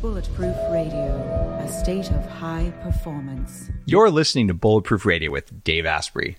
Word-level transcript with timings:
Bulletproof 0.00 0.56
Radio, 0.70 1.58
a 1.62 1.68
state 1.68 2.10
of 2.10 2.24
high 2.26 2.72
performance. 2.82 3.70
You're 3.84 4.10
listening 4.10 4.48
to 4.48 4.54
Bulletproof 4.54 5.04
Radio 5.04 5.30
with 5.30 5.62
Dave 5.62 5.84
Asprey. 5.84 6.38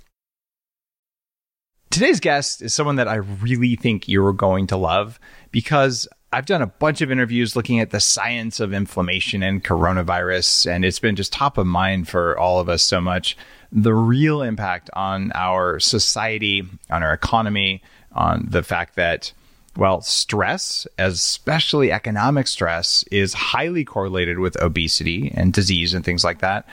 Today's 1.91 2.19
guest 2.19 2.63
is 2.63 2.73
someone 2.73 2.95
that 2.95 3.07
I 3.07 3.15
really 3.15 3.75
think 3.75 4.07
you're 4.07 4.33
going 4.33 4.65
to 4.67 4.77
love 4.77 5.19
because 5.51 6.07
I've 6.33 6.47
done 6.47 6.63
a 6.63 6.67
bunch 6.67 7.01
of 7.01 7.11
interviews 7.11 7.55
looking 7.55 7.79
at 7.79 7.91
the 7.91 7.99
science 7.99 8.59
of 8.59 8.73
inflammation 8.73 9.43
and 9.43 9.63
coronavirus, 9.63 10.71
and 10.71 10.83
it's 10.83 10.99
been 10.99 11.15
just 11.15 11.31
top 11.31 11.59
of 11.59 11.67
mind 11.67 12.07
for 12.07 12.35
all 12.39 12.59
of 12.59 12.67
us 12.67 12.81
so 12.81 12.99
much. 12.99 13.37
The 13.71 13.93
real 13.93 14.41
impact 14.41 14.89
on 14.93 15.31
our 15.35 15.79
society, 15.79 16.63
on 16.89 17.03
our 17.03 17.13
economy, 17.13 17.83
on 18.13 18.47
the 18.49 18.63
fact 18.63 18.95
that 18.95 19.33
well, 19.77 20.01
stress, 20.01 20.85
especially 20.97 21.91
economic 21.91 22.47
stress, 22.47 23.03
is 23.11 23.33
highly 23.33 23.85
correlated 23.85 24.39
with 24.39 24.61
obesity 24.61 25.31
and 25.35 25.53
disease 25.53 25.93
and 25.93 26.03
things 26.03 26.23
like 26.23 26.39
that. 26.39 26.67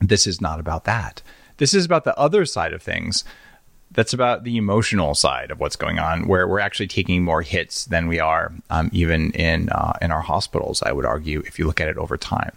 This 0.00 0.26
is 0.26 0.40
not 0.40 0.60
about 0.60 0.84
that. 0.84 1.22
This 1.56 1.74
is 1.74 1.84
about 1.84 2.04
the 2.04 2.16
other 2.18 2.44
side 2.44 2.72
of 2.72 2.82
things. 2.82 3.24
That's 3.90 4.12
about 4.14 4.44
the 4.44 4.56
emotional 4.56 5.14
side 5.14 5.50
of 5.50 5.60
what's 5.60 5.76
going 5.76 5.98
on, 5.98 6.26
where 6.26 6.48
we're 6.48 6.60
actually 6.60 6.86
taking 6.86 7.22
more 7.24 7.42
hits 7.42 7.84
than 7.84 8.06
we 8.08 8.20
are, 8.20 8.52
um, 8.70 8.88
even 8.92 9.32
in 9.32 9.68
uh, 9.68 9.92
in 10.00 10.10
our 10.10 10.22
hospitals. 10.22 10.82
I 10.82 10.92
would 10.92 11.04
argue, 11.04 11.40
if 11.40 11.58
you 11.58 11.66
look 11.66 11.80
at 11.80 11.88
it 11.88 11.98
over 11.98 12.16
time. 12.16 12.52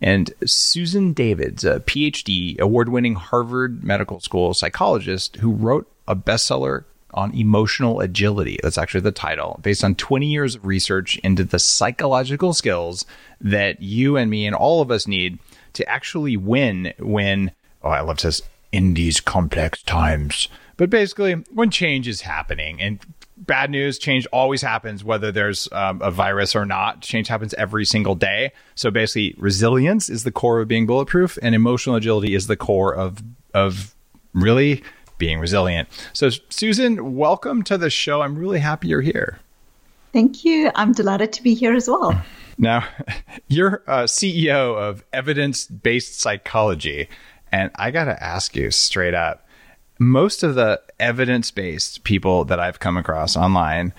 And 0.00 0.32
Susan 0.46 1.12
David's, 1.12 1.62
a 1.62 1.80
PhD, 1.80 2.58
award-winning 2.58 3.14
Harvard 3.16 3.84
Medical 3.84 4.18
School 4.18 4.54
psychologist, 4.54 5.36
who 5.36 5.52
wrote 5.52 5.86
a 6.08 6.16
bestseller 6.16 6.84
on 7.14 7.34
emotional 7.34 8.00
agility. 8.00 8.58
That's 8.62 8.78
actually 8.78 9.02
the 9.02 9.12
title, 9.12 9.58
based 9.62 9.84
on 9.84 9.94
20 9.94 10.26
years 10.26 10.54
of 10.56 10.66
research 10.66 11.16
into 11.18 11.44
the 11.44 11.58
psychological 11.58 12.52
skills 12.52 13.04
that 13.40 13.82
you 13.82 14.16
and 14.16 14.30
me 14.30 14.46
and 14.46 14.54
all 14.54 14.80
of 14.82 14.90
us 14.90 15.06
need 15.06 15.38
to 15.74 15.88
actually 15.88 16.36
win 16.36 16.92
when, 16.98 17.52
oh, 17.82 17.90
I 17.90 18.00
love 18.00 18.20
say, 18.20 18.44
in 18.72 18.94
these 18.94 19.20
complex 19.20 19.82
times. 19.82 20.48
But 20.76 20.90
basically, 20.90 21.34
when 21.52 21.70
change 21.70 22.08
is 22.08 22.22
happening 22.22 22.80
and 22.80 23.00
bad 23.36 23.70
news, 23.70 23.98
change 23.98 24.26
always 24.32 24.62
happens, 24.62 25.02
whether 25.02 25.32
there's 25.32 25.68
um, 25.72 26.00
a 26.02 26.10
virus 26.10 26.54
or 26.54 26.64
not. 26.64 27.00
Change 27.00 27.28
happens 27.28 27.54
every 27.54 27.84
single 27.84 28.14
day. 28.14 28.52
So 28.74 28.90
basically, 28.90 29.34
resilience 29.38 30.08
is 30.08 30.24
the 30.24 30.30
core 30.30 30.60
of 30.60 30.68
being 30.68 30.86
bulletproof, 30.86 31.38
and 31.42 31.54
emotional 31.54 31.96
agility 31.96 32.34
is 32.34 32.46
the 32.46 32.56
core 32.56 32.94
of 32.94 33.22
of 33.52 33.94
really 34.32 34.82
being 35.20 35.38
resilient. 35.38 35.88
So, 36.12 36.30
Susan, 36.48 37.14
welcome 37.14 37.62
to 37.62 37.78
the 37.78 37.90
show. 37.90 38.22
I'm 38.22 38.36
really 38.36 38.58
happy 38.58 38.88
you're 38.88 39.02
here. 39.02 39.38
Thank 40.12 40.44
you. 40.44 40.72
I'm 40.74 40.90
delighted 40.90 41.32
to 41.34 41.42
be 41.44 41.54
here 41.54 41.72
as 41.74 41.86
well. 41.86 42.20
Now, 42.58 42.88
you're 43.48 43.84
uh, 43.86 44.02
a 44.02 44.04
CEO 44.04 44.76
of 44.76 45.04
evidence 45.12 45.66
based 45.66 46.18
psychology. 46.18 47.08
And 47.52 47.70
I 47.76 47.92
got 47.92 48.06
to 48.06 48.20
ask 48.20 48.56
you 48.56 48.72
straight 48.72 49.14
up 49.14 49.46
most 50.00 50.42
of 50.42 50.54
the 50.56 50.80
evidence 50.98 51.50
based 51.50 52.02
people 52.04 52.44
that 52.46 52.58
I've 52.58 52.80
come 52.80 52.96
across 52.96 53.36
online 53.36 53.92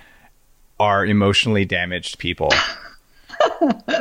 are 0.80 1.06
emotionally 1.06 1.63
damaged 1.63 2.17
people 2.17 2.50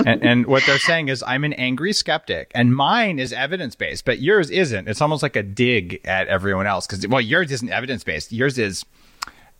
and, 0.06 0.22
and, 0.22 0.46
what 0.46 0.64
they're 0.66 0.78
saying 0.78 1.08
is, 1.08 1.22
I'm 1.26 1.44
an 1.44 1.52
angry 1.54 1.92
skeptic, 1.92 2.50
and 2.54 2.74
mine 2.74 3.18
is 3.18 3.32
evidence 3.32 3.74
based, 3.74 4.04
but 4.04 4.20
yours 4.20 4.50
isn't. 4.50 4.88
It's 4.88 5.00
almost 5.00 5.22
like 5.22 5.36
a 5.36 5.42
dig 5.42 6.00
at 6.04 6.28
everyone 6.28 6.66
else 6.66 6.86
because, 6.86 7.06
well, 7.06 7.20
yours 7.20 7.50
isn't 7.52 7.68
evidence 7.68 8.04
based. 8.04 8.32
Yours 8.32 8.58
is, 8.58 8.84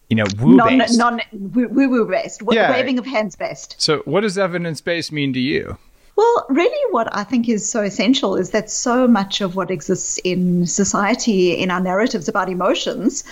you 0.09 0.17
know, 0.17 0.25
woo 0.39 0.57
based, 0.57 0.99
non, 0.99 1.21
non 1.33 1.51
woo 1.53 1.89
woo 1.89 2.09
based, 2.09 2.43
yeah. 2.51 2.71
waving 2.71 2.99
of 2.99 3.07
hands 3.07 3.37
based. 3.37 3.77
So, 3.79 3.99
what 4.05 4.21
does 4.21 4.39
evidence 4.39 4.81
based 4.81 5.13
mean 5.13 5.33
to 5.33 5.41
you? 5.41 5.79
Well, 6.17 6.47
really, 6.51 6.93
what 6.93 7.09
I 7.17 7.25
think 7.25 7.49
is 7.49 7.67
so 7.71 7.83
essential 7.83 8.37
is 8.37 8.51
that 8.51 8.71
so 8.71 9.09
much 9.09 9.41
of 9.41 9.57
what 9.57 9.71
exists 9.71 10.19
in 10.23 10.67
society, 10.67 11.53
in 11.53 11.71
our 11.71 11.81
narratives 11.81 12.29
about 12.29 12.51
emotions, 12.51 13.25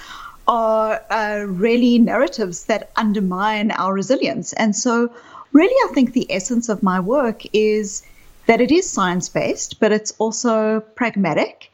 are 0.46 1.04
uh, 1.10 1.44
really 1.46 1.98
narratives 1.98 2.64
that 2.64 2.90
undermine 2.96 3.70
our 3.72 3.92
resilience. 3.92 4.54
And 4.54 4.74
so, 4.74 5.12
really, 5.52 5.74
I 5.90 5.94
think 5.94 6.12
the 6.12 6.30
essence 6.30 6.68
of 6.68 6.82
my 6.82 7.00
work 7.00 7.42
is 7.52 8.02
that 8.46 8.60
it 8.60 8.70
is 8.70 8.88
science 8.88 9.28
based, 9.28 9.80
but 9.80 9.92
it's 9.92 10.12
also 10.18 10.80
pragmatic. 10.80 11.70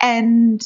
And 0.00 0.62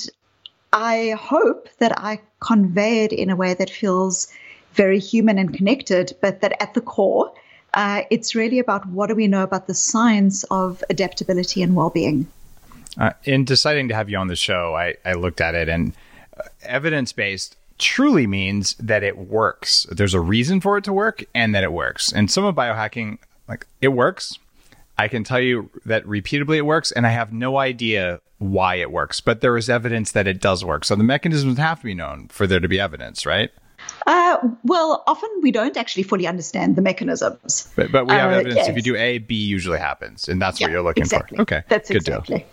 I 0.73 1.17
hope 1.19 1.69
that 1.79 1.99
I 1.99 2.21
convey 2.41 3.05
it 3.05 3.13
in 3.13 3.31
a 3.31 3.37
way 3.37 3.55
that 3.55 3.71
feels 3.71 4.29
very 4.73 4.99
human 4.99 5.39
and 5.39 5.55
connected, 5.55 6.17
but 6.21 6.41
that 6.41 6.61
at 6.61 6.75
the 6.75 6.81
core, 6.81 7.33
uh, 7.75 8.03
it's 8.11 8.35
really 8.35 8.59
about 8.59 8.87
what 8.89 9.09
do 9.09 9.15
we 9.15 9.29
know 9.29 9.43
about 9.43 9.67
the 9.67 9.75
science 9.75 10.45
of 10.45 10.83
adaptability 10.91 11.63
and 11.63 11.75
well 11.77 11.91
being. 11.91 12.27
Uh, 12.99 13.13
in 13.25 13.45
deciding 13.45 13.89
to 13.89 13.95
have 13.95 14.11
you 14.11 14.19
on 14.19 14.29
the 14.29 14.37
show, 14.37 14.75
I, 14.75 14.95
I 15.05 15.15
looked 15.15 15.41
at 15.41 15.55
it 15.55 15.69
and 15.69 15.93
uh, 16.37 16.43
evidence 16.63 17.13
based 17.13 17.57
truly 17.83 18.27
means 18.27 18.75
that 18.77 19.03
it 19.03 19.19
works. 19.19 19.87
There's 19.91 20.15
a 20.15 20.21
reason 20.21 20.61
for 20.61 20.79
it 20.79 20.85
to 20.85 20.93
work 20.93 21.25
and 21.35 21.55
that 21.55 21.65
it 21.65 21.73
works. 21.73 22.13
And 22.13 22.31
some 22.31 22.45
of 22.45 22.55
biohacking, 22.55 23.19
like 23.49 23.67
it 23.81 23.89
works. 23.89 24.39
I 24.99 25.09
can 25.09 25.25
tell 25.25 25.41
you 25.41 25.69
that 25.85 26.07
repeatedly 26.07 26.59
it 26.59 26.67
works, 26.67 26.93
and 26.93 27.07
I 27.07 27.11
have 27.11 27.33
no 27.33 27.59
idea 27.59 28.21
why 28.39 28.77
it 28.77 28.91
works, 28.91 29.21
but 29.21 29.41
there 29.41 29.57
is 29.57 29.69
evidence 29.69 30.13
that 30.13 30.27
it 30.27 30.41
does 30.41 30.65
work. 30.65 30.85
So 30.85 30.95
the 30.95 31.03
mechanisms 31.03 31.59
have 31.59 31.81
to 31.81 31.85
be 31.85 31.95
known 31.95 32.29
for 32.29 32.47
there 32.47 32.61
to 32.61 32.69
be 32.69 32.79
evidence, 32.79 33.27
right? 33.27 33.51
Uh, 34.07 34.37
well, 34.65 35.03
often 35.07 35.31
we 35.43 35.51
don't 35.51 35.77
actually 35.77 36.03
fully 36.05 36.27
understand 36.27 36.77
the 36.77 36.83
mechanisms. 36.83 37.73
But, 37.75 37.91
but 37.91 38.07
we 38.07 38.13
have 38.13 38.31
uh, 38.31 38.37
evidence 38.37 38.57
yes. 38.57 38.69
if 38.69 38.77
you 38.77 38.83
do 38.83 38.97
A, 38.97 39.19
B 39.19 39.35
usually 39.35 39.79
happens, 39.79 40.29
and 40.29 40.41
that's 40.41 40.61
yeah, 40.61 40.67
what 40.67 40.73
you're 40.73 40.83
looking 40.83 41.03
exactly. 41.03 41.37
for. 41.37 41.43
Okay, 41.43 41.63
that's 41.69 41.89
good 41.89 41.97
exactly. 41.97 42.39
deal. 42.39 42.47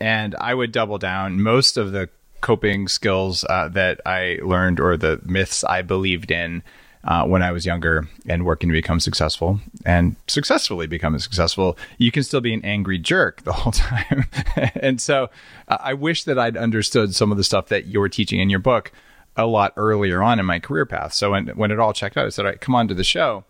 And 0.00 0.36
I 0.38 0.54
would 0.54 0.70
double 0.70 0.98
down. 0.98 1.42
Most 1.42 1.76
of 1.76 1.90
the 1.92 2.08
coping 2.40 2.88
skills 2.88 3.44
uh, 3.48 3.68
that 3.68 4.00
I 4.06 4.38
learned 4.42 4.80
or 4.80 4.96
the 4.96 5.20
myths 5.24 5.64
I 5.64 5.82
believed 5.82 6.30
in 6.30 6.62
uh, 7.04 7.24
when 7.24 7.42
I 7.42 7.52
was 7.52 7.64
younger 7.64 8.08
and 8.26 8.44
working 8.44 8.68
to 8.68 8.72
become 8.72 9.00
successful 9.00 9.60
and 9.84 10.16
successfully 10.26 10.86
becoming 10.86 11.20
successful, 11.20 11.78
you 11.96 12.10
can 12.10 12.22
still 12.22 12.40
be 12.40 12.52
an 12.52 12.64
angry 12.64 12.98
jerk 12.98 13.42
the 13.42 13.52
whole 13.52 13.72
time. 13.72 14.26
and 14.74 15.00
so 15.00 15.30
uh, 15.68 15.78
I 15.80 15.94
wish 15.94 16.24
that 16.24 16.38
I'd 16.38 16.56
understood 16.56 17.14
some 17.14 17.30
of 17.30 17.38
the 17.38 17.44
stuff 17.44 17.68
that 17.68 17.86
you're 17.86 18.08
teaching 18.08 18.40
in 18.40 18.50
your 18.50 18.58
book 18.58 18.92
a 19.36 19.46
lot 19.46 19.72
earlier 19.76 20.22
on 20.22 20.40
in 20.40 20.46
my 20.46 20.58
career 20.58 20.84
path. 20.84 21.12
So 21.12 21.30
when, 21.30 21.48
when 21.48 21.70
it 21.70 21.78
all 21.78 21.92
checked 21.92 22.16
out, 22.16 22.26
I 22.26 22.28
said, 22.30 22.44
all 22.44 22.50
right, 22.50 22.60
come 22.60 22.74
on 22.74 22.88
to 22.88 22.94
the 22.94 23.04
show. 23.04 23.44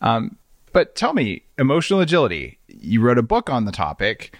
Um, 0.00 0.36
but 0.72 0.96
tell 0.96 1.12
me, 1.12 1.44
emotional 1.58 2.00
agility, 2.00 2.58
you 2.66 3.00
wrote 3.00 3.18
a 3.18 3.22
book 3.22 3.48
on 3.48 3.64
the 3.64 3.72
topic 3.72 4.36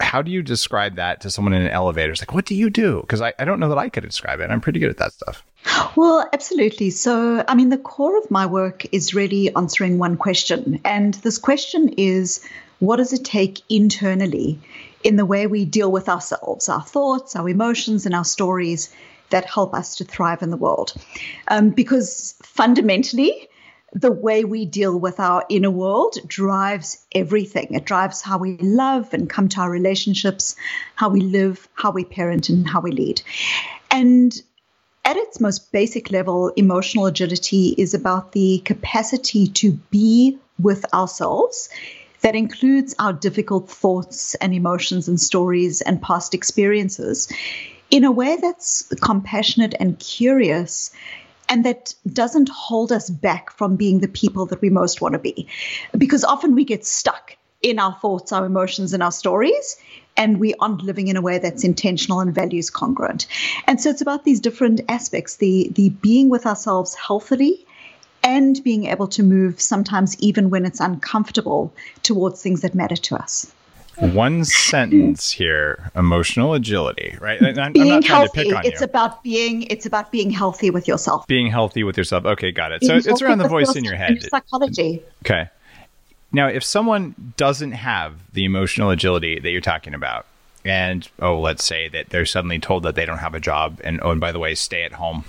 how 0.00 0.22
do 0.22 0.30
you 0.30 0.42
describe 0.42 0.96
that 0.96 1.20
to 1.22 1.30
someone 1.30 1.54
in 1.54 1.62
an 1.62 1.70
elevator? 1.70 2.12
It's 2.12 2.20
like, 2.20 2.34
what 2.34 2.44
do 2.44 2.54
you 2.54 2.70
do? 2.70 3.00
Because 3.00 3.20
I, 3.20 3.32
I 3.38 3.44
don't 3.44 3.60
know 3.60 3.68
that 3.70 3.78
I 3.78 3.88
could 3.88 4.04
describe 4.04 4.40
it. 4.40 4.50
I'm 4.50 4.60
pretty 4.60 4.78
good 4.78 4.90
at 4.90 4.98
that 4.98 5.12
stuff. 5.12 5.42
Well, 5.96 6.28
absolutely. 6.32 6.90
So, 6.90 7.44
I 7.48 7.54
mean, 7.54 7.70
the 7.70 7.78
core 7.78 8.18
of 8.18 8.30
my 8.30 8.46
work 8.46 8.84
is 8.92 9.14
really 9.14 9.54
answering 9.54 9.98
one 9.98 10.16
question. 10.16 10.80
And 10.84 11.14
this 11.14 11.38
question 11.38 11.88
is 11.96 12.46
what 12.78 12.96
does 12.96 13.12
it 13.12 13.24
take 13.24 13.62
internally 13.68 14.58
in 15.02 15.16
the 15.16 15.24
way 15.24 15.46
we 15.46 15.64
deal 15.64 15.90
with 15.90 16.08
ourselves, 16.08 16.68
our 16.68 16.82
thoughts, 16.82 17.34
our 17.34 17.48
emotions, 17.48 18.06
and 18.06 18.14
our 18.14 18.24
stories 18.24 18.94
that 19.30 19.46
help 19.46 19.74
us 19.74 19.96
to 19.96 20.04
thrive 20.04 20.42
in 20.42 20.50
the 20.50 20.56
world? 20.56 20.92
Um, 21.48 21.70
because 21.70 22.34
fundamentally, 22.42 23.48
the 23.92 24.12
way 24.12 24.44
we 24.44 24.64
deal 24.64 24.98
with 24.98 25.20
our 25.20 25.44
inner 25.48 25.70
world 25.70 26.16
drives 26.26 27.04
everything. 27.12 27.74
It 27.74 27.84
drives 27.84 28.20
how 28.20 28.38
we 28.38 28.56
love 28.58 29.14
and 29.14 29.30
come 29.30 29.48
to 29.50 29.60
our 29.60 29.70
relationships, 29.70 30.56
how 30.96 31.08
we 31.08 31.20
live, 31.20 31.68
how 31.74 31.92
we 31.92 32.04
parent, 32.04 32.48
and 32.48 32.68
how 32.68 32.80
we 32.80 32.90
lead. 32.90 33.22
And 33.90 34.34
at 35.04 35.16
its 35.16 35.40
most 35.40 35.70
basic 35.70 36.10
level, 36.10 36.48
emotional 36.56 37.06
agility 37.06 37.74
is 37.78 37.94
about 37.94 38.32
the 38.32 38.60
capacity 38.64 39.46
to 39.48 39.72
be 39.90 40.36
with 40.58 40.84
ourselves. 40.92 41.68
That 42.22 42.34
includes 42.34 42.94
our 42.98 43.12
difficult 43.12 43.70
thoughts 43.70 44.34
and 44.36 44.52
emotions 44.52 45.06
and 45.06 45.20
stories 45.20 45.80
and 45.80 46.02
past 46.02 46.34
experiences 46.34 47.32
in 47.90 48.04
a 48.04 48.10
way 48.10 48.36
that's 48.40 48.82
compassionate 49.00 49.74
and 49.78 49.98
curious 49.98 50.90
and 51.48 51.64
that 51.64 51.94
doesn't 52.12 52.48
hold 52.48 52.92
us 52.92 53.10
back 53.10 53.50
from 53.50 53.76
being 53.76 54.00
the 54.00 54.08
people 54.08 54.46
that 54.46 54.60
we 54.60 54.70
most 54.70 55.00
want 55.00 55.12
to 55.12 55.18
be. 55.18 55.48
Because 55.96 56.24
often 56.24 56.54
we 56.54 56.64
get 56.64 56.84
stuck 56.84 57.36
in 57.62 57.78
our 57.78 57.94
thoughts, 57.94 58.32
our 58.32 58.46
emotions, 58.46 58.92
and 58.92 59.02
our 59.02 59.12
stories, 59.12 59.76
and 60.16 60.38
we 60.38 60.54
aren't 60.54 60.82
living 60.82 61.08
in 61.08 61.16
a 61.16 61.22
way 61.22 61.38
that's 61.38 61.64
intentional 61.64 62.20
and 62.20 62.34
values 62.34 62.70
congruent. 62.70 63.26
And 63.66 63.80
so 63.80 63.90
it's 63.90 64.00
about 64.00 64.24
these 64.24 64.40
different 64.40 64.80
aspects 64.88 65.36
the, 65.36 65.70
the 65.74 65.90
being 65.90 66.28
with 66.28 66.46
ourselves 66.46 66.94
healthily 66.94 67.66
and 68.22 68.62
being 68.64 68.86
able 68.86 69.06
to 69.08 69.22
move 69.22 69.60
sometimes 69.60 70.18
even 70.20 70.50
when 70.50 70.64
it's 70.64 70.80
uncomfortable 70.80 71.72
towards 72.02 72.42
things 72.42 72.62
that 72.62 72.74
matter 72.74 72.96
to 72.96 73.16
us 73.16 73.52
one 73.98 74.44
sentence 74.44 75.30
here 75.30 75.90
emotional 75.94 76.54
agility 76.54 77.16
right 77.20 77.42
I'm, 77.58 77.72
being 77.72 77.92
I'm 77.92 78.02
healthy, 78.02 78.50
it's 78.64 78.80
you. 78.80 78.84
about 78.84 79.22
being 79.22 79.62
it's 79.64 79.86
about 79.86 80.12
being 80.12 80.30
healthy 80.30 80.70
with 80.70 80.86
yourself 80.86 81.26
being 81.26 81.46
healthy 81.46 81.82
with 81.84 81.96
yourself 81.96 82.24
okay 82.24 82.52
got 82.52 82.72
it 82.72 82.80
being 82.80 83.00
so 83.00 83.10
it's 83.10 83.22
around 83.22 83.38
the 83.38 83.48
voice 83.48 83.74
in 83.74 83.84
your 83.84 83.96
head 83.96 84.22
psychology 84.22 85.02
okay 85.24 85.48
Now, 86.32 86.48
if 86.48 86.64
someone 86.64 87.14
doesn't 87.36 87.72
have 87.72 88.14
the 88.32 88.44
emotional 88.44 88.90
agility 88.90 89.38
that 89.38 89.50
you're 89.50 89.60
talking 89.60 89.94
about, 89.94 90.26
and 90.64 91.08
oh, 91.20 91.40
let's 91.40 91.64
say 91.64 91.88
that 91.88 92.10
they're 92.10 92.26
suddenly 92.26 92.58
told 92.58 92.82
that 92.82 92.94
they 92.94 93.06
don't 93.06 93.18
have 93.18 93.34
a 93.34 93.40
job, 93.40 93.80
and 93.84 94.00
oh, 94.02 94.10
and 94.10 94.20
by 94.20 94.32
the 94.32 94.38
way, 94.38 94.54
stay 94.54 94.82
at 94.82 94.92
home. 94.92 95.24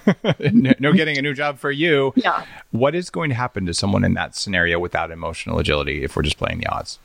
no, 0.40 0.72
no 0.80 0.92
getting 0.92 1.18
a 1.18 1.22
new 1.22 1.34
job 1.34 1.58
for 1.58 1.70
you. 1.70 2.12
Yeah. 2.16 2.44
What 2.70 2.94
is 2.94 3.10
going 3.10 3.28
to 3.28 3.36
happen 3.36 3.66
to 3.66 3.74
someone 3.74 4.02
in 4.02 4.14
that 4.14 4.34
scenario 4.34 4.78
without 4.78 5.10
emotional 5.10 5.58
agility 5.58 6.02
if 6.02 6.16
we're 6.16 6.22
just 6.22 6.38
playing 6.38 6.58
the 6.58 6.66
odds? 6.66 6.98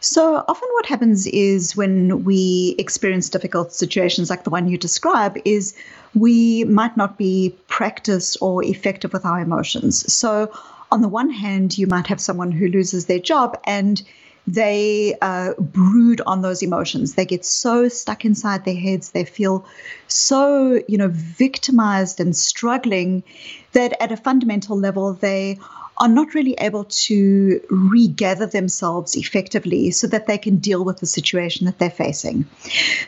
So 0.00 0.44
often 0.46 0.68
what 0.74 0.86
happens 0.86 1.26
is 1.26 1.76
when 1.76 2.24
we 2.24 2.76
experience 2.78 3.28
difficult 3.28 3.72
situations 3.72 4.30
like 4.30 4.44
the 4.44 4.50
one 4.50 4.68
you 4.68 4.78
describe 4.78 5.36
is 5.44 5.74
we 6.14 6.64
might 6.64 6.96
not 6.96 7.18
be 7.18 7.54
practiced 7.66 8.38
or 8.40 8.64
effective 8.64 9.12
with 9.12 9.24
our 9.24 9.40
emotions. 9.40 10.12
So 10.12 10.52
on 10.90 11.02
the 11.02 11.08
one 11.08 11.30
hand, 11.30 11.76
you 11.76 11.86
might 11.86 12.06
have 12.06 12.20
someone 12.20 12.52
who 12.52 12.68
loses 12.68 13.06
their 13.06 13.18
job 13.18 13.58
and 13.64 14.00
they 14.46 15.14
uh, 15.20 15.52
brood 15.58 16.22
on 16.26 16.40
those 16.40 16.62
emotions. 16.62 17.14
They 17.14 17.26
get 17.26 17.44
so 17.44 17.88
stuck 17.88 18.24
inside 18.24 18.64
their 18.64 18.76
heads. 18.76 19.10
They 19.10 19.24
feel 19.24 19.66
so, 20.06 20.80
you 20.88 20.96
know, 20.96 21.10
victimized 21.12 22.18
and 22.18 22.34
struggling 22.34 23.24
that 23.72 24.00
at 24.00 24.10
a 24.10 24.16
fundamental 24.16 24.78
level, 24.78 25.12
they 25.12 25.58
are 26.00 26.08
not 26.08 26.34
really 26.34 26.54
able 26.58 26.84
to 26.84 27.60
regather 27.70 28.46
themselves 28.46 29.16
effectively 29.16 29.90
so 29.90 30.06
that 30.06 30.26
they 30.26 30.38
can 30.38 30.56
deal 30.56 30.84
with 30.84 30.98
the 30.98 31.06
situation 31.06 31.66
that 31.66 31.78
they're 31.78 31.90
facing. 31.90 32.46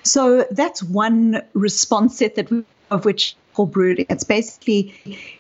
So 0.02 0.46
that's 0.50 0.82
one 0.82 1.42
response 1.54 2.18
set 2.18 2.34
that 2.34 2.50
we, 2.50 2.64
of 2.90 3.04
which 3.04 3.36
called 3.54 3.72
brooding. 3.72 4.06
It's 4.08 4.24
basically 4.24 4.94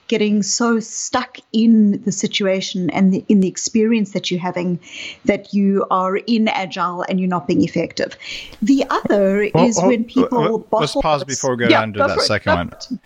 getting 0.08 0.42
so 0.42 0.80
stuck 0.80 1.38
in 1.52 2.02
the 2.02 2.12
situation 2.12 2.90
and 2.90 3.12
the, 3.12 3.24
in 3.28 3.40
the 3.40 3.48
experience 3.48 4.12
that 4.12 4.30
you're 4.30 4.40
having 4.40 4.78
that 5.24 5.54
you 5.54 5.86
are 5.90 6.16
inagile 6.16 7.02
and 7.08 7.20
you're 7.20 7.28
not 7.28 7.46
being 7.46 7.62
effective. 7.62 8.16
The 8.62 8.84
other 8.90 9.50
oh, 9.54 9.66
is 9.66 9.78
oh, 9.78 9.88
when 9.88 10.04
people. 10.04 10.66
let's 10.72 10.94
pause 10.94 11.24
before 11.24 11.56
we 11.56 11.64
go 11.64 11.70
yeah, 11.70 11.80
down 11.80 11.92
to 11.94 11.98
that 12.00 12.18
it, 12.18 12.22
second 12.22 12.54
one. 12.54 13.00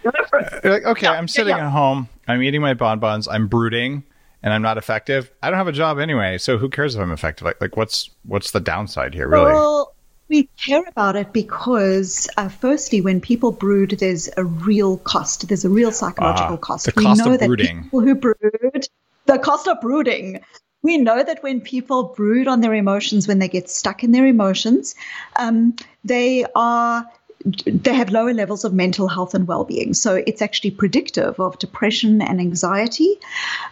Okay, 0.64 1.06
yeah, 1.06 1.12
I'm 1.12 1.28
sitting 1.28 1.56
yeah, 1.56 1.66
at 1.66 1.72
home. 1.72 2.08
I'm 2.26 2.42
eating 2.42 2.62
my 2.62 2.74
bonbons. 2.74 3.28
I'm 3.28 3.48
brooding 3.48 4.02
and 4.44 4.52
I'm 4.52 4.62
not 4.62 4.76
effective, 4.76 5.30
I 5.42 5.48
don't 5.48 5.56
have 5.56 5.68
a 5.68 5.72
job 5.72 5.98
anyway. 5.98 6.36
So 6.36 6.58
who 6.58 6.68
cares 6.68 6.94
if 6.94 7.00
I'm 7.00 7.10
effective? 7.10 7.46
Like, 7.46 7.60
like 7.60 7.76
what's 7.76 8.10
what's 8.24 8.52
the 8.52 8.60
downside 8.60 9.14
here, 9.14 9.26
really? 9.26 9.52
Well, 9.52 9.94
we 10.28 10.48
care 10.64 10.84
about 10.86 11.16
it 11.16 11.32
because, 11.32 12.28
uh, 12.36 12.48
firstly, 12.48 13.00
when 13.00 13.20
people 13.20 13.52
brood, 13.52 13.96
there's 13.98 14.28
a 14.36 14.44
real 14.44 14.98
cost. 14.98 15.48
There's 15.48 15.64
a 15.64 15.70
real 15.70 15.90
psychological 15.90 16.54
uh, 16.54 16.58
cost. 16.58 16.84
The 16.84 16.92
cost 16.92 17.22
we 17.22 17.24
know 17.24 17.34
of 17.34 17.40
brooding. 17.40 17.76
That 17.76 17.82
people 17.84 18.00
who 18.00 18.14
brood, 18.14 18.86
the 19.26 19.38
cost 19.38 19.66
of 19.66 19.80
brooding. 19.80 20.40
We 20.82 20.98
know 20.98 21.24
that 21.24 21.42
when 21.42 21.62
people 21.62 22.12
brood 22.14 22.46
on 22.46 22.60
their 22.60 22.74
emotions, 22.74 23.26
when 23.26 23.38
they 23.38 23.48
get 23.48 23.70
stuck 23.70 24.04
in 24.04 24.12
their 24.12 24.26
emotions, 24.26 24.94
um, 25.36 25.74
they 26.04 26.44
are 26.54 27.06
they 27.44 27.92
have 27.92 28.10
lower 28.10 28.32
levels 28.32 28.64
of 28.64 28.72
mental 28.72 29.06
health 29.06 29.34
and 29.34 29.46
well-being. 29.46 29.92
So 29.92 30.22
it's 30.26 30.40
actually 30.40 30.70
predictive 30.70 31.38
of 31.38 31.58
depression 31.58 32.22
and 32.22 32.40
anxiety. 32.40 33.16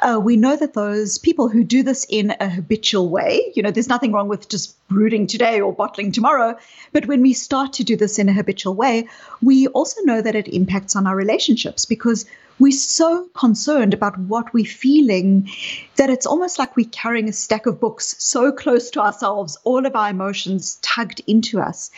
Uh, 0.01 0.21
we 0.23 0.37
know 0.37 0.57
that 0.57 0.75
those 0.75 1.17
people 1.19 1.49
who 1.49 1.65
do 1.65 1.83
this 1.83 2.07
in 2.09 2.35
a 2.39 2.51
habitual 2.51 3.09
way, 3.09 3.51
you 3.55 3.63
know, 3.63 3.71
there's 3.71 3.89
nothing 3.89 4.13
wrong 4.13 4.29
with 4.29 4.49
just 4.49 4.77
brooding 4.89 5.27
today 5.27 5.61
or 5.63 5.73
bottling 5.73 6.13
tomorrow, 6.13 6.59
but 6.93 7.07
when 7.07 7.23
we 7.23 7.33
start 7.33 7.73
to 7.75 7.85
do 7.85 7.97
this 7.97 8.19
in 8.19 8.29
a 8.29 8.33
habitual 8.33 8.75
way, 8.75 9.09
we 9.41 9.67
also 9.69 10.03
know 10.03 10.21
that 10.21 10.35
it 10.35 10.49
impacts 10.49 10.95
on 10.95 11.07
our 11.07 11.17
relationships 11.17 11.87
because 11.87 12.27
we're 12.59 12.73
so 12.73 13.27
concerned 13.35 13.95
about 13.95 14.19
what 14.19 14.53
we're 14.53 14.67
feeling 14.67 15.49
that 15.97 16.11
it's 16.11 16.27
almost 16.27 16.59
like 16.59 16.77
we're 16.77 16.87
carrying 16.93 17.31
a 17.31 17.33
stack 17.33 17.65
of 17.65 17.81
books 17.81 18.15
so 18.19 18.53
close 18.53 18.91
to 18.91 19.01
ourselves, 19.01 19.57
all 19.65 19.87
of 19.87 19.97
our 19.97 20.11
emotions 20.11 20.79
tugged 20.83 21.23
into 21.27 21.59
us 21.59 21.91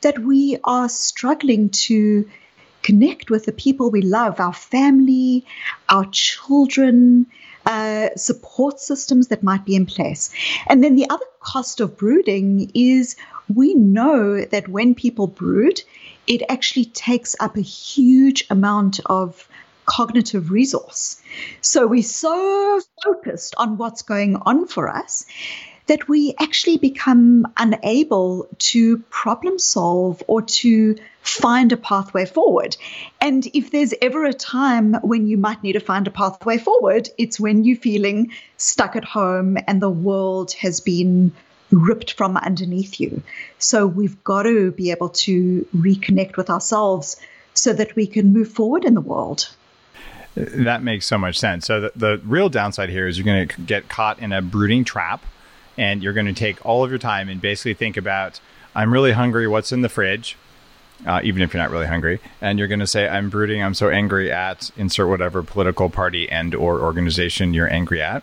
that 0.00 0.18
we 0.18 0.58
are 0.64 0.88
struggling 0.88 1.70
to 1.70 2.28
connect 2.82 3.30
with 3.30 3.44
the 3.44 3.52
people 3.52 3.90
we 3.90 4.02
love, 4.02 4.40
our 4.40 4.52
family, 4.52 5.44
our 5.88 6.06
children, 6.10 7.26
uh, 7.66 8.08
support 8.16 8.80
systems 8.80 9.28
that 9.28 9.42
might 9.42 9.64
be 9.64 9.74
in 9.74 9.86
place. 9.86 10.30
And 10.68 10.82
then 10.82 10.96
the 10.96 11.08
other 11.10 11.26
cost 11.40 11.80
of 11.80 11.96
brooding 11.96 12.70
is 12.74 13.16
we 13.54 13.74
know 13.74 14.44
that 14.44 14.68
when 14.68 14.94
people 14.94 15.26
brood, 15.26 15.82
it 16.26 16.42
actually 16.48 16.86
takes 16.86 17.36
up 17.40 17.56
a 17.56 17.62
huge 17.62 18.44
amount 18.50 19.00
of 19.06 19.48
cognitive 19.86 20.50
resource. 20.50 21.20
So 21.60 21.86
we're 21.86 22.02
so 22.02 22.80
focused 23.04 23.54
on 23.56 23.76
what's 23.76 24.02
going 24.02 24.36
on 24.36 24.66
for 24.66 24.88
us 24.88 25.26
that 25.86 26.08
we 26.08 26.34
actually 26.38 26.76
become 26.76 27.46
unable 27.56 28.48
to 28.58 28.98
problem 29.10 29.58
solve 29.58 30.22
or 30.26 30.42
to 30.42 30.96
find 31.22 31.72
a 31.72 31.76
pathway 31.76 32.24
forward. 32.24 32.76
And 33.20 33.46
if 33.54 33.70
there's 33.70 33.94
ever 34.00 34.24
a 34.24 34.32
time 34.32 34.94
when 34.94 35.26
you 35.26 35.36
might 35.36 35.62
need 35.62 35.72
to 35.72 35.80
find 35.80 36.06
a 36.06 36.10
pathway 36.10 36.58
forward, 36.58 37.08
it's 37.18 37.38
when 37.38 37.64
you're 37.64 37.76
feeling 37.76 38.32
stuck 38.56 38.96
at 38.96 39.04
home 39.04 39.58
and 39.66 39.82
the 39.82 39.90
world 39.90 40.52
has 40.52 40.80
been 40.80 41.32
ripped 41.70 42.12
from 42.12 42.36
underneath 42.36 43.00
you. 43.00 43.22
So 43.58 43.86
we've 43.86 44.22
got 44.24 44.44
to 44.44 44.72
be 44.72 44.90
able 44.90 45.10
to 45.10 45.66
reconnect 45.76 46.36
with 46.36 46.50
ourselves 46.50 47.20
so 47.54 47.72
that 47.72 47.94
we 47.96 48.06
can 48.06 48.32
move 48.32 48.50
forward 48.50 48.84
in 48.84 48.94
the 48.94 49.00
world. 49.00 49.50
That 50.34 50.82
makes 50.82 51.06
so 51.06 51.18
much 51.18 51.38
sense. 51.38 51.66
So 51.66 51.80
the, 51.80 51.92
the 51.96 52.20
real 52.24 52.48
downside 52.48 52.88
here 52.88 53.06
is 53.06 53.18
you're 53.18 53.24
going 53.24 53.48
to 53.48 53.60
get 53.62 53.88
caught 53.88 54.20
in 54.20 54.32
a 54.32 54.40
brooding 54.40 54.84
trap 54.84 55.24
and 55.76 56.02
you're 56.02 56.12
going 56.12 56.26
to 56.26 56.32
take 56.32 56.64
all 56.64 56.84
of 56.84 56.90
your 56.90 56.98
time 56.98 57.28
and 57.28 57.40
basically 57.40 57.74
think 57.74 57.96
about 57.96 58.40
I'm 58.74 58.92
really 58.92 59.12
hungry. 59.12 59.48
What's 59.48 59.72
in 59.72 59.82
the 59.82 59.88
fridge? 59.88 60.36
Uh, 61.06 61.18
even 61.24 61.40
if 61.40 61.54
you're 61.54 61.62
not 61.62 61.70
really 61.70 61.86
hungry, 61.86 62.20
and 62.42 62.58
you're 62.58 62.68
going 62.68 62.80
to 62.80 62.86
say 62.86 63.08
I'm 63.08 63.30
brooding. 63.30 63.62
I'm 63.62 63.72
so 63.72 63.88
angry 63.88 64.30
at 64.30 64.70
insert 64.76 65.08
whatever 65.08 65.42
political 65.42 65.88
party 65.88 66.28
and 66.28 66.54
or 66.54 66.80
organization 66.80 67.54
you're 67.54 67.72
angry 67.72 68.02
at, 68.02 68.22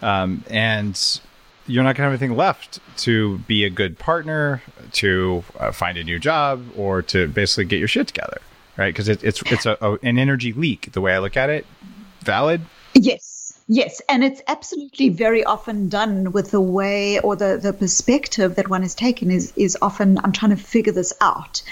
um, 0.00 0.42
and 0.48 1.20
you're 1.66 1.84
not 1.84 1.94
going 1.94 2.06
to 2.06 2.10
have 2.10 2.22
anything 2.22 2.34
left 2.34 2.78
to 3.00 3.36
be 3.40 3.64
a 3.64 3.70
good 3.70 3.98
partner, 3.98 4.62
to 4.92 5.44
uh, 5.58 5.72
find 5.72 5.98
a 5.98 6.04
new 6.04 6.18
job, 6.18 6.64
or 6.74 7.02
to 7.02 7.28
basically 7.28 7.66
get 7.66 7.78
your 7.80 7.88
shit 7.88 8.06
together, 8.06 8.40
right? 8.78 8.94
Because 8.94 9.10
it, 9.10 9.22
it's 9.22 9.42
it's 9.52 9.66
a, 9.66 9.76
a, 9.82 9.98
an 10.02 10.18
energy 10.18 10.54
leak. 10.54 10.92
The 10.92 11.02
way 11.02 11.14
I 11.14 11.18
look 11.18 11.36
at 11.36 11.50
it, 11.50 11.66
valid. 12.20 12.62
Yes. 12.94 13.35
Yes, 13.68 14.00
and 14.08 14.22
it's 14.22 14.40
absolutely 14.46 15.08
very 15.08 15.42
often 15.42 15.88
done 15.88 16.30
with 16.30 16.52
the 16.52 16.60
way 16.60 17.18
or 17.20 17.34
the, 17.34 17.58
the 17.60 17.72
perspective 17.72 18.54
that 18.54 18.68
one 18.68 18.82
has 18.82 18.94
taken 18.94 19.30
is 19.30 19.52
is 19.56 19.76
often 19.82 20.18
I'm 20.18 20.30
trying 20.30 20.54
to 20.54 20.62
figure 20.62 20.92
this 20.92 21.12
out, 21.20 21.62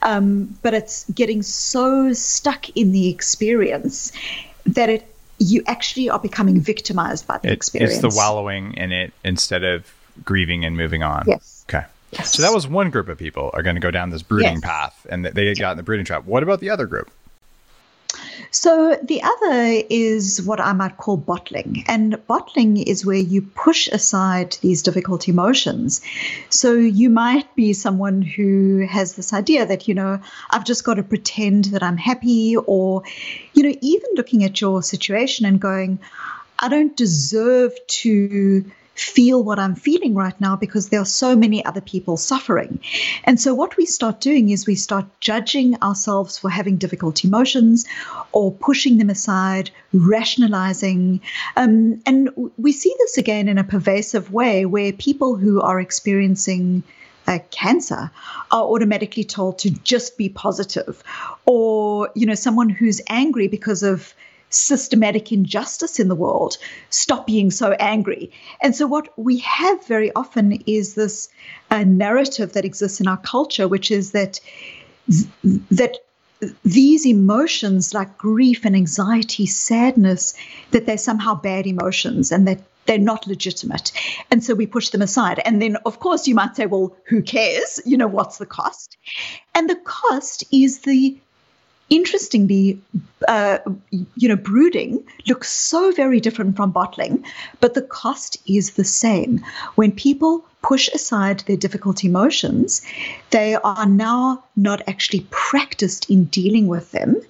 um, 0.00 0.56
but 0.62 0.72
it's 0.72 1.04
getting 1.10 1.42
so 1.42 2.14
stuck 2.14 2.70
in 2.70 2.92
the 2.92 3.10
experience 3.10 4.12
that 4.64 4.88
it 4.88 5.14
you 5.38 5.62
actually 5.66 6.08
are 6.08 6.18
becoming 6.18 6.58
victimized 6.60 7.26
by 7.26 7.36
the 7.36 7.48
it, 7.48 7.52
experience. 7.52 7.94
It's 7.94 8.14
the 8.14 8.16
wallowing 8.16 8.74
in 8.74 8.90
it 8.90 9.12
instead 9.22 9.62
of 9.62 9.92
grieving 10.24 10.64
and 10.64 10.76
moving 10.76 11.02
on. 11.02 11.24
Yes. 11.26 11.66
Okay. 11.68 11.84
Yes. 12.12 12.32
So 12.32 12.42
that 12.42 12.54
was 12.54 12.66
one 12.66 12.90
group 12.90 13.08
of 13.08 13.18
people 13.18 13.50
are 13.52 13.62
going 13.62 13.76
to 13.76 13.80
go 13.80 13.90
down 13.90 14.08
this 14.08 14.22
brooding 14.22 14.54
yes. 14.54 14.60
path, 14.62 15.06
and 15.10 15.24
they 15.24 15.54
got 15.54 15.72
in 15.72 15.76
the 15.76 15.82
brooding 15.82 16.06
trap. 16.06 16.24
What 16.24 16.42
about 16.42 16.60
the 16.60 16.70
other 16.70 16.86
group? 16.86 17.10
So 18.50 18.98
the 19.02 19.22
other 19.22 19.82
is 19.88 20.42
what 20.42 20.60
I 20.60 20.72
might 20.72 20.96
call 20.98 21.16
bottling. 21.16 21.84
And 21.88 22.24
bottling 22.26 22.76
is 22.76 23.06
where 23.06 23.16
you 23.16 23.42
push 23.42 23.88
aside 23.88 24.56
these 24.60 24.82
difficult 24.82 25.28
emotions. 25.28 26.02
So 26.50 26.74
you 26.74 27.08
might 27.08 27.54
be 27.54 27.72
someone 27.72 28.22
who 28.22 28.86
has 28.86 29.14
this 29.14 29.32
idea 29.32 29.64
that, 29.66 29.88
you 29.88 29.94
know, 29.94 30.20
I've 30.50 30.64
just 30.64 30.84
got 30.84 30.94
to 30.94 31.02
pretend 31.02 31.66
that 31.66 31.82
I'm 31.82 31.96
happy, 31.96 32.56
or, 32.56 33.02
you 33.54 33.62
know, 33.62 33.74
even 33.80 34.10
looking 34.16 34.44
at 34.44 34.60
your 34.60 34.82
situation 34.82 35.46
and 35.46 35.60
going, 35.60 35.98
I 36.58 36.68
don't 36.68 36.96
deserve 36.96 37.72
to 37.86 38.64
feel 38.94 39.42
what 39.42 39.58
I'm 39.58 39.74
feeling 39.74 40.14
right 40.14 40.38
now 40.40 40.56
because 40.56 40.88
there 40.88 41.00
are 41.00 41.06
so 41.06 41.34
many 41.34 41.64
other 41.64 41.80
people 41.80 42.16
suffering. 42.16 42.80
And 43.24 43.40
so, 43.40 43.54
what 43.54 43.76
we 43.76 43.86
start 43.86 44.20
doing 44.20 44.50
is 44.50 44.66
we 44.66 44.74
start 44.74 45.06
judging 45.20 45.80
ourselves 45.82 46.38
for 46.38 46.50
having 46.50 46.76
difficult 46.76 47.24
emotions 47.24 47.86
or 48.32 48.52
pushing 48.52 48.98
them 48.98 49.10
aside, 49.10 49.70
rationalizing. 49.92 51.20
Um, 51.56 52.02
and 52.06 52.30
we 52.58 52.72
see 52.72 52.94
this 52.98 53.18
again 53.18 53.48
in 53.48 53.58
a 53.58 53.64
pervasive 53.64 54.32
way 54.32 54.66
where 54.66 54.92
people 54.92 55.36
who 55.36 55.60
are 55.60 55.80
experiencing 55.80 56.82
uh, 57.26 57.38
cancer 57.50 58.10
are 58.50 58.62
automatically 58.64 59.24
told 59.24 59.58
to 59.60 59.70
just 59.70 60.18
be 60.18 60.28
positive 60.28 61.02
or 61.46 62.10
you 62.14 62.26
know 62.26 62.34
someone 62.34 62.68
who's 62.68 63.00
angry 63.08 63.46
because 63.46 63.84
of 63.84 64.12
systematic 64.54 65.32
injustice 65.32 65.98
in 65.98 66.08
the 66.08 66.14
world, 66.14 66.58
stop 66.90 67.26
being 67.26 67.50
so 67.50 67.72
angry. 67.72 68.30
And 68.60 68.74
so, 68.74 68.86
what 68.86 69.08
we 69.16 69.38
have 69.38 69.86
very 69.86 70.12
often 70.14 70.62
is 70.66 70.94
this 70.94 71.28
uh, 71.70 71.84
narrative 71.84 72.52
that 72.52 72.64
exists 72.64 73.00
in 73.00 73.08
our 73.08 73.18
culture, 73.18 73.68
which 73.68 73.90
is 73.90 74.12
that 74.12 74.40
that 75.70 75.98
these 76.64 77.06
emotions 77.06 77.94
like 77.94 78.18
grief 78.18 78.64
and 78.64 78.74
anxiety, 78.74 79.46
sadness, 79.46 80.34
that 80.72 80.86
they're 80.86 80.98
somehow 80.98 81.34
bad 81.34 81.66
emotions 81.66 82.32
and 82.32 82.48
that 82.48 82.60
they're 82.86 82.98
not 82.98 83.26
legitimate. 83.26 83.92
And 84.30 84.42
so 84.42 84.54
we 84.54 84.66
push 84.66 84.88
them 84.88 85.02
aside. 85.02 85.40
And 85.44 85.62
then, 85.62 85.76
of 85.86 86.00
course, 86.00 86.26
you 86.26 86.34
might 86.34 86.56
say, 86.56 86.66
well, 86.66 86.96
who 87.04 87.22
cares? 87.22 87.80
You 87.84 87.96
know, 87.96 88.08
what's 88.08 88.38
the 88.38 88.46
cost? 88.46 88.96
And 89.54 89.70
the 89.70 89.76
cost 89.76 90.44
is 90.52 90.80
the 90.80 91.16
interestingly, 91.90 92.80
uh, 93.28 93.58
you 93.90 94.28
know, 94.28 94.36
brooding 94.36 95.04
looks 95.28 95.50
so 95.50 95.92
very 95.92 96.20
different 96.20 96.56
from 96.56 96.70
bottling, 96.70 97.24
but 97.60 97.74
the 97.74 97.82
cost 97.82 98.38
is 98.46 98.72
the 98.72 98.84
same. 98.84 99.44
When 99.74 99.92
people 99.92 100.44
push 100.62 100.88
aside 100.88 101.40
their 101.40 101.56
difficult 101.56 102.04
emotions, 102.04 102.82
they 103.30 103.56
are 103.56 103.86
now 103.86 104.44
not 104.56 104.82
actually 104.88 105.26
practiced 105.30 106.08
in 106.08 106.24
dealing 106.24 106.68
with 106.68 106.92
them. 106.92 107.20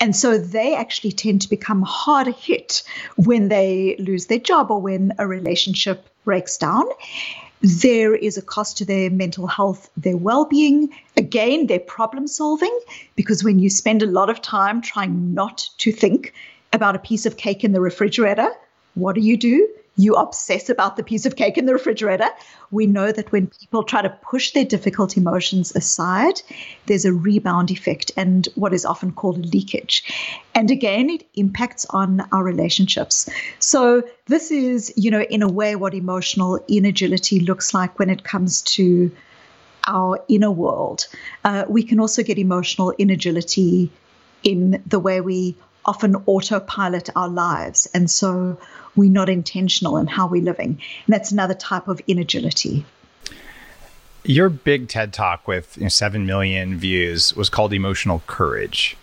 And 0.00 0.16
so 0.16 0.38
they 0.38 0.74
actually 0.74 1.12
tend 1.12 1.42
to 1.42 1.50
become 1.50 1.82
harder 1.82 2.32
hit 2.32 2.82
when 3.16 3.48
they 3.48 3.96
lose 3.98 4.26
their 4.26 4.38
job 4.38 4.70
or 4.70 4.80
when 4.80 5.12
a 5.18 5.26
relationship 5.26 6.08
breaks 6.24 6.56
down. 6.56 6.84
There 7.60 8.14
is 8.14 8.38
a 8.38 8.42
cost 8.42 8.78
to 8.78 8.84
their 8.84 9.10
mental 9.10 9.46
health, 9.46 9.90
their 9.96 10.16
well 10.16 10.44
being, 10.44 10.90
again, 11.16 11.66
their 11.66 11.80
problem 11.80 12.28
solving, 12.28 12.78
because 13.16 13.42
when 13.42 13.58
you 13.58 13.68
spend 13.68 14.02
a 14.02 14.06
lot 14.06 14.30
of 14.30 14.40
time 14.40 14.80
trying 14.80 15.34
not 15.34 15.68
to 15.78 15.90
think 15.90 16.32
about 16.72 16.94
a 16.94 17.00
piece 17.00 17.26
of 17.26 17.36
cake 17.36 17.64
in 17.64 17.72
the 17.72 17.80
refrigerator, 17.80 18.48
what 18.94 19.14
do 19.14 19.20
you 19.20 19.36
do? 19.36 19.68
You 19.98 20.14
obsess 20.14 20.70
about 20.70 20.96
the 20.96 21.02
piece 21.02 21.26
of 21.26 21.36
cake 21.36 21.58
in 21.58 21.66
the 21.66 21.72
refrigerator. 21.74 22.28
We 22.70 22.86
know 22.86 23.10
that 23.12 23.30
when 23.32 23.48
people 23.48 23.82
try 23.82 24.00
to 24.00 24.08
push 24.08 24.52
their 24.52 24.64
difficult 24.64 25.16
emotions 25.16 25.74
aside, 25.74 26.40
there's 26.86 27.04
a 27.04 27.12
rebound 27.12 27.70
effect 27.70 28.12
and 28.16 28.48
what 28.54 28.72
is 28.72 28.86
often 28.86 29.12
called 29.12 29.52
leakage. 29.52 30.04
And 30.54 30.70
again, 30.70 31.10
it 31.10 31.26
impacts 31.34 31.84
on 31.90 32.26
our 32.32 32.42
relationships. 32.42 33.28
So, 33.58 34.04
this 34.26 34.50
is, 34.50 34.92
you 34.96 35.10
know, 35.10 35.22
in 35.22 35.42
a 35.42 35.48
way, 35.48 35.74
what 35.74 35.94
emotional 35.94 36.60
inagility 36.68 37.40
looks 37.40 37.74
like 37.74 37.98
when 37.98 38.08
it 38.08 38.22
comes 38.22 38.62
to 38.62 39.10
our 39.86 40.22
inner 40.28 40.50
world. 40.50 41.08
Uh, 41.44 41.64
we 41.68 41.82
can 41.82 41.98
also 41.98 42.22
get 42.22 42.38
emotional 42.38 42.90
inagility 42.90 43.90
in 44.44 44.82
the 44.86 45.00
way 45.00 45.20
we 45.20 45.56
often 45.88 46.14
autopilot 46.26 47.08
our 47.16 47.28
lives. 47.28 47.88
And 47.94 48.10
so 48.10 48.58
we're 48.94 49.10
not 49.10 49.28
intentional 49.28 49.96
in 49.96 50.06
how 50.06 50.28
we're 50.28 50.42
living. 50.42 50.80
And 51.06 51.14
that's 51.14 51.32
another 51.32 51.54
type 51.54 51.88
of 51.88 52.00
inagility. 52.06 52.84
Your 54.24 54.50
big 54.50 54.88
TED 54.88 55.14
talk 55.14 55.48
with 55.48 55.76
you 55.78 55.84
know, 55.84 55.88
7 55.88 56.26
million 56.26 56.78
views 56.78 57.34
was 57.34 57.48
called 57.48 57.72
Emotional 57.72 58.22
Courage. 58.26 58.96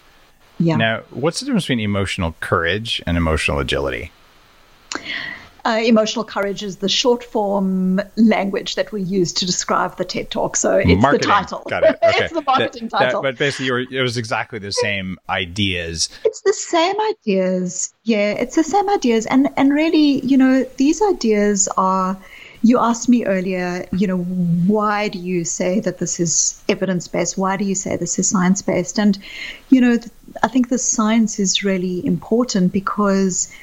Yeah. 0.59 0.75
Now, 0.75 1.01
what's 1.09 1.39
the 1.39 1.47
difference 1.47 1.65
between 1.65 1.79
emotional 1.79 2.35
courage 2.39 3.01
and 3.07 3.17
emotional 3.17 3.59
agility? 3.59 4.11
Uh, 5.65 5.81
emotional 5.83 6.23
courage 6.23 6.61
is 6.61 6.77
the 6.77 6.87
short 6.87 7.23
form 7.23 7.99
language 8.17 8.75
that 8.75 8.91
we 8.91 9.01
use 9.01 9.33
to 9.33 9.47
describe 9.47 9.97
the 9.97 10.05
TED 10.05 10.29
Talk. 10.29 10.55
So 10.55 10.77
it's 10.77 11.01
marketing. 11.01 11.27
the 11.27 11.33
title. 11.33 11.63
Got 11.67 11.83
it. 11.83 11.99
Okay. 12.05 12.25
it's 12.25 12.33
the 12.33 12.43
marketing 12.43 12.89
that, 12.89 12.99
title. 12.99 13.21
That, 13.23 13.29
but 13.33 13.39
basically, 13.39 13.71
were, 13.71 13.79
it 13.79 14.01
was 14.01 14.15
exactly 14.15 14.59
the 14.59 14.71
same 14.71 15.17
ideas. 15.27 16.07
It's 16.23 16.41
the 16.41 16.53
same 16.53 16.95
ideas. 17.01 17.93
Yeah, 18.03 18.33
it's 18.33 18.55
the 18.55 18.63
same 18.63 18.87
ideas. 18.89 19.25
And, 19.25 19.49
and 19.57 19.73
really, 19.73 20.19
you 20.19 20.37
know, 20.37 20.63
these 20.77 21.01
ideas 21.01 21.67
are. 21.77 22.15
You 22.61 22.79
asked 22.79 23.09
me 23.09 23.25
earlier, 23.25 23.85
you 23.91 24.07
know, 24.07 24.17
why 24.17 25.07
do 25.07 25.19
you 25.19 25.45
say 25.45 25.79
that 25.81 25.99
this 25.99 26.19
is 26.19 26.63
evidence 26.67 27.07
based? 27.07 27.37
Why 27.37 27.57
do 27.57 27.63
you 27.63 27.75
say 27.75 27.95
this 27.95 28.17
is 28.17 28.27
science 28.27 28.63
based? 28.63 28.97
And, 28.97 29.19
you 29.69 29.79
know, 29.79 29.99
I 30.41 30.47
think 30.47 30.69
the 30.69 30.79
science 30.79 31.39
is 31.39 31.63
really 31.63 32.03
important 32.03 32.73
because 32.73 33.53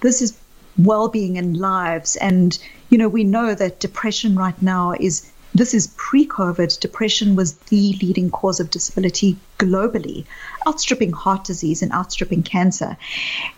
this 0.00 0.20
is 0.20 0.36
well-being 0.78 1.38
and 1.38 1.56
lives. 1.56 2.16
And 2.16 2.58
you 2.90 2.98
know 2.98 3.08
we 3.08 3.24
know 3.24 3.54
that 3.54 3.80
depression 3.80 4.36
right 4.36 4.60
now 4.62 4.92
is 4.92 5.30
this 5.54 5.74
is 5.74 5.92
pre-covid. 5.98 6.80
Depression 6.80 7.36
was 7.36 7.54
the 7.54 7.92
leading 8.00 8.30
cause 8.30 8.58
of 8.58 8.70
disability 8.70 9.36
globally 9.58 10.24
outstripping 10.66 11.12
heart 11.12 11.44
disease 11.44 11.82
and 11.82 11.92
outstripping 11.92 12.42
cancer. 12.42 12.96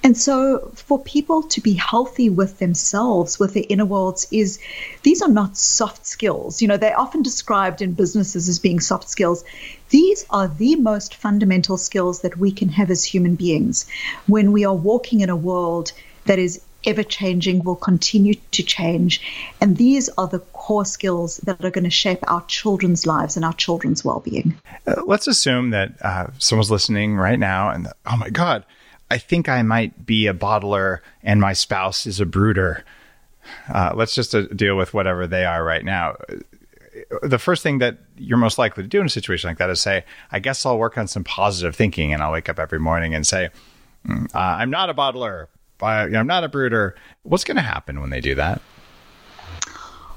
And 0.02 0.16
so 0.16 0.72
for 0.74 0.98
people 0.98 1.42
to 1.44 1.60
be 1.60 1.74
healthy 1.74 2.30
with 2.30 2.58
themselves 2.58 3.38
with 3.38 3.54
their 3.54 3.64
inner 3.68 3.84
worlds 3.84 4.26
is 4.32 4.58
these 5.02 5.22
are 5.22 5.28
not 5.28 5.56
soft 5.56 6.04
skills. 6.06 6.60
You 6.60 6.68
know 6.68 6.76
they're 6.76 6.98
often 6.98 7.22
described 7.22 7.80
in 7.80 7.92
businesses 7.92 8.48
as 8.48 8.58
being 8.58 8.80
soft 8.80 9.08
skills. 9.08 9.44
These 9.90 10.26
are 10.30 10.48
the 10.48 10.74
most 10.76 11.14
fundamental 11.14 11.76
skills 11.76 12.22
that 12.22 12.38
we 12.38 12.50
can 12.50 12.70
have 12.70 12.90
as 12.90 13.04
human 13.04 13.36
beings. 13.36 13.86
When 14.26 14.50
we 14.50 14.64
are 14.64 14.74
walking 14.74 15.20
in 15.20 15.30
a 15.30 15.36
world 15.36 15.92
that 16.24 16.38
is 16.38 16.60
ever 16.86 17.02
changing, 17.02 17.64
will 17.64 17.76
continue 17.76 18.34
to 18.52 18.62
change. 18.62 19.20
And 19.60 19.76
these 19.76 20.08
are 20.18 20.28
the 20.28 20.38
core 20.38 20.84
skills 20.84 21.38
that 21.38 21.64
are 21.64 21.70
going 21.70 21.84
to 21.84 21.90
shape 21.90 22.18
our 22.28 22.44
children's 22.46 23.06
lives 23.06 23.36
and 23.36 23.44
our 23.44 23.52
children's 23.52 24.04
well 24.04 24.20
being. 24.20 24.56
Uh, 24.86 25.02
let's 25.06 25.26
assume 25.26 25.70
that 25.70 25.92
uh, 26.02 26.28
someone's 26.38 26.70
listening 26.70 27.16
right 27.16 27.38
now 27.38 27.70
and, 27.70 27.88
oh 28.06 28.16
my 28.16 28.30
God, 28.30 28.64
I 29.10 29.18
think 29.18 29.48
I 29.48 29.62
might 29.62 30.06
be 30.06 30.26
a 30.26 30.34
bottler 30.34 31.00
and 31.22 31.40
my 31.40 31.52
spouse 31.52 32.06
is 32.06 32.20
a 32.20 32.26
brooder. 32.26 32.84
Uh, 33.72 33.92
let's 33.94 34.14
just 34.14 34.34
uh, 34.34 34.42
deal 34.48 34.76
with 34.76 34.94
whatever 34.94 35.26
they 35.26 35.44
are 35.44 35.62
right 35.62 35.84
now. 35.84 36.16
The 37.22 37.38
first 37.38 37.62
thing 37.62 37.78
that 37.78 37.98
you're 38.16 38.38
most 38.38 38.56
likely 38.56 38.82
to 38.82 38.88
do 38.88 39.00
in 39.00 39.06
a 39.06 39.10
situation 39.10 39.48
like 39.48 39.58
that 39.58 39.68
is 39.68 39.80
say, 39.80 40.04
I 40.32 40.38
guess 40.38 40.64
I'll 40.64 40.78
work 40.78 40.96
on 40.96 41.08
some 41.08 41.24
positive 41.24 41.76
thinking 41.76 42.12
and 42.12 42.22
I'll 42.22 42.32
wake 42.32 42.48
up 42.48 42.58
every 42.58 42.78
morning 42.78 43.14
and 43.14 43.26
say, 43.26 43.50
mm, 44.06 44.34
uh, 44.34 44.38
I'm 44.38 44.70
not 44.70 44.90
a 44.90 44.94
bottler. 44.94 45.48
I'm 45.84 46.26
not 46.26 46.44
a 46.44 46.48
brooder. 46.48 46.96
What's 47.22 47.44
going 47.44 47.56
to 47.56 47.62
happen 47.62 48.00
when 48.00 48.10
they 48.10 48.20
do 48.20 48.34
that? 48.36 48.60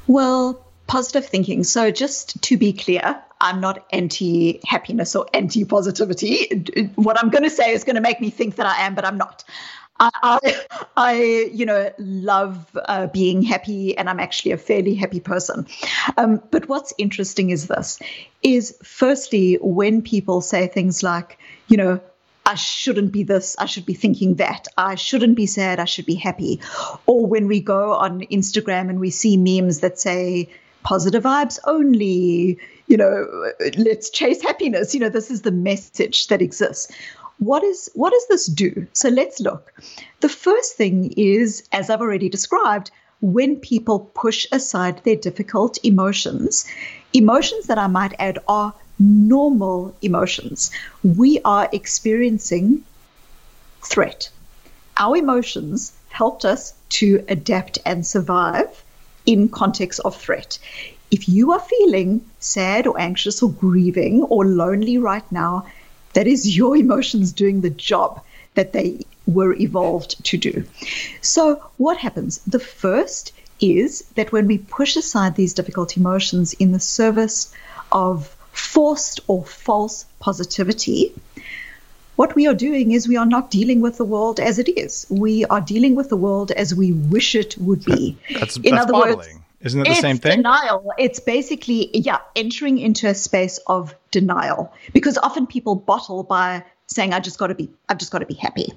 Well, 0.07 0.65
positive 0.87 1.25
thinking. 1.25 1.63
So, 1.63 1.91
just 1.91 2.41
to 2.43 2.57
be 2.57 2.73
clear, 2.73 3.21
I'm 3.41 3.61
not 3.61 3.85
anti 3.91 4.59
happiness 4.65 5.15
or 5.15 5.27
anti 5.33 5.65
positivity. 5.65 6.91
What 6.95 7.21
I'm 7.21 7.29
going 7.29 7.43
to 7.43 7.49
say 7.49 7.71
is 7.71 7.83
going 7.83 7.95
to 7.95 8.01
make 8.01 8.19
me 8.21 8.29
think 8.29 8.55
that 8.55 8.65
I 8.65 8.85
am, 8.85 8.95
but 8.95 9.05
I'm 9.05 9.17
not. 9.17 9.43
I, 9.99 10.09
I, 10.21 10.65
I 10.95 11.13
you 11.53 11.65
know, 11.65 11.91
love 11.97 12.77
uh, 12.85 13.07
being 13.07 13.41
happy, 13.41 13.97
and 13.97 14.09
I'm 14.09 14.19
actually 14.19 14.51
a 14.51 14.57
fairly 14.57 14.95
happy 14.95 15.19
person. 15.19 15.67
Um, 16.17 16.41
but 16.51 16.69
what's 16.69 16.93
interesting 16.97 17.49
is 17.49 17.67
this: 17.67 17.99
is 18.43 18.77
firstly 18.83 19.57
when 19.61 20.01
people 20.01 20.41
say 20.41 20.67
things 20.67 21.03
like, 21.03 21.39
you 21.67 21.77
know, 21.77 21.99
I 22.47 22.55
shouldn't 22.55 23.11
be 23.11 23.23
this, 23.23 23.57
I 23.59 23.65
should 23.65 23.85
be 23.85 23.93
thinking 23.93 24.35
that, 24.35 24.69
I 24.77 24.95
shouldn't 24.95 25.35
be 25.35 25.45
sad, 25.45 25.81
I 25.81 25.85
should 25.85 26.05
be 26.05 26.15
happy. 26.15 26.61
Or 27.05 27.25
when 27.25 27.47
we 27.47 27.59
go 27.59 27.93
on 27.93 28.21
Instagram 28.21 28.89
and 28.89 29.01
we 29.01 29.09
see 29.09 29.35
memes 29.35 29.81
that 29.81 29.99
say, 29.99 30.49
positive 30.81 31.23
vibes 31.23 31.59
only, 31.65 32.57
you 32.87 32.95
know, 32.95 33.51
let's 33.77 34.09
chase 34.09 34.41
happiness. 34.41 34.93
You 34.93 35.01
know, 35.01 35.09
this 35.09 35.29
is 35.29 35.41
the 35.41 35.51
message 35.51 36.27
that 36.27 36.41
exists. 36.41 36.89
What 37.39 37.65
is 37.65 37.89
what 37.93 38.13
does 38.13 38.27
this 38.29 38.45
do? 38.45 38.87
So 38.93 39.09
let's 39.09 39.41
look. 39.41 39.73
The 40.21 40.29
first 40.29 40.77
thing 40.77 41.13
is, 41.17 41.67
as 41.73 41.89
I've 41.89 41.99
already 41.99 42.29
described, 42.29 42.91
when 43.19 43.57
people 43.57 43.99
push 43.99 44.47
aside 44.53 45.03
their 45.03 45.17
difficult 45.17 45.77
emotions, 45.83 46.65
emotions 47.11 47.67
that 47.67 47.77
I 47.77 47.87
might 47.87 48.13
add 48.17 48.39
are 48.47 48.73
normal 48.99 49.95
emotions. 50.01 50.71
We 51.03 51.39
are 51.43 51.69
experiencing 51.71 52.83
threat. 53.81 54.29
Our 54.97 55.17
emotions 55.17 55.93
helped 56.09 56.45
us 56.45 56.73
to 56.89 57.23
adapt 57.27 57.79
and 57.85 58.05
survive 58.05 58.83
in 59.25 59.49
context 59.49 59.99
of 60.03 60.15
threat. 60.15 60.57
If 61.11 61.29
you 61.29 61.51
are 61.51 61.59
feeling 61.59 62.21
sad 62.39 62.87
or 62.87 62.99
anxious 62.99 63.43
or 63.43 63.51
grieving 63.51 64.23
or 64.23 64.45
lonely 64.45 64.97
right 64.97 65.29
now, 65.31 65.67
that 66.13 66.27
is 66.27 66.57
your 66.57 66.75
emotions 66.85 67.31
doing 67.31 67.61
the 67.61 67.69
job 67.69 68.21
that 68.55 68.73
they 68.73 69.05
were 69.27 69.53
evolved 69.53 70.23
to 70.25 70.37
do. 70.37 70.63
So, 71.21 71.61
what 71.77 71.97
happens? 71.97 72.39
The 72.47 72.59
first 72.59 73.33
is 73.59 74.01
that 74.15 74.31
when 74.31 74.47
we 74.47 74.57
push 74.57 74.95
aside 74.95 75.35
these 75.35 75.53
difficult 75.53 75.97
emotions 75.97 76.53
in 76.53 76.71
the 76.71 76.79
service 76.79 77.53
of 77.91 78.35
forced 78.57 79.19
or 79.27 79.43
false 79.43 80.05
positivity, 80.19 81.13
what 82.15 82.35
we 82.35 82.47
are 82.47 82.55
doing 82.55 82.91
is 82.91 83.07
we 83.07 83.17
are 83.17 83.25
not 83.25 83.51
dealing 83.51 83.79
with 83.81 83.97
the 83.97 84.05
world 84.05 84.39
as 84.39 84.57
it 84.57 84.69
is. 84.69 85.05
We 85.09 85.45
are 85.45 85.61
dealing 85.61 85.95
with 85.95 86.09
the 86.09 86.17
world 86.17 86.51
as 86.51 86.73
we 86.73 86.91
wish 86.91 87.35
it 87.35 87.55
would 87.59 87.85
be. 87.85 88.17
That's, 88.39 88.57
In 88.57 88.75
that's 88.75 88.83
other 88.83 88.93
bottling. 88.93 89.17
words, 89.17 89.39
isn't 89.61 89.81
it 89.81 89.87
the 89.87 89.95
same 89.95 90.17
thing? 90.17 90.37
Denial. 90.37 90.93
It's 90.97 91.19
basically, 91.19 91.95
yeah, 91.95 92.19
entering 92.35 92.79
into 92.79 93.07
a 93.07 93.13
space 93.13 93.59
of 93.67 93.93
denial. 94.11 94.73
Because 94.93 95.17
often 95.17 95.45
people 95.45 95.75
bottle 95.75 96.23
by 96.23 96.63
saying, 96.87 97.13
I 97.13 97.19
just 97.19 97.37
got 97.37 97.47
to 97.47 97.55
be, 97.55 97.69
I've 97.87 97.99
just 97.99 98.11
got 98.11 98.19
to 98.19 98.25
be 98.25 98.33
happy. 98.33 98.73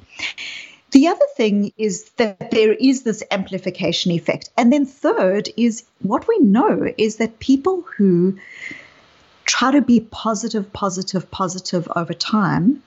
The 0.90 1.06
other 1.06 1.26
thing 1.36 1.72
is 1.78 2.10
that 2.16 2.50
there 2.50 2.72
is 2.72 3.04
this 3.04 3.22
amplification 3.30 4.10
effect. 4.12 4.50
And 4.56 4.72
then 4.72 4.84
third 4.84 5.48
is 5.56 5.84
what 6.02 6.26
we 6.26 6.38
know 6.40 6.92
is 6.98 7.16
that 7.16 7.38
people 7.38 7.82
who 7.96 8.38
try 9.50 9.72
to 9.72 9.82
be 9.82 9.98
positive, 9.98 10.72
positive, 10.72 11.28
positive 11.32 11.90
over 11.96 12.14
time 12.14 12.80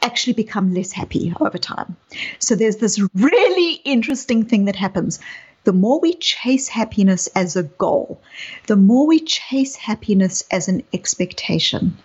actually 0.00 0.32
become 0.32 0.72
less 0.72 0.92
happy 0.92 1.34
over 1.40 1.58
time. 1.58 1.96
So 2.38 2.54
there's 2.54 2.76
this 2.76 3.00
really 3.14 3.80
interesting 3.84 4.44
thing 4.44 4.66
that 4.66 4.76
happens. 4.76 5.18
The 5.64 5.72
more 5.72 5.98
we 5.98 6.14
chase 6.14 6.68
happiness 6.68 7.26
as 7.34 7.56
a 7.56 7.64
goal, 7.64 8.22
the 8.68 8.76
more 8.76 9.08
we 9.08 9.18
chase 9.18 9.74
happiness 9.74 10.44
as 10.52 10.68
an 10.68 10.84
expectation, 10.92 11.98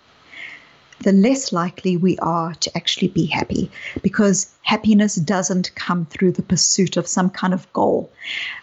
the 1.02 1.12
less 1.12 1.52
likely 1.52 1.96
we 1.96 2.18
are 2.18 2.52
to 2.54 2.76
actually 2.76 3.08
be 3.08 3.26
happy 3.26 3.70
because 4.02 4.52
happiness 4.62 5.14
doesn't 5.14 5.72
come 5.76 6.04
through 6.06 6.32
the 6.32 6.42
pursuit 6.42 6.96
of 6.96 7.06
some 7.06 7.30
kind 7.30 7.54
of 7.54 7.72
goal. 7.72 8.10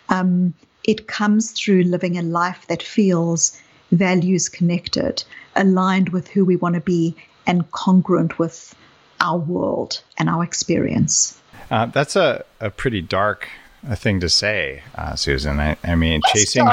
Um, 0.10 0.54
it 0.84 1.08
comes 1.08 1.52
through 1.52 1.84
living 1.84 2.18
a 2.18 2.22
life 2.22 2.68
that 2.68 2.84
feels 2.84 3.58
values 3.92 4.50
connected, 4.50 5.24
aligned 5.56 6.10
with 6.10 6.28
who 6.28 6.46
we 6.46 6.56
want 6.56 6.76
to 6.76 6.82
be, 6.82 7.16
and 7.46 7.70
congruent 7.72 8.40
with 8.40 8.76
our 9.20 9.38
world 9.38 10.02
and 10.18 10.30
our 10.30 10.44
experience. 10.44 11.40
Uh, 11.70 11.86
that's 11.86 12.16
a, 12.16 12.44
a 12.60 12.70
pretty 12.70 13.02
dark 13.02 13.48
uh, 13.88 13.96
thing 13.96 14.20
to 14.20 14.30
say, 14.30 14.84
uh, 14.96 15.16
Susan. 15.16 15.60
I, 15.60 15.76
I 15.84 15.96
mean, 15.96 16.22
chasing 16.34 16.68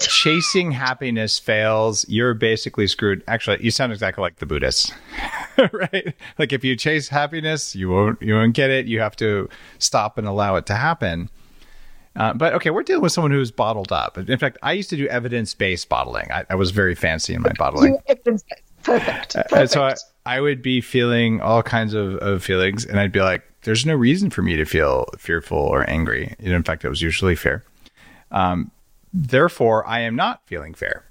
chasing 0.00 0.72
happiness 0.72 1.38
fails. 1.38 2.08
You're 2.08 2.34
basically 2.34 2.86
screwed. 2.86 3.24
Actually, 3.26 3.62
you 3.62 3.70
sound 3.70 3.92
exactly 3.92 4.22
like 4.22 4.36
the 4.36 4.46
Buddhists, 4.46 4.92
right? 5.72 6.14
Like 6.38 6.52
if 6.52 6.62
you 6.62 6.76
chase 6.76 7.08
happiness, 7.08 7.74
you 7.74 7.90
won't 7.90 8.20
you 8.22 8.34
won't 8.34 8.54
get 8.54 8.70
it. 8.70 8.86
You 8.86 9.00
have 9.00 9.16
to 9.16 9.48
stop 9.78 10.18
and 10.18 10.28
allow 10.28 10.56
it 10.56 10.66
to 10.66 10.74
happen. 10.74 11.30
Uh, 12.18 12.34
but 12.34 12.52
okay, 12.52 12.70
we're 12.70 12.82
dealing 12.82 13.02
with 13.02 13.12
someone 13.12 13.30
who's 13.30 13.52
bottled 13.52 13.92
up. 13.92 14.18
In 14.18 14.38
fact, 14.38 14.58
I 14.62 14.72
used 14.72 14.90
to 14.90 14.96
do 14.96 15.06
evidence 15.06 15.54
based 15.54 15.88
bottling. 15.88 16.30
I, 16.32 16.44
I, 16.50 16.56
was 16.56 16.72
very 16.72 16.96
fancy 16.96 17.32
in 17.32 17.42
my 17.42 17.52
bottling. 17.56 17.96
Perfect. 18.08 18.62
Perfect. 18.82 19.36
Uh, 19.36 19.66
so 19.68 19.84
I, 19.84 19.94
I, 20.26 20.40
would 20.40 20.60
be 20.60 20.80
feeling 20.80 21.40
all 21.40 21.62
kinds 21.62 21.94
of, 21.94 22.16
of 22.16 22.42
feelings, 22.42 22.84
and 22.84 22.98
I'd 22.98 23.12
be 23.12 23.20
like, 23.20 23.44
there's 23.62 23.86
no 23.86 23.94
reason 23.94 24.30
for 24.30 24.42
me 24.42 24.56
to 24.56 24.64
feel 24.64 25.06
fearful 25.16 25.58
or 25.58 25.88
angry. 25.88 26.34
And 26.40 26.48
in 26.48 26.62
fact, 26.64 26.84
it 26.84 26.88
was 26.88 27.02
usually 27.02 27.36
fair. 27.36 27.62
Um, 28.32 28.72
therefore, 29.12 29.86
I 29.86 30.00
am 30.00 30.16
not 30.16 30.42
feeling 30.46 30.74
fair. 30.74 31.04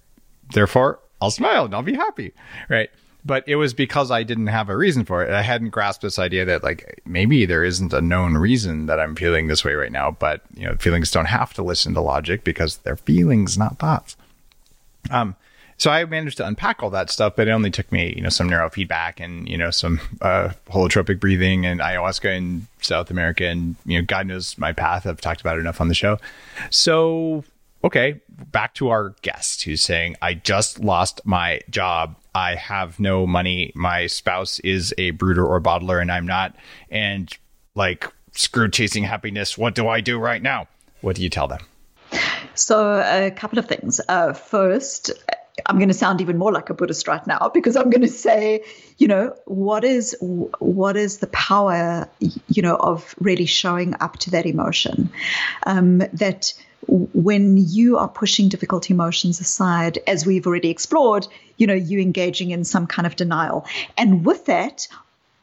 Therefore, 0.54 1.00
I'll 1.22 1.32
smile 1.32 1.66
and 1.66 1.74
I'll 1.74 1.84
be 1.84 1.96
happy. 1.96 2.34
Right 2.70 2.90
but 3.28 3.44
it 3.48 3.58
was 3.58 3.74
because 3.74 4.10
I 4.10 4.24
didn't 4.24 4.48
have 4.48 4.70
a 4.70 4.78
reason 4.78 5.04
for 5.04 5.24
it. 5.24 5.30
I 5.30 5.42
hadn't 5.42 5.70
grasped 5.70 6.02
this 6.02 6.18
idea 6.18 6.46
that 6.46 6.64
like 6.64 7.02
maybe 7.06 7.46
there 7.46 7.64
isn't 7.64 7.94
a 7.94 8.02
known 8.02 8.36
reason 8.36 8.86
that 8.86 9.00
I'm 9.00 9.16
feeling 9.16 9.48
this 9.48 9.66
way 9.66 9.74
right 9.74 9.92
now, 9.92 10.12
but 10.12 10.42
you 10.56 10.66
know, 10.66 10.76
feelings 10.78 11.12
don't 11.12 11.26
have 11.26 11.54
to 11.56 11.64
listen 11.64 11.94
to 11.94 12.02
logic 12.02 12.46
because 12.46 12.78
they're 12.78 12.96
feelings, 12.96 13.58
not 13.58 13.80
thoughts. 13.80 14.16
Um, 15.12 15.36
so 15.78 15.92
I 15.92 16.04
managed 16.06 16.38
to 16.38 16.48
unpack 16.48 16.82
all 16.82 16.90
that 16.92 17.12
stuff, 17.12 17.36
but 17.36 17.48
it 17.48 17.52
only 17.52 17.70
took 17.70 17.92
me, 17.92 18.14
you 18.16 18.22
know, 18.22 18.30
some 18.30 18.50
neurofeedback 18.50 19.24
and 19.24 19.48
you 19.48 19.58
know 19.58 19.70
some 19.70 20.00
uh, 20.22 20.52
holotropic 20.70 21.20
breathing 21.20 21.66
and 21.66 21.82
ayahuasca 21.82 22.36
in 22.36 22.68
South 22.82 23.12
America, 23.12 23.46
and 23.46 23.76
you 23.86 24.00
know, 24.00 24.06
God 24.06 24.26
knows 24.26 24.58
my 24.58 24.72
path. 24.72 25.06
I've 25.06 25.22
talked 25.22 25.42
about 25.42 25.58
it 25.58 25.60
enough 25.60 25.82
on 25.82 25.90
the 25.90 25.94
show. 25.94 26.18
So 26.72 27.44
okay, 27.84 28.20
back 28.52 28.74
to 28.76 28.90
our 28.90 29.10
guest 29.22 29.64
who's 29.64 29.84
saying, 29.84 30.16
I 30.22 30.34
just 30.34 30.80
lost 30.80 31.22
my 31.26 31.62
job 31.70 32.16
I 32.38 32.54
have 32.54 33.00
no 33.00 33.26
money. 33.26 33.72
My 33.74 34.06
spouse 34.06 34.60
is 34.60 34.94
a 35.00 35.10
brooder 35.10 35.44
or 35.44 35.60
bottler, 35.60 36.00
and 36.00 36.12
I'm 36.12 36.28
not. 36.28 36.56
And 36.92 37.36
like, 37.74 38.14
screw 38.34 38.70
chasing 38.70 39.04
happiness. 39.04 39.58
What 39.58 39.74
do 39.74 39.88
I 39.88 40.02
do 40.02 40.20
right 40.20 40.42
now? 40.42 40.68
What 41.02 41.16
do 41.16 41.24
you 41.24 41.30
tell 41.30 41.48
them? 41.48 41.62
So, 42.54 43.00
a 43.00 43.32
couple 43.32 43.58
of 43.58 43.68
things. 43.68 44.00
Uh, 44.08 44.34
first, 44.34 45.12
I'm 45.66 45.78
going 45.78 45.88
to 45.88 45.96
sound 45.96 46.22
even 46.22 46.38
more 46.38 46.52
like 46.52 46.70
a 46.70 46.76
Buddhist 46.76 47.08
right 47.08 47.26
now 47.26 47.50
because 47.52 47.76
I'm 47.76 47.90
going 47.90 48.02
to 48.02 48.08
say, 48.08 48.64
you 49.00 49.08
know, 49.08 49.36
what 49.46 49.84
is 49.84 50.16
what 50.60 50.96
is 50.96 51.18
the 51.18 51.28
power, 51.28 52.08
you 52.20 52.62
know, 52.62 52.76
of 52.76 53.16
really 53.20 53.48
showing 53.48 53.96
up 54.00 54.18
to 54.20 54.32
that 54.32 54.46
emotion, 54.46 55.10
um, 55.64 56.00
that 56.14 56.54
when 56.88 57.58
you 57.58 57.98
are 57.98 58.08
pushing 58.08 58.50
difficult 58.50 58.90
emotions 58.90 59.40
aside, 59.40 60.00
as 60.08 60.26
we've 60.26 60.48
already 60.48 60.70
explored, 60.70 61.28
you 61.58 61.68
know, 61.68 61.74
you 61.74 62.00
engaging 62.00 62.52
in 62.52 62.64
some 62.64 62.88
kind 62.88 63.06
of 63.06 63.16
denial. 63.16 63.66
And 63.98 64.26
with 64.26 64.46
that, 64.46 64.88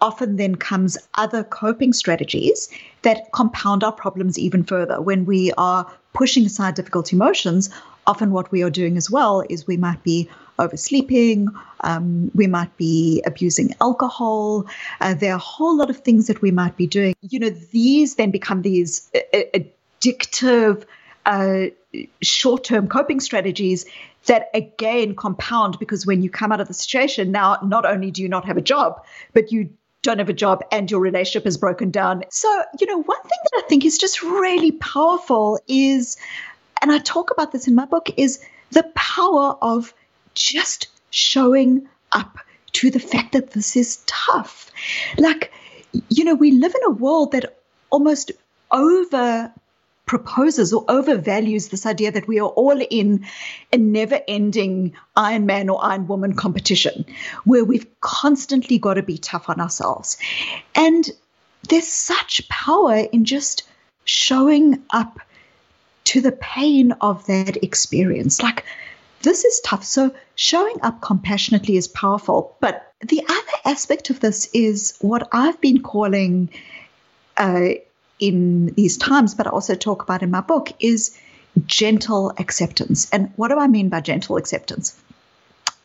often 0.00 0.36
then 0.36 0.54
comes 0.54 0.98
other 1.14 1.44
coping 1.44 1.92
strategies 1.92 2.68
that 3.02 3.30
compound 3.32 3.84
our 3.84 3.92
problems 3.92 4.38
even 4.38 4.64
further. 4.64 5.00
When 5.00 5.24
we 5.24 5.52
are 5.56 5.90
pushing 6.12 6.44
aside 6.46 6.74
difficult 6.74 7.12
emotions, 7.12 7.70
often 8.06 8.30
what 8.30 8.50
we 8.50 8.62
are 8.62 8.70
doing 8.70 8.96
as 8.96 9.10
well 9.10 9.42
is 9.48 9.66
we 9.66 9.76
might 9.76 10.02
be 10.02 10.28
oversleeping, 10.58 11.48
um, 11.80 12.30
we 12.34 12.46
might 12.46 12.76
be 12.76 13.22
abusing 13.26 13.74
alcohol. 13.80 14.66
Uh, 15.00 15.14
there 15.14 15.32
are 15.32 15.36
a 15.36 15.38
whole 15.38 15.76
lot 15.76 15.90
of 15.90 15.98
things 15.98 16.26
that 16.26 16.40
we 16.42 16.50
might 16.50 16.76
be 16.76 16.86
doing. 16.86 17.14
You 17.22 17.38
know, 17.40 17.50
these 17.50 18.14
then 18.16 18.30
become 18.30 18.62
these 18.62 19.10
addictive 19.32 20.84
uh, 21.26 21.66
short 22.22 22.64
term 22.64 22.88
coping 22.88 23.20
strategies 23.20 23.86
that 24.26 24.48
again 24.54 25.14
compound 25.14 25.78
because 25.78 26.06
when 26.06 26.22
you 26.22 26.30
come 26.30 26.52
out 26.52 26.60
of 26.60 26.68
the 26.68 26.74
situation, 26.74 27.32
now 27.32 27.58
not 27.62 27.84
only 27.84 28.10
do 28.10 28.22
you 28.22 28.28
not 28.28 28.44
have 28.46 28.56
a 28.56 28.62
job, 28.62 29.04
but 29.32 29.52
you 29.52 29.70
don't 30.02 30.18
have 30.18 30.28
a 30.28 30.34
job 30.34 30.62
and 30.70 30.90
your 30.90 31.00
relationship 31.00 31.46
is 31.46 31.56
broken 31.56 31.90
down. 31.90 32.24
So, 32.30 32.48
you 32.78 32.86
know, 32.86 33.02
one 33.02 33.22
thing 33.22 33.38
that 33.44 33.62
I 33.64 33.68
think 33.68 33.84
is 33.84 33.98
just 33.98 34.22
really 34.22 34.72
powerful 34.72 35.58
is, 35.66 36.16
and 36.80 36.92
I 36.92 36.98
talk 36.98 37.30
about 37.30 37.52
this 37.52 37.66
in 37.66 37.74
my 37.74 37.86
book, 37.86 38.10
is 38.16 38.44
the 38.70 38.84
power 38.94 39.56
of 39.60 39.92
just 40.34 40.88
showing 41.10 41.88
up 42.12 42.38
to 42.72 42.90
the 42.90 43.00
fact 43.00 43.32
that 43.32 43.50
this 43.50 43.76
is 43.76 44.02
tough. 44.06 44.70
Like, 45.16 45.52
you 46.08 46.24
know, 46.24 46.34
we 46.34 46.50
live 46.50 46.74
in 46.74 46.84
a 46.84 46.90
world 46.90 47.32
that 47.32 47.56
almost 47.90 48.32
over 48.70 49.52
proposes 50.06 50.72
or 50.72 50.84
overvalues 50.86 51.70
this 51.70 51.86
idea 51.86 52.12
that 52.12 52.28
we 52.28 52.38
are 52.38 52.48
all 52.48 52.80
in 52.80 53.24
a 53.72 53.78
never 53.78 54.20
ending 54.28 54.94
Iron 55.16 55.46
Man 55.46 55.68
or 55.68 55.84
Iron 55.84 56.06
Woman 56.06 56.34
competition 56.34 57.06
where 57.44 57.64
we've 57.64 57.86
constantly 58.00 58.78
got 58.78 58.94
to 58.94 59.02
be 59.02 59.18
tough 59.18 59.48
on 59.48 59.60
ourselves. 59.60 60.18
And 60.74 61.10
there's 61.68 61.88
such 61.88 62.48
power 62.48 62.96
in 62.96 63.24
just 63.24 63.64
showing 64.04 64.82
up 64.90 65.20
to 66.04 66.20
the 66.20 66.32
pain 66.32 66.92
of 67.00 67.26
that 67.26 67.62
experience. 67.64 68.42
Like, 68.42 68.64
this 69.22 69.44
is 69.44 69.60
tough. 69.60 69.84
So, 69.84 70.14
showing 70.34 70.76
up 70.82 71.00
compassionately 71.00 71.78
is 71.78 71.88
powerful. 71.88 72.56
But 72.60 72.92
the 73.00 73.22
other 73.26 73.52
aspect 73.64 74.10
of 74.10 74.20
this 74.20 74.50
is 74.52 74.98
what 75.00 75.28
I've 75.32 75.60
been 75.62 75.82
calling 75.82 76.50
uh, 77.38 77.68
in 78.18 78.66
these 78.74 78.96
times, 78.96 79.34
but 79.34 79.46
I 79.46 79.50
also 79.50 79.74
talk 79.74 80.02
about 80.02 80.22
in 80.22 80.30
my 80.30 80.40
book, 80.40 80.72
is 80.80 81.18
gentle 81.66 82.32
acceptance. 82.38 83.08
And 83.10 83.32
what 83.36 83.48
do 83.48 83.58
I 83.58 83.66
mean 83.66 83.88
by 83.88 84.00
gentle 84.00 84.36
acceptance? 84.36 85.00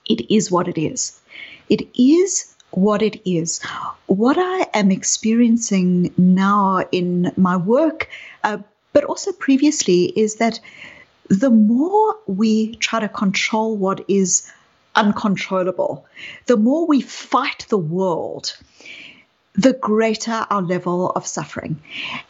It 0.07 0.29
is 0.33 0.51
what 0.51 0.67
it 0.67 0.77
is. 0.77 1.19
It 1.69 1.87
is 1.97 2.55
what 2.71 3.01
it 3.01 3.21
is. 3.29 3.61
What 4.07 4.37
I 4.37 4.67
am 4.73 4.91
experiencing 4.91 6.13
now 6.17 6.85
in 6.91 7.31
my 7.37 7.57
work, 7.57 8.09
uh, 8.43 8.59
but 8.93 9.03
also 9.03 9.31
previously, 9.31 10.05
is 10.05 10.35
that 10.35 10.59
the 11.27 11.49
more 11.49 12.15
we 12.25 12.75
try 12.75 12.99
to 12.99 13.09
control 13.09 13.77
what 13.77 14.03
is 14.07 14.51
uncontrollable, 14.95 16.05
the 16.47 16.57
more 16.57 16.87
we 16.87 17.01
fight 17.01 17.65
the 17.69 17.77
world 17.77 18.57
the 19.59 19.73
greater 19.73 20.45
our 20.49 20.61
level 20.61 21.09
of 21.11 21.27
suffering. 21.27 21.81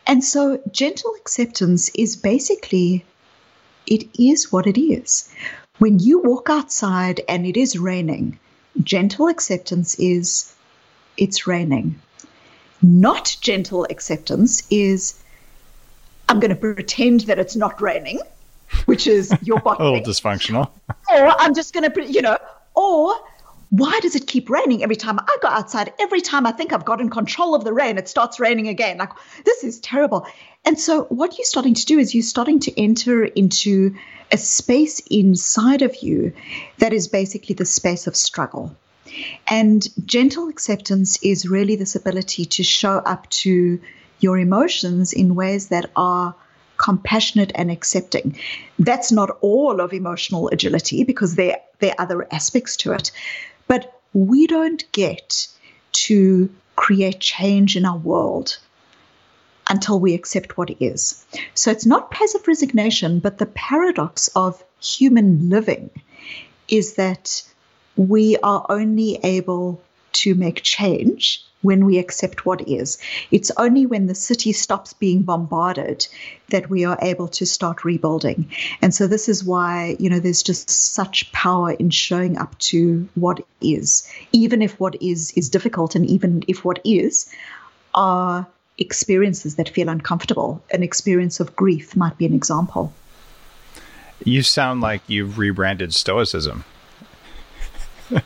And 0.07 0.23
so, 0.23 0.59
gentle 0.71 1.13
acceptance 1.19 1.89
is 1.89 2.15
basically 2.15 3.05
it 3.85 4.07
is 4.19 4.51
what 4.51 4.65
it 4.65 4.81
is. 4.81 5.31
When 5.77 5.99
you 5.99 6.19
walk 6.19 6.49
outside 6.49 7.21
and 7.29 7.45
it 7.45 7.55
is 7.55 7.77
raining, 7.77 8.39
gentle 8.83 9.27
acceptance 9.27 9.95
is 9.99 10.53
it's 11.17 11.45
raining. 11.45 12.01
Not 12.81 13.37
gentle 13.41 13.85
acceptance 13.89 14.63
is 14.71 15.21
I'm 16.27 16.39
going 16.39 16.49
to 16.49 16.55
pretend 16.55 17.21
that 17.21 17.37
it's 17.37 17.55
not 17.55 17.79
raining, 17.79 18.19
which 18.85 19.05
is 19.05 19.31
your 19.43 19.59
body. 19.67 19.83
a 19.83 19.91
little 19.91 20.13
dysfunctional. 20.13 20.69
Or 21.11 21.27
I'm 21.39 21.53
just 21.53 21.73
going 21.73 21.91
to, 21.91 22.05
you 22.05 22.23
know, 22.23 22.37
or 22.73 23.13
why 23.69 23.99
does 24.01 24.15
it 24.15 24.25
keep 24.25 24.49
raining 24.49 24.81
every 24.81 24.95
time 24.95 25.19
I 25.19 25.37
go 25.41 25.47
outside? 25.47 25.93
Every 25.99 26.21
time 26.21 26.47
I 26.47 26.51
think 26.51 26.73
I've 26.73 26.85
gotten 26.85 27.09
control 27.09 27.53
of 27.53 27.63
the 27.63 27.73
rain, 27.73 27.97
it 27.97 28.09
starts 28.09 28.39
raining 28.39 28.67
again. 28.67 28.97
Like, 28.97 29.11
this 29.45 29.63
is 29.63 29.79
terrible. 29.79 30.25
And 30.65 30.79
so, 30.79 31.03
what 31.05 31.37
you're 31.37 31.45
starting 31.45 31.75
to 31.75 31.85
do 31.85 31.99
is 31.99 32.15
you're 32.15 32.23
starting 32.23 32.59
to 32.61 32.81
enter 32.81 33.23
into 33.23 33.95
a 34.31 34.37
space 34.37 35.01
inside 35.11 35.81
of 35.81 35.95
you 35.97 36.33
that 36.79 36.93
is 36.93 37.07
basically 37.07 37.55
the 37.55 37.65
space 37.65 38.07
of 38.07 38.15
struggle. 38.15 38.75
And 39.47 39.87
gentle 40.05 40.49
acceptance 40.49 41.21
is 41.23 41.47
really 41.47 41.75
this 41.75 41.95
ability 41.95 42.45
to 42.45 42.63
show 42.63 42.97
up 42.97 43.29
to 43.29 43.79
your 44.19 44.37
emotions 44.37 45.13
in 45.13 45.35
ways 45.35 45.69
that 45.69 45.89
are 45.95 46.35
compassionate 46.77 47.51
and 47.55 47.69
accepting. 47.69 48.37
That's 48.77 49.11
not 49.11 49.37
all 49.41 49.81
of 49.81 49.93
emotional 49.93 50.49
agility 50.49 51.03
because 51.03 51.35
there, 51.35 51.57
there 51.79 51.91
are 51.91 52.03
other 52.03 52.27
aspects 52.31 52.77
to 52.77 52.93
it. 52.93 53.11
But 53.69 54.01
we 54.13 54.47
don't 54.47 54.83
get 54.91 55.47
to 55.91 56.49
create 56.75 57.19
change 57.19 57.77
in 57.77 57.85
our 57.85 57.97
world 57.97 58.57
until 59.69 59.99
we 59.99 60.15
accept 60.15 60.57
what 60.57 60.71
is. 60.81 61.23
So 61.53 61.69
it's 61.71 61.85
not 61.85 62.09
passive 62.09 62.47
resignation, 62.47 63.19
but 63.19 63.37
the 63.37 63.45
paradox 63.45 64.27
of 64.29 64.63
human 64.81 65.49
living 65.49 65.91
is 66.67 66.95
that 66.95 67.43
we 67.95 68.37
are 68.37 68.65
only 68.69 69.19
able 69.23 69.81
to 70.13 70.33
make 70.33 70.63
change 70.63 71.45
when 71.61 71.85
we 71.85 71.97
accept 71.97 72.45
what 72.45 72.67
is. 72.67 72.97
It's 73.31 73.51
only 73.57 73.85
when 73.85 74.07
the 74.07 74.15
city 74.15 74.53
stops 74.53 74.93
being 74.93 75.23
bombarded 75.23 76.07
that 76.49 76.69
we 76.69 76.85
are 76.85 76.97
able 77.01 77.27
to 77.27 77.45
start 77.45 77.83
rebuilding. 77.83 78.49
And 78.81 78.93
so 78.93 79.07
this 79.07 79.27
is 79.27 79.43
why, 79.43 79.97
you 79.99 80.09
know, 80.09 80.19
there's 80.19 80.43
just 80.43 80.69
such 80.69 81.31
power 81.31 81.71
in 81.71 81.89
showing 81.89 82.37
up 82.37 82.57
to 82.59 83.07
what 83.15 83.45
is, 83.61 84.09
even 84.31 84.61
if 84.61 84.79
what 84.79 85.01
is 85.01 85.31
is 85.31 85.49
difficult 85.49 85.95
and 85.95 86.05
even 86.05 86.43
if 86.47 86.63
what 86.63 86.79
is 86.85 87.29
are 87.93 88.47
experiences 88.77 89.55
that 89.55 89.69
feel 89.69 89.89
uncomfortable. 89.89 90.61
An 90.71 90.83
experience 90.83 91.39
of 91.39 91.55
grief 91.55 91.95
might 91.95 92.17
be 92.17 92.25
an 92.25 92.33
example. 92.33 92.93
You 94.23 94.43
sound 94.43 94.81
like 94.81 95.01
you've 95.07 95.37
rebranded 95.37 95.93
Stoicism. 95.93 96.63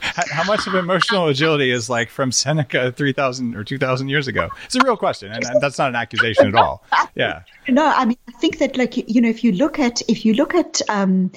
How 0.05 0.43
much 0.45 0.67
of 0.67 0.75
emotional 0.75 1.27
agility 1.27 1.71
is 1.71 1.89
like 1.89 2.09
from 2.09 2.31
Seneca 2.31 2.91
3,000 2.91 3.55
or 3.55 3.63
2,000 3.63 4.09
years 4.09 4.27
ago? 4.27 4.49
It's 4.65 4.75
a 4.75 4.79
real 4.83 4.97
question, 4.97 5.31
and, 5.31 5.43
that's 5.61 5.77
not 5.77 5.89
an 5.89 5.95
accusation 5.95 6.47
at 6.47 6.55
all. 6.55 6.83
Yeah. 7.15 7.43
No, 7.67 7.85
I 7.85 8.05
mean, 8.05 8.17
I 8.27 8.31
think 8.33 8.57
that, 8.57 8.75
like, 8.77 8.97
you 9.09 9.21
know, 9.21 9.29
if 9.29 9.43
you 9.43 9.51
look 9.51 9.79
at, 9.79 10.01
if 10.07 10.25
you 10.25 10.33
look 10.33 10.55
at, 10.55 10.81
um, 10.89 11.31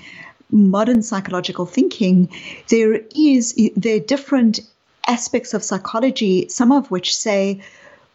modern 0.51 1.03
psychological 1.03 1.67
thinking, 1.67 2.29
there 2.69 3.01
is 3.15 3.55
there 3.77 3.97
are 3.97 4.01
different 4.01 4.61
aspects 5.07 5.55
of 5.55 5.63
psychology, 5.63 6.49
some 6.49 6.73
of 6.73 6.91
which 6.91 7.17
say 7.17 7.61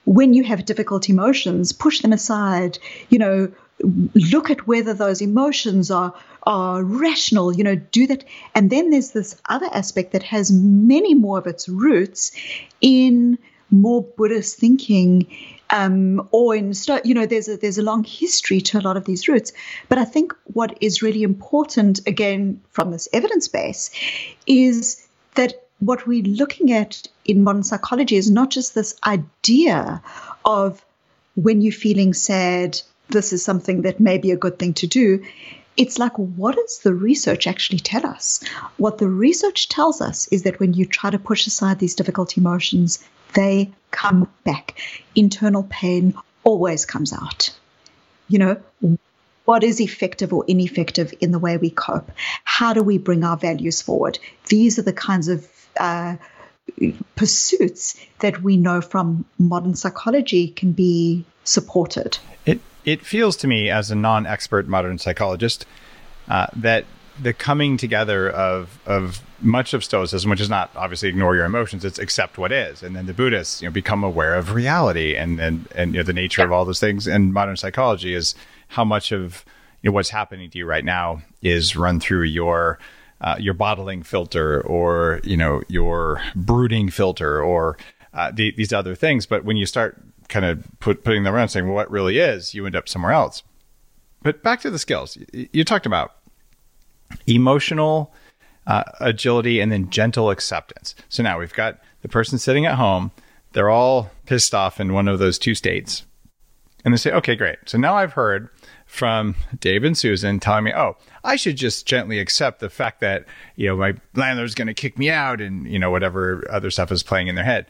when 0.05 0.33
you 0.33 0.43
have 0.43 0.65
difficult 0.65 1.09
emotions, 1.09 1.71
push 1.71 2.01
them 2.01 2.13
aside, 2.13 2.79
you 3.09 3.19
know, 3.19 3.51
look 3.83 4.49
at 4.49 4.67
whether 4.67 4.93
those 4.93 5.21
emotions 5.21 5.91
are 5.91 6.13
are 6.43 6.83
rational, 6.83 7.55
you 7.55 7.63
know, 7.63 7.75
do 7.75 8.07
that. 8.07 8.23
And 8.55 8.69
then 8.69 8.89
there's 8.89 9.11
this 9.11 9.39
other 9.47 9.67
aspect 9.71 10.11
that 10.13 10.23
has 10.23 10.51
many 10.51 11.13
more 11.13 11.37
of 11.37 11.47
its 11.47 11.69
roots 11.69 12.31
in 12.81 13.37
more 13.69 14.03
Buddhist 14.03 14.57
thinking. 14.57 15.27
Um, 15.73 16.27
or 16.31 16.53
in 16.53 16.73
you 17.05 17.13
know 17.13 17.25
there's 17.25 17.47
a 17.47 17.55
there's 17.55 17.77
a 17.77 17.81
long 17.81 18.03
history 18.03 18.59
to 18.59 18.77
a 18.77 18.81
lot 18.81 18.97
of 18.97 19.05
these 19.05 19.29
roots 19.29 19.53
but 19.87 19.97
i 19.97 20.03
think 20.03 20.33
what 20.43 20.77
is 20.81 21.01
really 21.01 21.23
important 21.23 22.05
again 22.05 22.59
from 22.71 22.91
this 22.91 23.07
evidence 23.13 23.47
base 23.47 23.89
is 24.45 25.07
that 25.35 25.53
what 25.79 26.05
we're 26.05 26.23
looking 26.23 26.73
at 26.73 27.07
in 27.23 27.45
modern 27.45 27.63
psychology 27.63 28.17
is 28.17 28.29
not 28.29 28.49
just 28.49 28.75
this 28.75 28.99
idea 29.05 30.01
of 30.43 30.83
when 31.35 31.61
you're 31.61 31.71
feeling 31.71 32.13
sad 32.13 32.81
this 33.11 33.33
is 33.33 33.43
something 33.43 33.83
that 33.83 33.99
may 33.99 34.17
be 34.17 34.31
a 34.31 34.37
good 34.37 34.57
thing 34.57 34.73
to 34.75 34.87
do 34.87 35.23
it's 35.77 35.97
like, 35.97 36.13
what 36.17 36.55
does 36.55 36.79
the 36.79 36.93
research 36.93 37.47
actually 37.47 37.79
tell 37.79 38.05
us? 38.05 38.43
What 38.77 38.97
the 38.97 39.07
research 39.07 39.69
tells 39.69 40.01
us 40.01 40.27
is 40.27 40.43
that 40.43 40.59
when 40.59 40.73
you 40.73 40.85
try 40.85 41.09
to 41.09 41.19
push 41.19 41.47
aside 41.47 41.79
these 41.79 41.95
difficult 41.95 42.37
emotions, 42.37 43.03
they 43.33 43.71
come 43.91 44.29
back. 44.43 44.79
Internal 45.15 45.63
pain 45.69 46.13
always 46.43 46.85
comes 46.85 47.13
out. 47.13 47.55
You 48.27 48.39
know, 48.39 48.97
what 49.45 49.63
is 49.63 49.79
effective 49.79 50.33
or 50.33 50.43
ineffective 50.47 51.13
in 51.21 51.31
the 51.31 51.39
way 51.39 51.57
we 51.57 51.69
cope? 51.69 52.11
How 52.43 52.73
do 52.73 52.83
we 52.83 52.97
bring 52.97 53.23
our 53.23 53.37
values 53.37 53.81
forward? 53.81 54.19
These 54.47 54.77
are 54.77 54.83
the 54.83 54.93
kinds 54.93 55.29
of 55.29 55.47
uh, 55.79 56.17
pursuits 57.15 57.99
that 58.19 58.43
we 58.43 58.57
know 58.57 58.81
from 58.81 59.25
modern 59.39 59.75
psychology 59.75 60.49
can 60.49 60.73
be 60.73 61.25
supported. 61.43 62.17
It 62.45 62.59
it 62.85 63.05
feels 63.05 63.35
to 63.37 63.47
me, 63.47 63.69
as 63.69 63.91
a 63.91 63.95
non-expert 63.95 64.67
modern 64.67 64.97
psychologist, 64.97 65.65
uh, 66.27 66.47
that 66.55 66.85
the 67.21 67.33
coming 67.33 67.77
together 67.77 68.29
of 68.29 68.79
of 68.85 69.21
much 69.41 69.73
of 69.73 69.83
Stoicism, 69.83 70.29
which 70.29 70.41
is 70.41 70.49
not 70.49 70.71
obviously 70.75 71.09
ignore 71.09 71.35
your 71.35 71.45
emotions, 71.45 71.83
it's 71.83 71.99
accept 71.99 72.37
what 72.37 72.51
is, 72.51 72.83
and 72.83 72.95
then 72.95 73.05
the 73.05 73.13
Buddhists, 73.13 73.61
you 73.61 73.67
know, 73.67 73.71
become 73.71 74.03
aware 74.03 74.35
of 74.35 74.53
reality 74.53 75.15
and 75.15 75.39
and 75.39 75.67
and 75.75 75.93
you 75.93 75.99
know, 75.99 76.03
the 76.03 76.13
nature 76.13 76.43
of 76.43 76.51
all 76.51 76.65
those 76.65 76.79
things. 76.79 77.07
And 77.07 77.33
modern 77.33 77.57
psychology 77.57 78.13
is 78.13 78.35
how 78.69 78.85
much 78.85 79.11
of 79.11 79.45
you 79.81 79.89
know 79.89 79.93
what's 79.93 80.09
happening 80.09 80.49
to 80.49 80.57
you 80.57 80.65
right 80.65 80.85
now 80.85 81.21
is 81.41 81.75
run 81.75 81.99
through 81.99 82.23
your 82.23 82.79
uh, 83.19 83.35
your 83.39 83.53
bottling 83.53 84.03
filter 84.03 84.61
or 84.61 85.21
you 85.23 85.37
know 85.37 85.61
your 85.67 86.21
brooding 86.35 86.89
filter 86.89 87.41
or 87.41 87.77
uh, 88.13 88.31
the, 88.31 88.51
these 88.51 88.73
other 88.73 88.95
things. 88.95 89.25
But 89.25 89.45
when 89.45 89.57
you 89.57 89.65
start 89.65 90.01
kind 90.29 90.45
of 90.45 90.63
put, 90.79 91.03
putting 91.03 91.23
them 91.23 91.33
around 91.33 91.49
saying, 91.49 91.65
well, 91.65 91.75
what 91.75 91.91
really 91.91 92.17
is, 92.17 92.53
you 92.53 92.65
end 92.65 92.75
up 92.75 92.87
somewhere 92.87 93.11
else. 93.11 93.43
But 94.23 94.43
back 94.43 94.61
to 94.61 94.69
the 94.69 94.79
skills. 94.79 95.17
You, 95.33 95.49
you 95.51 95.63
talked 95.63 95.85
about 95.85 96.15
emotional 97.27 98.13
uh, 98.67 98.83
agility 98.99 99.59
and 99.59 99.71
then 99.71 99.89
gentle 99.89 100.29
acceptance. 100.29 100.95
So 101.09 101.23
now 101.23 101.39
we've 101.39 101.53
got 101.53 101.79
the 102.01 102.09
person 102.09 102.39
sitting 102.39 102.65
at 102.65 102.75
home. 102.75 103.11
They're 103.53 103.69
all 103.69 104.11
pissed 104.25 104.55
off 104.55 104.79
in 104.79 104.93
one 104.93 105.07
of 105.07 105.19
those 105.19 105.37
two 105.37 105.55
states. 105.55 106.05
And 106.83 106.93
they 106.93 106.97
say, 106.97 107.11
okay, 107.11 107.35
great. 107.35 107.57
So 107.65 107.77
now 107.77 107.95
I've 107.95 108.13
heard 108.13 108.49
from 108.85 109.35
Dave 109.59 109.83
and 109.83 109.97
Susan 109.97 110.39
telling 110.39 110.63
me, 110.63 110.73
oh, 110.73 110.97
I 111.23 111.35
should 111.35 111.55
just 111.55 111.85
gently 111.85 112.19
accept 112.19 112.59
the 112.59 112.69
fact 112.69 113.01
that, 113.01 113.25
you 113.55 113.67
know, 113.67 113.75
my 113.75 113.93
landlord's 114.15 114.55
going 114.55 114.67
to 114.67 114.73
kick 114.73 114.97
me 114.97 115.09
out 115.09 115.41
and, 115.41 115.67
you 115.67 115.77
know, 115.77 115.91
whatever 115.91 116.43
other 116.49 116.71
stuff 116.71 116.91
is 116.91 117.03
playing 117.03 117.27
in 117.27 117.35
their 117.35 117.43
head. 117.43 117.67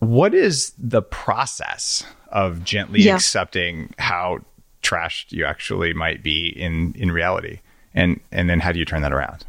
What 0.00 0.34
is 0.34 0.72
the 0.78 1.02
process 1.02 2.04
of 2.28 2.64
gently 2.64 3.02
yeah. 3.02 3.14
accepting 3.14 3.94
how 3.98 4.40
trashed 4.82 5.30
you 5.30 5.44
actually 5.44 5.92
might 5.92 6.22
be 6.22 6.48
in 6.48 6.94
in 6.94 7.12
reality, 7.12 7.60
and 7.94 8.20
and 8.32 8.48
then 8.48 8.60
how 8.60 8.72
do 8.72 8.78
you 8.78 8.84
turn 8.84 9.02
that 9.02 9.12
around? 9.12 9.44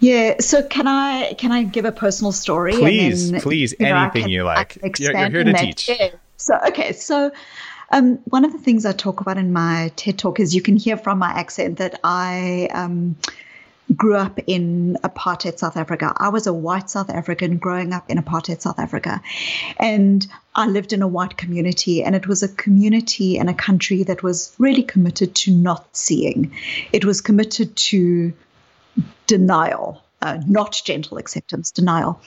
Yeah. 0.00 0.36
So 0.40 0.62
can 0.62 0.86
I 0.86 1.34
can 1.34 1.52
I 1.52 1.64
give 1.64 1.84
a 1.84 1.92
personal 1.92 2.32
story? 2.32 2.72
Please, 2.72 3.32
please, 3.42 3.74
anything 3.80 4.22
can, 4.22 4.30
you 4.30 4.44
like. 4.44 4.78
You're, 4.98 5.16
you're, 5.16 5.30
here 5.30 5.44
to 5.44 5.52
teach. 5.52 5.88
Yeah. 5.88 6.10
So 6.36 6.58
okay. 6.68 6.92
So 6.92 7.32
um, 7.90 8.18
one 8.26 8.44
of 8.44 8.52
the 8.52 8.58
things 8.58 8.86
I 8.86 8.92
talk 8.92 9.20
about 9.20 9.38
in 9.38 9.52
my 9.52 9.90
TED 9.96 10.18
talk 10.18 10.40
is 10.40 10.54
you 10.54 10.62
can 10.62 10.76
hear 10.76 10.96
from 10.96 11.18
my 11.18 11.30
accent 11.30 11.78
that 11.78 11.98
I 12.04 12.68
um, 12.72 13.16
grew 13.96 14.16
up 14.16 14.38
in 14.46 14.96
apartheid 15.02 15.58
South 15.58 15.76
Africa. 15.76 16.12
I 16.16 16.28
was 16.28 16.46
a 16.46 16.52
white 16.52 16.90
South 16.90 17.10
African 17.10 17.58
growing 17.58 17.92
up 17.92 18.10
in 18.10 18.18
apartheid 18.18 18.60
South 18.60 18.78
Africa. 18.78 19.22
And 19.78 20.26
I 20.54 20.66
lived 20.66 20.92
in 20.92 21.02
a 21.02 21.08
white 21.08 21.36
community, 21.36 22.02
and 22.02 22.14
it 22.14 22.26
was 22.26 22.42
a 22.42 22.48
community 22.48 23.38
and 23.38 23.48
a 23.48 23.54
country 23.54 24.02
that 24.04 24.22
was 24.22 24.54
really 24.58 24.82
committed 24.82 25.34
to 25.36 25.52
not 25.52 25.96
seeing. 25.96 26.52
It 26.92 27.04
was 27.04 27.20
committed 27.20 27.76
to 27.76 28.32
denial, 29.26 30.02
uh, 30.20 30.38
not 30.46 30.80
gentle 30.84 31.18
acceptance, 31.18 31.70
denial. 31.70 32.20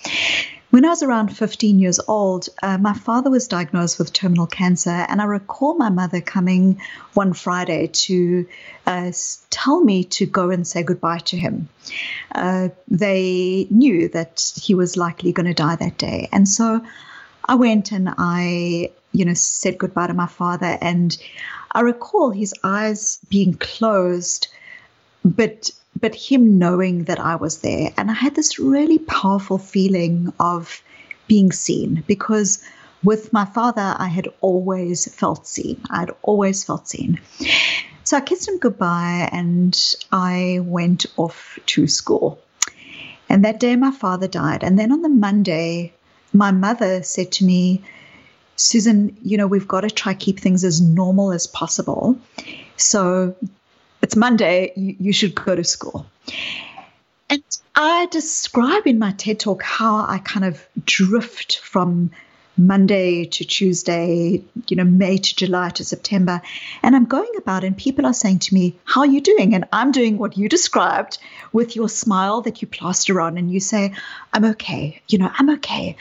When 0.71 0.85
I 0.85 0.89
was 0.89 1.03
around 1.03 1.35
15 1.35 1.79
years 1.79 1.99
old, 2.07 2.47
uh, 2.63 2.77
my 2.77 2.93
father 2.93 3.29
was 3.29 3.49
diagnosed 3.49 3.99
with 3.99 4.13
terminal 4.13 4.47
cancer, 4.47 4.89
and 4.89 5.21
I 5.21 5.25
recall 5.25 5.73
my 5.73 5.89
mother 5.89 6.21
coming 6.21 6.81
one 7.13 7.33
Friday 7.33 7.87
to 7.87 8.47
uh, 8.87 9.11
tell 9.49 9.83
me 9.83 10.05
to 10.05 10.25
go 10.25 10.49
and 10.49 10.65
say 10.65 10.81
goodbye 10.81 11.19
to 11.25 11.37
him. 11.37 11.67
Uh, 12.33 12.69
they 12.87 13.67
knew 13.69 14.07
that 14.09 14.53
he 14.55 14.73
was 14.73 14.95
likely 14.95 15.33
going 15.33 15.47
to 15.47 15.53
die 15.53 15.75
that 15.75 15.97
day, 15.97 16.29
and 16.31 16.47
so 16.47 16.81
I 17.43 17.55
went 17.55 17.91
and 17.91 18.13
I, 18.17 18.91
you 19.11 19.25
know, 19.25 19.33
said 19.33 19.77
goodbye 19.77 20.07
to 20.07 20.13
my 20.13 20.27
father, 20.27 20.77
and 20.79 21.17
I 21.73 21.81
recall 21.81 22.31
his 22.31 22.53
eyes 22.63 23.19
being 23.29 23.55
closed, 23.55 24.47
but 25.25 25.69
but 26.01 26.15
him 26.15 26.57
knowing 26.57 27.05
that 27.05 27.19
I 27.19 27.35
was 27.35 27.59
there. 27.59 27.93
And 27.97 28.09
I 28.09 28.13
had 28.13 28.35
this 28.35 28.59
really 28.59 28.99
powerful 28.99 29.57
feeling 29.57 30.33
of 30.39 30.81
being 31.27 31.51
seen 31.51 32.03
because 32.07 32.63
with 33.03 33.31
my 33.31 33.45
father, 33.45 33.95
I 33.97 34.07
had 34.07 34.27
always 34.41 35.13
felt 35.13 35.47
seen. 35.47 35.81
I 35.89 36.01
had 36.01 36.11
always 36.21 36.63
felt 36.63 36.87
seen. 36.87 37.19
So 38.03 38.17
I 38.17 38.21
kissed 38.21 38.47
him 38.47 38.57
goodbye 38.57 39.29
and 39.31 39.95
I 40.11 40.59
went 40.63 41.05
off 41.17 41.57
to 41.67 41.87
school. 41.87 42.39
And 43.29 43.45
that 43.45 43.59
day, 43.59 43.75
my 43.77 43.91
father 43.91 44.27
died. 44.27 44.63
And 44.63 44.77
then 44.77 44.91
on 44.91 45.01
the 45.01 45.09
Monday, 45.09 45.93
my 46.33 46.51
mother 46.51 47.01
said 47.03 47.31
to 47.33 47.45
me, 47.45 47.81
Susan, 48.57 49.15
you 49.23 49.37
know, 49.37 49.47
we've 49.47 49.67
got 49.67 49.81
to 49.81 49.89
try 49.89 50.13
keep 50.13 50.39
things 50.39 50.63
as 50.63 50.81
normal 50.81 51.31
as 51.31 51.47
possible. 51.47 52.17
So 52.75 53.35
it's 54.11 54.17
Monday, 54.17 54.73
you, 54.75 54.95
you 54.99 55.13
should 55.13 55.33
go 55.33 55.55
to 55.55 55.63
school. 55.63 56.05
And 57.29 57.41
I 57.73 58.07
describe 58.11 58.85
in 58.85 58.99
my 58.99 59.13
TED 59.13 59.39
talk 59.39 59.63
how 59.63 60.05
I 60.05 60.17
kind 60.17 60.43
of 60.43 60.67
drift 60.85 61.59
from 61.59 62.11
Monday 62.57 63.23
to 63.23 63.45
Tuesday, 63.45 64.43
you 64.67 64.75
know, 64.75 64.83
May 64.83 65.17
to 65.17 65.35
July 65.37 65.69
to 65.69 65.85
September. 65.85 66.41
And 66.83 66.93
I'm 66.93 67.05
going 67.05 67.31
about, 67.37 67.63
and 67.63 67.77
people 67.77 68.05
are 68.05 68.13
saying 68.13 68.39
to 68.39 68.53
me, 68.53 68.75
How 68.83 69.01
are 69.01 69.07
you 69.07 69.21
doing? 69.21 69.55
And 69.55 69.63
I'm 69.71 69.93
doing 69.93 70.17
what 70.17 70.37
you 70.37 70.49
described 70.49 71.17
with 71.53 71.77
your 71.77 71.87
smile 71.87 72.41
that 72.41 72.61
you 72.61 72.67
plaster 72.67 73.21
on, 73.21 73.37
and 73.37 73.49
you 73.49 73.61
say, 73.61 73.93
I'm 74.33 74.43
okay. 74.43 75.01
You 75.07 75.19
know, 75.19 75.31
I'm 75.39 75.51
okay. 75.51 75.95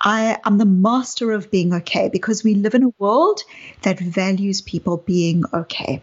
I 0.00 0.38
am 0.46 0.56
the 0.56 0.64
master 0.64 1.32
of 1.32 1.50
being 1.50 1.74
okay 1.74 2.08
because 2.08 2.42
we 2.42 2.54
live 2.54 2.74
in 2.74 2.84
a 2.84 2.94
world 2.98 3.42
that 3.82 4.00
values 4.00 4.62
people 4.62 4.96
being 4.96 5.44
okay. 5.52 6.00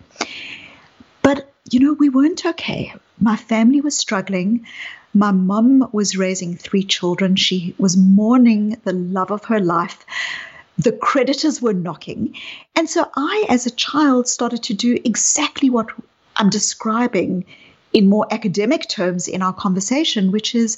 You 1.69 1.81
know, 1.81 1.93
we 1.93 2.09
weren't 2.09 2.45
okay. 2.45 2.93
My 3.19 3.35
family 3.35 3.81
was 3.81 3.97
struggling. 3.97 4.65
My 5.13 5.31
mum 5.31 5.89
was 5.91 6.15
raising 6.15 6.55
three 6.55 6.83
children. 6.83 7.35
She 7.35 7.75
was 7.77 7.97
mourning 7.97 8.77
the 8.83 8.93
love 8.93 9.31
of 9.31 9.45
her 9.45 9.59
life. 9.59 10.05
The 10.77 10.91
creditors 10.91 11.61
were 11.61 11.73
knocking. 11.73 12.37
And 12.75 12.89
so 12.89 13.09
I, 13.15 13.45
as 13.49 13.65
a 13.65 13.71
child, 13.71 14.27
started 14.27 14.63
to 14.63 14.73
do 14.73 14.97
exactly 15.03 15.69
what 15.69 15.89
I'm 16.35 16.49
describing 16.49 17.45
in 17.93 18.07
more 18.07 18.27
academic 18.31 18.87
terms 18.87 19.27
in 19.27 19.41
our 19.41 19.53
conversation, 19.53 20.31
which 20.31 20.53
is 20.53 20.77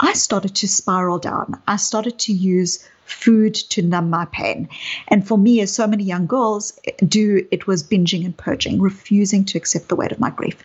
I 0.00 0.14
started 0.14 0.54
to 0.56 0.68
spiral 0.68 1.18
down. 1.18 1.60
I 1.68 1.76
started 1.76 2.18
to 2.20 2.32
use 2.32 2.86
food 3.04 3.54
to 3.54 3.82
numb 3.82 4.08
my 4.08 4.24
pain. 4.26 4.68
And 5.08 5.26
for 5.26 5.36
me, 5.36 5.60
as 5.60 5.74
so 5.74 5.86
many 5.86 6.04
young 6.04 6.26
girls 6.26 6.78
do, 7.06 7.46
it 7.50 7.66
was 7.66 7.82
binging 7.82 8.24
and 8.24 8.36
purging, 8.36 8.80
refusing 8.80 9.44
to 9.46 9.58
accept 9.58 9.88
the 9.88 9.96
weight 9.96 10.12
of 10.12 10.20
my 10.20 10.30
grief. 10.30 10.56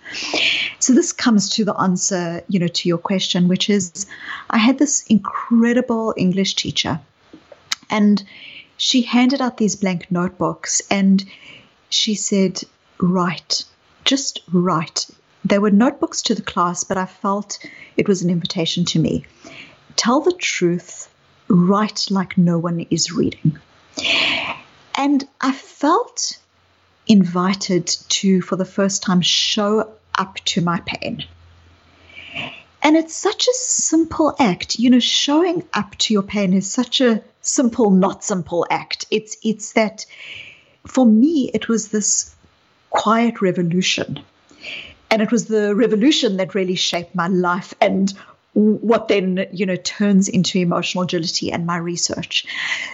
So 0.80 0.94
this 0.94 1.12
comes 1.12 1.50
to 1.52 1.66
the 1.66 1.76
answer, 1.76 2.44
you 2.48 2.60
know, 2.60 2.68
to 2.68 2.88
your 2.88 2.98
question, 2.98 3.48
which 3.48 3.70
is 3.70 4.06
I 4.50 4.58
had 4.58 4.78
this 4.78 5.06
incredible 5.08 6.14
English 6.16 6.56
teacher 6.56 7.02
and 7.90 8.24
she 8.78 9.02
handed 9.02 9.42
out 9.42 9.58
these 9.58 9.76
blank 9.76 10.12
notebooks 10.12 10.82
and 10.90 11.24
she 11.90 12.16
said, 12.16 12.62
write, 13.00 13.66
just 14.04 14.42
write. 14.52 15.08
They 15.46 15.60
were 15.60 15.70
notebooks 15.70 16.24
to 16.24 16.34
the 16.34 16.42
class, 16.42 16.84
but 16.84 16.98
I 16.98 17.06
felt 17.06 17.60
it 17.98 18.08
was 18.08 18.24
an 18.24 18.32
invitation 18.32 18.84
to 18.86 19.00
me. 19.00 19.26
Tell 19.96 20.20
the 20.20 20.34
truth, 20.34 21.08
write 21.48 22.08
like 22.10 22.36
no 22.36 22.58
one 22.58 22.88
is 22.90 23.12
reading. 23.12 23.60
And 24.96 25.28
I 25.40 25.52
felt 25.52 26.40
invited 27.06 27.86
to, 27.86 28.42
for 28.42 28.56
the 28.56 28.66
first 28.66 29.04
time, 29.04 29.22
show 29.22 29.92
up 30.18 30.36
to 30.46 30.62
my 30.62 30.82
pain. 30.84 31.24
And 32.82 32.98
it's 32.98 33.16
such 33.16 33.48
a 33.48 33.54
simple 33.54 34.36
act. 34.40 34.80
You 34.80 34.90
know, 34.90 35.00
showing 35.00 35.64
up 35.76 35.96
to 36.00 36.14
your 36.14 36.24
pain 36.24 36.54
is 36.54 36.72
such 36.72 37.02
a 37.02 37.22
simple, 37.42 37.92
not 37.92 38.24
simple 38.24 38.66
act. 38.72 39.06
It's 39.12 39.38
it's 39.44 39.74
that 39.74 40.08
for 40.88 41.06
me, 41.06 41.52
it 41.54 41.70
was 41.70 41.90
this 41.90 42.36
quiet 42.90 43.42
revolution 43.42 44.24
and 45.12 45.22
it 45.22 45.32
was 45.32 45.46
the 45.46 45.76
revolution 45.76 46.38
that 46.38 46.56
really 46.56 46.76
shaped 46.76 47.16
my 47.16 47.28
life 47.28 47.74
and 47.82 48.14
what 48.54 49.10
then 49.10 49.48
you 49.52 49.66
know 49.66 49.76
turns 49.76 50.30
into 50.30 50.60
emotional 50.60 51.04
agility 51.04 51.52
and 51.52 51.66
my 51.66 51.78
research. 51.78 52.46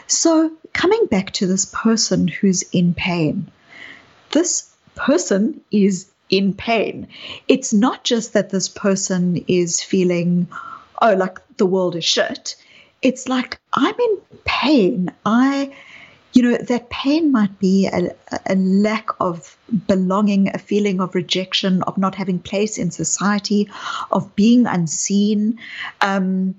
So 0.07 0.51
coming 0.73 1.05
back 1.05 1.31
to 1.33 1.47
this 1.47 1.65
person 1.65 2.27
who's 2.27 2.63
in 2.71 2.93
pain 2.93 3.51
this 4.31 4.69
person 4.95 5.61
is 5.71 6.09
in 6.29 6.53
pain. 6.53 7.07
It's 7.47 7.73
not 7.73 8.03
just 8.03 8.33
that 8.33 8.49
this 8.49 8.69
person 8.69 9.43
is 9.47 9.81
feeling 9.81 10.47
oh 11.01 11.13
like 11.13 11.39
the 11.57 11.65
world 11.65 11.95
is 11.95 12.05
shit. 12.05 12.55
It's 13.01 13.27
like 13.27 13.59
i'm 13.73 13.95
in 13.99 14.17
pain. 14.45 15.11
I 15.25 15.73
you 16.33 16.43
know, 16.43 16.57
that 16.57 16.89
pain 16.89 17.31
might 17.31 17.59
be 17.59 17.87
a, 17.87 18.15
a, 18.45 18.55
lack 18.55 19.09
of 19.19 19.57
belonging, 19.87 20.49
a 20.53 20.57
feeling 20.57 21.01
of 21.01 21.13
rejection, 21.13 21.83
of 21.83 21.97
not 21.97 22.15
having 22.15 22.39
place 22.39 22.77
in 22.77 22.91
society, 22.91 23.69
of 24.11 24.35
being 24.35 24.65
unseen, 24.65 25.59
um, 25.99 26.55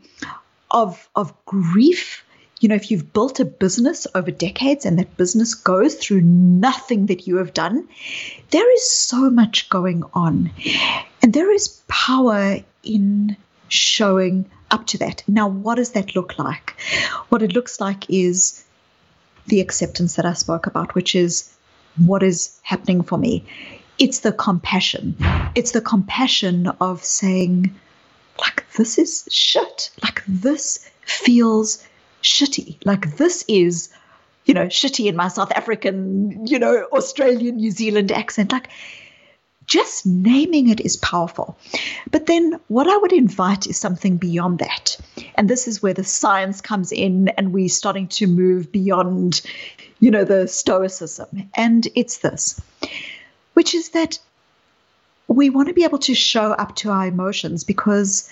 of 0.70 1.08
of 1.14 1.32
grief. 1.46 2.24
You 2.60 2.68
know, 2.68 2.74
if 2.76 2.90
you've 2.90 3.12
built 3.12 3.40
a 3.40 3.44
business 3.44 4.06
over 4.14 4.30
decades 4.30 4.86
and 4.86 4.98
that 4.98 5.16
business 5.16 5.54
goes 5.54 5.96
through 5.96 6.20
nothing 6.20 7.06
that 7.06 7.26
you 7.26 7.38
have 7.38 7.52
done, 7.52 7.88
there 8.50 8.72
is 8.74 8.88
so 8.88 9.30
much 9.30 9.68
going 9.68 10.04
on. 10.14 10.52
And 11.22 11.32
there 11.32 11.50
is 11.50 11.82
power 11.88 12.58
in 12.84 13.36
showing 13.68 14.48
up 14.70 14.86
to 14.88 14.98
that. 14.98 15.24
Now, 15.26 15.48
what 15.48 15.74
does 15.76 15.92
that 15.92 16.14
look 16.14 16.38
like? 16.38 16.76
What 17.30 17.42
it 17.42 17.52
looks 17.52 17.80
like 17.80 18.08
is 18.08 18.64
the 19.46 19.60
acceptance 19.60 20.16
that 20.16 20.26
I 20.26 20.32
spoke 20.34 20.66
about, 20.66 20.94
which 20.94 21.14
is 21.14 21.52
what 21.96 22.22
is 22.22 22.58
happening 22.62 23.02
for 23.02 23.18
me. 23.18 23.44
It's 23.98 24.20
the 24.20 24.32
compassion. 24.32 25.16
It's 25.54 25.72
the 25.72 25.80
compassion 25.80 26.68
of 26.80 27.04
saying, 27.04 27.74
like, 28.38 28.64
this 28.72 28.98
is 28.98 29.28
shit. 29.30 29.90
Like, 30.02 30.22
this 30.26 30.90
feels 31.02 31.86
shitty. 32.22 32.78
Like, 32.84 33.16
this 33.16 33.44
is, 33.48 33.92
you 34.44 34.54
know, 34.54 34.66
shitty 34.66 35.06
in 35.06 35.16
my 35.16 35.28
South 35.28 35.52
African, 35.52 36.46
you 36.46 36.58
know, 36.58 36.86
Australian, 36.92 37.56
New 37.56 37.70
Zealand 37.70 38.10
accent. 38.10 38.52
Like, 38.52 38.70
just 39.66 40.06
naming 40.06 40.68
it 40.68 40.80
is 40.80 40.96
powerful. 40.96 41.56
But 42.10 42.26
then 42.26 42.58
what 42.68 42.88
I 42.88 42.96
would 42.96 43.12
invite 43.12 43.66
is 43.66 43.78
something 43.78 44.16
beyond 44.16 44.58
that. 44.58 44.96
And 45.34 45.48
this 45.48 45.68
is 45.68 45.82
where 45.82 45.94
the 45.94 46.04
science 46.04 46.60
comes 46.60 46.92
in 46.92 47.28
and 47.28 47.52
we're 47.52 47.68
starting 47.68 48.08
to 48.08 48.26
move 48.26 48.72
beyond, 48.72 49.42
you 50.00 50.10
know, 50.10 50.24
the 50.24 50.48
stoicism. 50.48 51.50
And 51.54 51.86
it's 51.94 52.18
this, 52.18 52.60
which 53.54 53.74
is 53.74 53.90
that 53.90 54.18
we 55.28 55.50
want 55.50 55.68
to 55.68 55.74
be 55.74 55.84
able 55.84 55.98
to 55.98 56.14
show 56.14 56.52
up 56.52 56.76
to 56.76 56.90
our 56.90 57.06
emotions 57.06 57.64
because 57.64 58.28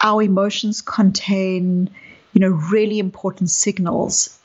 our 0.00 0.22
emotions 0.22 0.80
contain, 0.82 1.90
you 2.32 2.40
know, 2.40 2.48
really 2.48 2.98
important 2.98 3.50
signals 3.50 4.37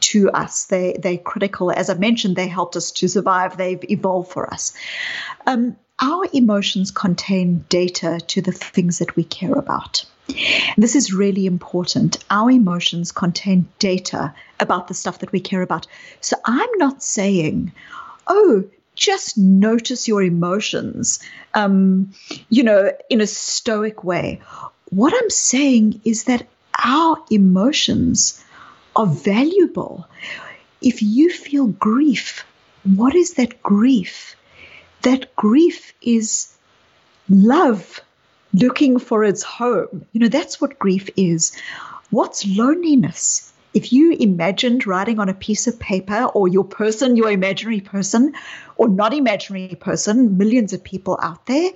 to 0.00 0.30
us. 0.30 0.66
They 0.66 0.96
they're 0.98 1.18
critical. 1.18 1.70
As 1.70 1.90
I 1.90 1.94
mentioned, 1.94 2.36
they 2.36 2.48
helped 2.48 2.76
us 2.76 2.90
to 2.92 3.08
survive. 3.08 3.56
They've 3.56 3.84
evolved 3.90 4.32
for 4.32 4.52
us. 4.52 4.74
Um, 5.46 5.76
our 6.00 6.26
emotions 6.32 6.90
contain 6.90 7.64
data 7.68 8.20
to 8.28 8.40
the 8.40 8.52
things 8.52 8.98
that 8.98 9.16
we 9.16 9.24
care 9.24 9.54
about. 9.54 10.04
This 10.76 10.94
is 10.94 11.12
really 11.12 11.46
important. 11.46 12.22
Our 12.30 12.50
emotions 12.50 13.12
contain 13.12 13.66
data 13.78 14.34
about 14.60 14.88
the 14.88 14.94
stuff 14.94 15.20
that 15.20 15.32
we 15.32 15.40
care 15.40 15.62
about. 15.62 15.86
So 16.20 16.36
I'm 16.44 16.70
not 16.76 17.02
saying, 17.02 17.72
oh, 18.26 18.64
just 18.94 19.38
notice 19.38 20.06
your 20.06 20.22
emotions, 20.22 21.20
um, 21.54 22.12
you 22.50 22.62
know, 22.62 22.92
in 23.08 23.20
a 23.20 23.26
stoic 23.26 24.04
way. 24.04 24.40
What 24.90 25.14
I'm 25.16 25.30
saying 25.30 26.00
is 26.04 26.24
that 26.24 26.46
our 26.84 27.16
emotions 27.30 28.44
are 28.98 29.06
valuable. 29.06 30.06
If 30.82 31.02
you 31.02 31.30
feel 31.30 31.68
grief, 31.68 32.44
what 32.82 33.14
is 33.14 33.34
that 33.34 33.62
grief? 33.62 34.34
That 35.02 35.34
grief 35.36 35.94
is 36.02 36.52
love 37.28 38.00
looking 38.52 38.98
for 38.98 39.22
its 39.22 39.44
home. 39.44 40.04
You 40.12 40.20
know, 40.20 40.28
that's 40.28 40.60
what 40.60 40.80
grief 40.80 41.08
is. 41.16 41.56
What's 42.10 42.44
loneliness? 42.46 43.52
If 43.72 43.92
you 43.92 44.12
imagined 44.12 44.86
writing 44.86 45.20
on 45.20 45.28
a 45.28 45.34
piece 45.34 45.68
of 45.68 45.78
paper, 45.78 46.24
or 46.24 46.48
your 46.48 46.64
person, 46.64 47.16
your 47.16 47.30
imaginary 47.30 47.80
person, 47.80 48.34
or 48.76 48.88
not 48.88 49.14
imaginary 49.14 49.76
person, 49.76 50.38
millions 50.38 50.72
of 50.72 50.82
people 50.82 51.18
out 51.22 51.46
there, 51.46 51.70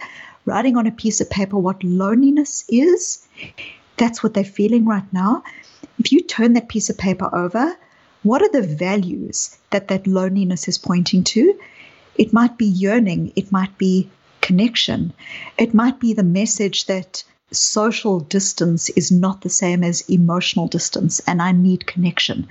writing 0.44 0.76
on 0.76 0.88
a 0.88 0.92
piece 0.92 1.20
of 1.20 1.30
paper 1.30 1.56
what 1.56 1.84
loneliness 1.84 2.64
is, 2.68 3.24
that's 3.96 4.24
what 4.24 4.34
they're 4.34 4.42
feeling 4.42 4.86
right 4.86 5.12
now 5.12 5.44
if 5.98 6.12
you 6.12 6.22
turn 6.22 6.54
that 6.54 6.68
piece 6.68 6.90
of 6.90 6.98
paper 6.98 7.28
over, 7.32 7.76
what 8.22 8.42
are 8.42 8.50
the 8.50 8.62
values 8.62 9.56
that 9.70 9.88
that 9.88 10.06
loneliness 10.06 10.68
is 10.68 10.78
pointing 10.78 11.24
to? 11.24 11.58
It 12.14 12.32
might 12.32 12.56
be 12.58 12.66
yearning, 12.66 13.32
it 13.36 13.50
might 13.50 13.76
be 13.78 14.08
connection, 14.40 15.12
it 15.58 15.74
might 15.74 15.98
be 15.98 16.12
the 16.12 16.22
message 16.22 16.86
that 16.86 17.24
social 17.50 18.20
distance 18.20 18.90
is 18.90 19.10
not 19.10 19.40
the 19.40 19.50
same 19.50 19.84
as 19.84 20.08
emotional 20.08 20.68
distance 20.68 21.20
and 21.26 21.42
I 21.42 21.52
need 21.52 21.86
connection. 21.86 22.48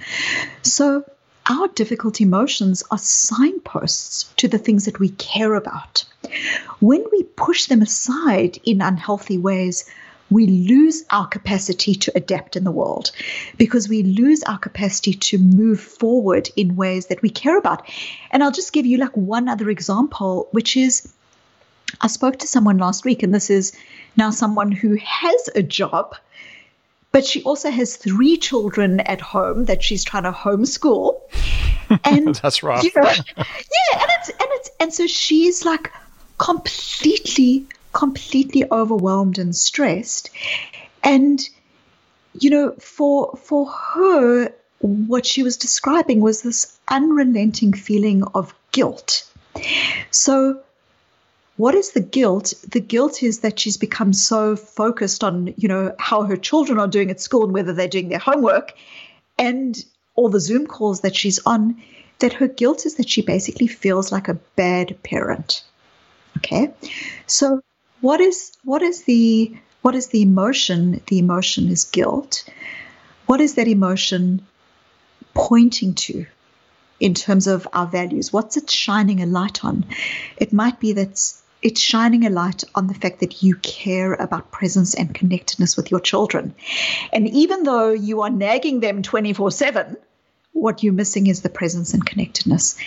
So, 0.62 1.04
our 1.50 1.68
difficult 1.70 2.22
emotions 2.22 2.84
are 2.92 3.00
signposts 3.00 4.32
to 4.38 4.48
the 4.48 4.60
things 4.60 4.86
that 4.86 5.00
we 5.00 5.10
care 5.10 5.56
about. 5.56 6.06
When 6.80 7.04
we 7.12 7.24
push 7.24 7.66
them 7.66 7.82
aside 7.82 8.60
in 8.64 8.82
unhealthy 8.82 9.38
ways, 9.38 9.86
we 10.32 10.48
lose 10.48 11.04
our 11.12 11.28
capacity 11.28 11.94
to 11.94 12.12
adapt 12.16 12.56
in 12.56 12.64
the 12.64 12.72
world 12.72 13.12
because 13.58 13.88
we 13.90 14.02
lose 14.02 14.42
our 14.44 14.58
capacity 14.58 15.14
to 15.14 15.38
move 15.38 15.80
forward 15.80 16.50
in 16.56 16.76
ways 16.76 17.08
that 17.08 17.22
we 17.22 17.30
care 17.30 17.58
about. 17.58 17.88
And 18.32 18.42
I'll 18.42 18.52
just 18.52 18.74
give 18.74 18.86
you 18.86 18.98
like 18.98 19.16
one 19.16 19.50
other 19.50 19.70
example, 19.70 20.48
which 20.52 20.78
is 20.78 21.14
I 22.00 22.08
spoke 22.08 22.40
to 22.40 22.48
someone 22.48 22.78
last 22.78 23.04
week, 23.04 23.22
and 23.22 23.34
this 23.34 23.50
is 23.50 23.74
now 24.16 24.30
someone 24.30 24.72
who 24.72 24.96
has 24.96 25.50
a 25.56 25.62
job, 25.62 26.16
but 27.12 27.26
she 27.26 27.44
also 27.44 27.70
has 27.70 27.98
three 27.98 28.38
children 28.38 29.02
at 29.02 29.20
home 29.20 29.66
that 29.66 29.84
she's 29.84 30.06
trying 30.06 30.24
to 30.24 30.32
homeschool. 30.32 31.20
And 32.06 32.36
that's 32.36 32.64
right. 32.64 32.82
You 32.82 32.92
know, 32.96 33.04
yeah, 33.38 33.44
and 33.96 34.10
it's 34.18 34.30
and 34.30 34.48
it's 34.52 34.70
and 34.80 34.94
so 34.94 35.08
she's 35.08 35.66
like 35.66 35.92
completely 36.38 37.66
completely 37.94 38.64
overwhelmed 38.72 39.38
and 39.38 39.56
stressed. 39.56 40.30
And 41.04 41.40
you 42.34 42.50
know, 42.50 42.72
for 42.80 43.36
for 43.36 43.70
her, 43.70 44.54
what 44.80 45.26
she 45.26 45.44
was 45.44 45.58
describing 45.58 46.22
was 46.22 46.42
this 46.42 46.80
unrelenting 46.88 47.74
feeling 47.74 48.24
of 48.34 48.54
guilt. 48.72 49.30
So 50.12 50.62
what 51.58 51.76
is 51.76 51.92
the 51.92 52.02
guilt? 52.02 52.54
The 52.70 52.80
guilt 52.80 53.22
is 53.22 53.40
that 53.40 53.60
she's 53.60 53.78
become 53.78 54.14
so 54.14 54.56
focused 54.56 55.24
on, 55.24 55.54
you 55.58 55.68
know, 55.68 55.94
how 56.00 56.24
her 56.24 56.38
children 56.38 56.80
are 56.80 56.88
doing 56.88 57.12
at 57.12 57.22
school 57.22 57.44
and 57.44 57.54
whether 57.54 57.74
they're 57.74 57.88
doing 57.88 58.10
their 58.10 58.20
homework 58.20 58.74
and 59.38 59.78
all 60.16 60.30
the 60.30 60.40
Zoom 60.40 60.66
calls 60.66 61.02
that 61.02 61.16
she's 61.16 61.40
on, 61.46 61.82
that 62.20 62.34
her 62.34 62.48
guilt 62.48 62.86
is 62.86 62.96
that 62.96 63.10
she 63.10 63.22
basically 63.22 63.68
feels 63.68 64.12
like 64.12 64.28
a 64.28 64.40
bad 64.56 65.02
parent. 65.04 65.64
Okay. 66.38 66.72
So 67.28 67.62
what 68.02 68.20
is 68.20 68.58
what 68.64 68.82
is 68.82 69.04
the 69.04 69.56
what 69.82 69.96
is 69.96 70.08
the 70.08 70.22
emotion? 70.22 71.02
The 71.08 71.20
emotion 71.20 71.70
is 71.70 71.86
guilt. 71.86 72.48
What 73.26 73.42
is 73.42 73.56
that 73.56 73.68
emotion 73.68 74.46
pointing 75.34 75.94
to 75.96 76.26
in 77.00 77.14
terms 77.14 77.48
of 77.48 77.68
our 77.74 77.88
values? 77.88 78.32
What's 78.34 78.58
it 78.58 78.70
shining 78.70 79.22
a 79.22 79.26
light 79.26 79.64
on? 79.64 79.86
It 80.38 80.54
might 80.54 80.80
be 80.80 80.94
that 80.94 81.34
it's 81.62 81.80
shining 81.80 82.26
a 82.26 82.30
light 82.30 82.64
on 82.76 82.88
the 82.88 82.94
fact 82.94 83.20
that 83.20 83.44
you 83.44 83.56
care 83.56 84.14
about 84.14 84.52
presence 84.52 84.94
and 84.96 85.14
connectedness 85.14 85.78
with 85.78 85.92
your 85.92 86.00
children. 86.00 86.56
And 87.14 87.28
even 87.30 87.64
though 87.64 87.92
you 87.92 88.22
are 88.22 88.30
nagging 88.30 88.80
them 88.80 89.04
24 89.04 89.52
7, 89.52 89.98
what 90.54 90.84
you're 90.84 90.94
missing 90.94 91.28
is 91.28 91.42
the 91.42 91.50
presence 91.50 91.94
and 91.94 92.06
connectedness. 92.06 92.78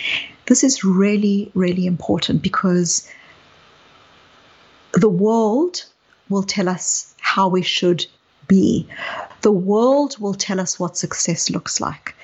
This 0.45 0.63
is 0.63 0.83
really, 0.83 1.51
really 1.55 1.87
important 1.87 2.41
because 2.41 3.09
the 4.95 5.09
world 5.09 5.85
will 6.29 6.43
tell 6.43 6.69
us 6.69 7.13
how 7.19 7.49
we 7.49 7.61
should 7.61 8.05
be. 8.47 8.87
The 9.41 9.51
world 9.51 10.17
will 10.19 10.33
tell 10.33 10.59
us 10.59 10.79
what 10.79 10.97
success 10.97 11.49
looks 11.49 11.79
like. 11.81 12.15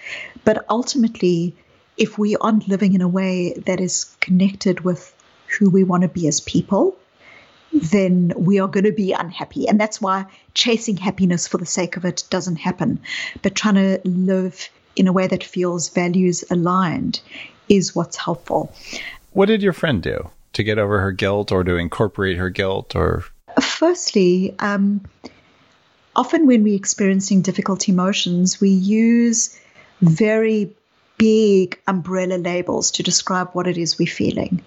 But 0.44 0.66
ultimately, 0.70 1.56
if 1.98 2.18
we 2.18 2.36
aren't 2.38 2.68
living 2.68 2.94
in 2.94 3.02
a 3.02 3.08
way 3.08 3.54
that 3.66 3.80
is 3.80 4.16
connected 4.22 4.82
with 4.82 5.14
who 5.60 5.70
we 5.70 5.84
want 5.84 6.04
to 6.04 6.10
be 6.10 6.28
as 6.28 6.40
people, 6.40 6.96
then 7.74 8.34
we 8.36 8.60
are 8.60 8.68
going 8.68 8.86
to 8.86 8.92
be 8.92 9.12
unhappy. 9.12 9.68
And 9.68 9.80
that's 9.80 10.02
why 10.02 10.26
chasing 10.54 10.98
happiness 10.98 11.48
for 11.48 11.58
the 11.58 11.66
sake 11.66 11.98
of 11.98 12.06
it 12.06 12.24
doesn't 12.30 12.58
happen. 12.58 13.02
But 13.42 13.56
trying 13.56 13.76
to 13.76 14.02
live 14.06 14.70
in 14.96 15.08
a 15.08 15.14
way 15.14 15.28
that 15.28 15.44
feels 15.44 15.90
values 15.90 16.44
aligned 16.50 17.22
is 17.70 17.96
what's 17.96 18.18
helpful. 18.18 18.74
What 19.32 19.46
did 19.46 19.62
your 19.62 19.74
friend 19.74 20.02
do 20.02 20.30
to 20.54 20.64
get 20.64 20.78
over 20.78 21.00
her 21.00 21.12
guilt 21.12 21.52
or 21.52 21.64
to 21.64 21.76
incorporate 21.76 22.38
her 22.38 22.50
guilt 22.50 22.96
or 22.96 23.24
firstly 23.62 24.56
um, 24.60 25.02
often 26.16 26.48
when 26.48 26.64
we're 26.64 26.76
experiencing 26.76 27.42
difficult 27.42 27.88
emotions 27.88 28.60
we 28.62 28.70
use 28.70 29.60
very 30.02 30.74
big 31.22 31.80
umbrella 31.88 32.34
labels 32.34 32.90
to 32.90 33.04
describe 33.04 33.52
what 33.54 33.68
it 33.68 33.78
is 33.78 34.00
we're 34.00 34.08
feeling. 34.08 34.64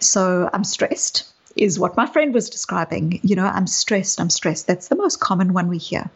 So 0.00 0.50
I'm 0.52 0.64
stressed, 0.64 1.32
is 1.54 1.78
what 1.78 1.96
my 1.96 2.06
friend 2.06 2.34
was 2.34 2.50
describing. 2.50 3.20
You 3.22 3.36
know, 3.36 3.44
I'm 3.44 3.68
stressed, 3.68 4.20
I'm 4.20 4.28
stressed. 4.28 4.66
That's 4.66 4.88
the 4.88 4.96
most 4.96 5.20
common 5.20 5.52
one 5.52 5.68
we 5.68 5.78
hear. 5.78 6.10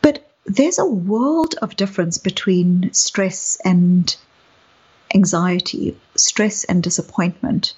But 0.00 0.30
there's 0.46 0.78
a 0.78 0.86
world 0.86 1.56
of 1.60 1.74
difference 1.74 2.18
between 2.18 2.92
stress 2.92 3.58
and 3.64 4.14
anxiety, 5.12 5.98
stress 6.14 6.62
and 6.62 6.80
disappointment, 6.80 7.74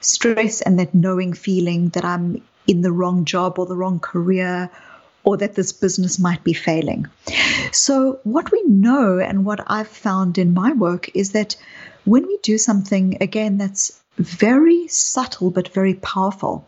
stress 0.00 0.60
and 0.60 0.78
that 0.78 0.94
knowing 0.94 1.32
feeling 1.32 1.88
that 1.90 2.04
I'm 2.04 2.42
in 2.66 2.82
the 2.82 2.92
wrong 2.92 3.24
job 3.24 3.58
or 3.58 3.66
the 3.66 3.76
wrong 3.76 4.00
career 4.00 4.70
or 5.24 5.36
that 5.36 5.54
this 5.54 5.72
business 5.72 6.18
might 6.18 6.44
be 6.44 6.52
failing. 6.52 7.06
So, 7.72 8.20
what 8.22 8.52
we 8.52 8.62
know 8.62 9.18
and 9.18 9.44
what 9.44 9.60
I've 9.66 9.88
found 9.88 10.38
in 10.38 10.54
my 10.54 10.72
work 10.72 11.10
is 11.14 11.32
that 11.32 11.56
when 12.04 12.26
we 12.26 12.38
do 12.42 12.58
something, 12.58 13.18
again, 13.20 13.58
that's 13.58 14.00
very 14.18 14.86
subtle 14.88 15.50
but 15.50 15.74
very 15.74 15.94
powerful, 15.94 16.66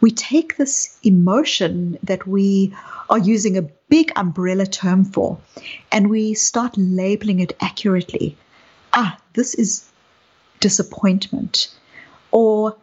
we 0.00 0.10
take 0.10 0.56
this 0.56 0.98
emotion 1.02 1.98
that 2.02 2.26
we 2.26 2.74
are 3.08 3.18
using 3.18 3.56
a 3.56 3.68
big 3.88 4.10
umbrella 4.16 4.66
term 4.66 5.04
for 5.04 5.38
and 5.92 6.10
we 6.10 6.34
start 6.34 6.76
labeling 6.76 7.40
it 7.40 7.56
accurately. 7.60 8.36
Ah, 8.94 9.18
this 9.34 9.54
is 9.54 9.88
disappointment, 10.60 11.68
or 12.32 12.76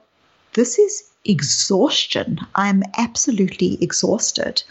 this 0.54 0.80
is 0.80 1.04
exhaustion. 1.26 2.40
I'm 2.56 2.84
absolutely 2.98 3.78
exhausted. 3.82 4.64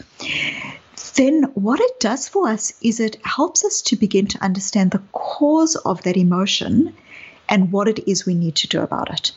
Then, 1.15 1.43
what 1.53 1.79
it 1.79 1.99
does 1.99 2.27
for 2.27 2.47
us 2.49 2.73
is 2.81 2.99
it 2.99 3.17
helps 3.25 3.63
us 3.63 3.81
to 3.83 3.95
begin 3.95 4.27
to 4.27 4.43
understand 4.43 4.91
the 4.91 5.01
cause 5.11 5.75
of 5.75 6.03
that 6.03 6.17
emotion 6.17 6.95
and 7.47 7.71
what 7.71 7.87
it 7.87 8.07
is 8.07 8.25
we 8.25 8.35
need 8.35 8.55
to 8.55 8.67
do 8.67 8.81
about 8.81 9.09
it. 9.11 9.31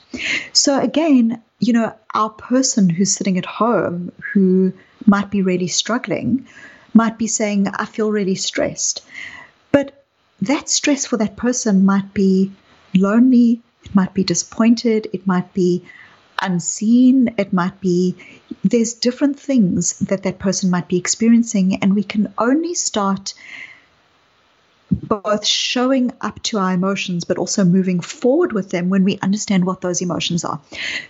So, 0.52 0.78
again, 0.78 1.42
you 1.58 1.72
know, 1.72 1.94
our 2.14 2.30
person 2.30 2.90
who's 2.90 3.12
sitting 3.12 3.38
at 3.38 3.46
home 3.46 4.12
who 4.32 4.72
might 5.06 5.30
be 5.30 5.42
really 5.42 5.68
struggling 5.68 6.46
might 6.94 7.18
be 7.18 7.26
saying, 7.26 7.68
I 7.68 7.86
feel 7.86 8.10
really 8.10 8.34
stressed. 8.34 9.04
But 9.70 10.04
that 10.42 10.68
stress 10.68 11.06
for 11.06 11.16
that 11.16 11.36
person 11.36 11.84
might 11.84 12.12
be 12.12 12.52
lonely, 12.94 13.62
might 13.94 14.14
be 14.14 14.24
disappointed, 14.24 15.08
it 15.12 15.26
might 15.26 15.52
be 15.54 15.84
unseen, 16.40 17.34
it 17.38 17.52
might 17.52 17.80
be 17.80 18.16
there's 18.64 18.94
different 18.94 19.38
things 19.38 19.98
that 20.00 20.22
that 20.24 20.38
person 20.38 20.70
might 20.70 20.88
be 20.88 20.98
experiencing, 20.98 21.76
and 21.82 21.94
we 21.94 22.02
can 22.02 22.32
only 22.38 22.74
start 22.74 23.34
both 24.90 25.46
showing 25.46 26.12
up 26.20 26.42
to 26.42 26.58
our 26.58 26.74
emotions 26.74 27.24
but 27.24 27.38
also 27.38 27.64
moving 27.64 28.00
forward 28.00 28.52
with 28.52 28.70
them 28.70 28.90
when 28.90 29.04
we 29.04 29.18
understand 29.20 29.64
what 29.64 29.80
those 29.80 30.02
emotions 30.02 30.44
are. 30.44 30.60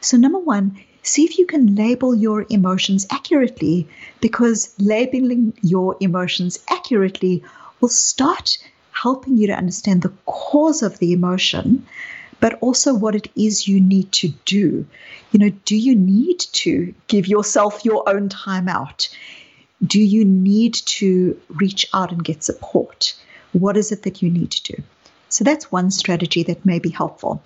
So, 0.00 0.16
number 0.16 0.38
one, 0.38 0.78
see 1.02 1.24
if 1.24 1.38
you 1.38 1.46
can 1.46 1.74
label 1.74 2.14
your 2.14 2.46
emotions 2.48 3.06
accurately 3.10 3.88
because 4.20 4.74
labeling 4.78 5.54
your 5.62 5.96
emotions 6.00 6.58
accurately 6.68 7.42
will 7.80 7.88
start 7.88 8.58
helping 8.92 9.36
you 9.36 9.48
to 9.48 9.54
understand 9.54 10.02
the 10.02 10.12
cause 10.26 10.82
of 10.82 10.98
the 10.98 11.12
emotion 11.12 11.84
but 12.42 12.58
also 12.60 12.92
what 12.92 13.14
it 13.14 13.30
is 13.36 13.68
you 13.68 13.80
need 13.80 14.10
to 14.10 14.28
do. 14.44 14.84
You 15.30 15.38
know, 15.38 15.50
do 15.64 15.76
you 15.76 15.94
need 15.94 16.40
to 16.40 16.92
give 17.06 17.28
yourself 17.28 17.84
your 17.84 18.06
own 18.08 18.28
time 18.28 18.68
out? 18.68 19.08
Do 19.86 20.00
you 20.00 20.24
need 20.24 20.74
to 20.74 21.40
reach 21.50 21.86
out 21.94 22.10
and 22.10 22.24
get 22.24 22.42
support? 22.42 23.14
What 23.52 23.76
is 23.76 23.92
it 23.92 24.02
that 24.02 24.22
you 24.22 24.28
need 24.28 24.50
to 24.50 24.74
do? 24.74 24.82
So 25.28 25.44
that's 25.44 25.70
one 25.70 25.92
strategy 25.92 26.42
that 26.42 26.66
may 26.66 26.80
be 26.80 26.90
helpful. 26.90 27.40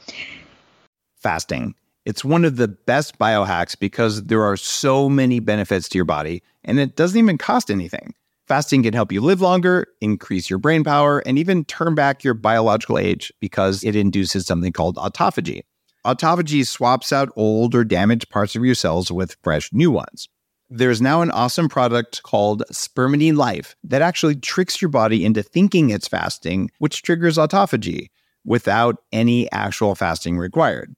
Fasting. 1.18 1.74
It's 2.06 2.24
one 2.24 2.46
of 2.46 2.56
the 2.56 2.68
best 2.68 3.18
biohacks 3.18 3.78
because 3.78 4.24
there 4.24 4.44
are 4.44 4.56
so 4.56 5.10
many 5.10 5.40
benefits 5.40 5.90
to 5.90 5.98
your 5.98 6.06
body 6.06 6.42
and 6.64 6.80
it 6.80 6.96
doesn't 6.96 7.18
even 7.18 7.36
cost 7.36 7.70
anything. 7.70 8.14
Fasting 8.46 8.84
can 8.84 8.94
help 8.94 9.10
you 9.10 9.20
live 9.20 9.40
longer, 9.40 9.88
increase 10.00 10.48
your 10.48 10.60
brain 10.60 10.84
power, 10.84 11.18
and 11.26 11.36
even 11.36 11.64
turn 11.64 11.96
back 11.96 12.22
your 12.22 12.34
biological 12.34 12.96
age 12.96 13.32
because 13.40 13.82
it 13.82 13.96
induces 13.96 14.46
something 14.46 14.72
called 14.72 14.96
autophagy. 14.96 15.62
Autophagy 16.04 16.64
swaps 16.64 17.12
out 17.12 17.28
old 17.34 17.74
or 17.74 17.82
damaged 17.82 18.30
parts 18.30 18.54
of 18.54 18.64
your 18.64 18.76
cells 18.76 19.10
with 19.10 19.36
fresh 19.42 19.72
new 19.72 19.90
ones. 19.90 20.28
There's 20.70 21.02
now 21.02 21.22
an 21.22 21.32
awesome 21.32 21.68
product 21.68 22.22
called 22.22 22.62
Spermidine 22.72 23.36
Life 23.36 23.74
that 23.82 24.02
actually 24.02 24.36
tricks 24.36 24.80
your 24.80 24.90
body 24.90 25.24
into 25.24 25.42
thinking 25.42 25.90
it's 25.90 26.06
fasting, 26.06 26.70
which 26.78 27.02
triggers 27.02 27.38
autophagy 27.38 28.10
without 28.44 28.98
any 29.10 29.50
actual 29.50 29.96
fasting 29.96 30.38
required. 30.38 30.94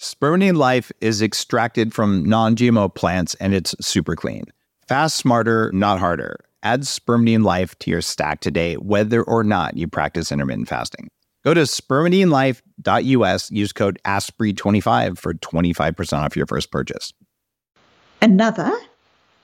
Spermidine 0.00 0.56
Life 0.56 0.92
is 1.00 1.20
extracted 1.20 1.92
from 1.92 2.24
non 2.24 2.54
GMO 2.54 2.94
plants 2.94 3.34
and 3.40 3.54
it's 3.54 3.74
super 3.84 4.14
clean. 4.14 4.44
Fast 4.86 5.16
smarter, 5.16 5.72
not 5.72 5.98
harder. 5.98 6.36
Add 6.62 6.82
Spermidine 6.82 7.44
Life 7.44 7.78
to 7.80 7.90
your 7.90 8.00
stack 8.00 8.40
today, 8.40 8.74
whether 8.74 9.22
or 9.22 9.42
not 9.42 9.76
you 9.76 9.88
practice 9.88 10.30
intermittent 10.30 10.68
fasting. 10.68 11.08
Go 11.44 11.54
to 11.54 11.62
spermidinelife.us, 11.62 13.50
use 13.50 13.72
code 13.72 13.98
ASPREY25 14.04 15.18
for 15.18 15.34
25% 15.34 16.12
off 16.18 16.36
your 16.36 16.46
first 16.46 16.70
purchase. 16.70 17.12
Another 18.20 18.72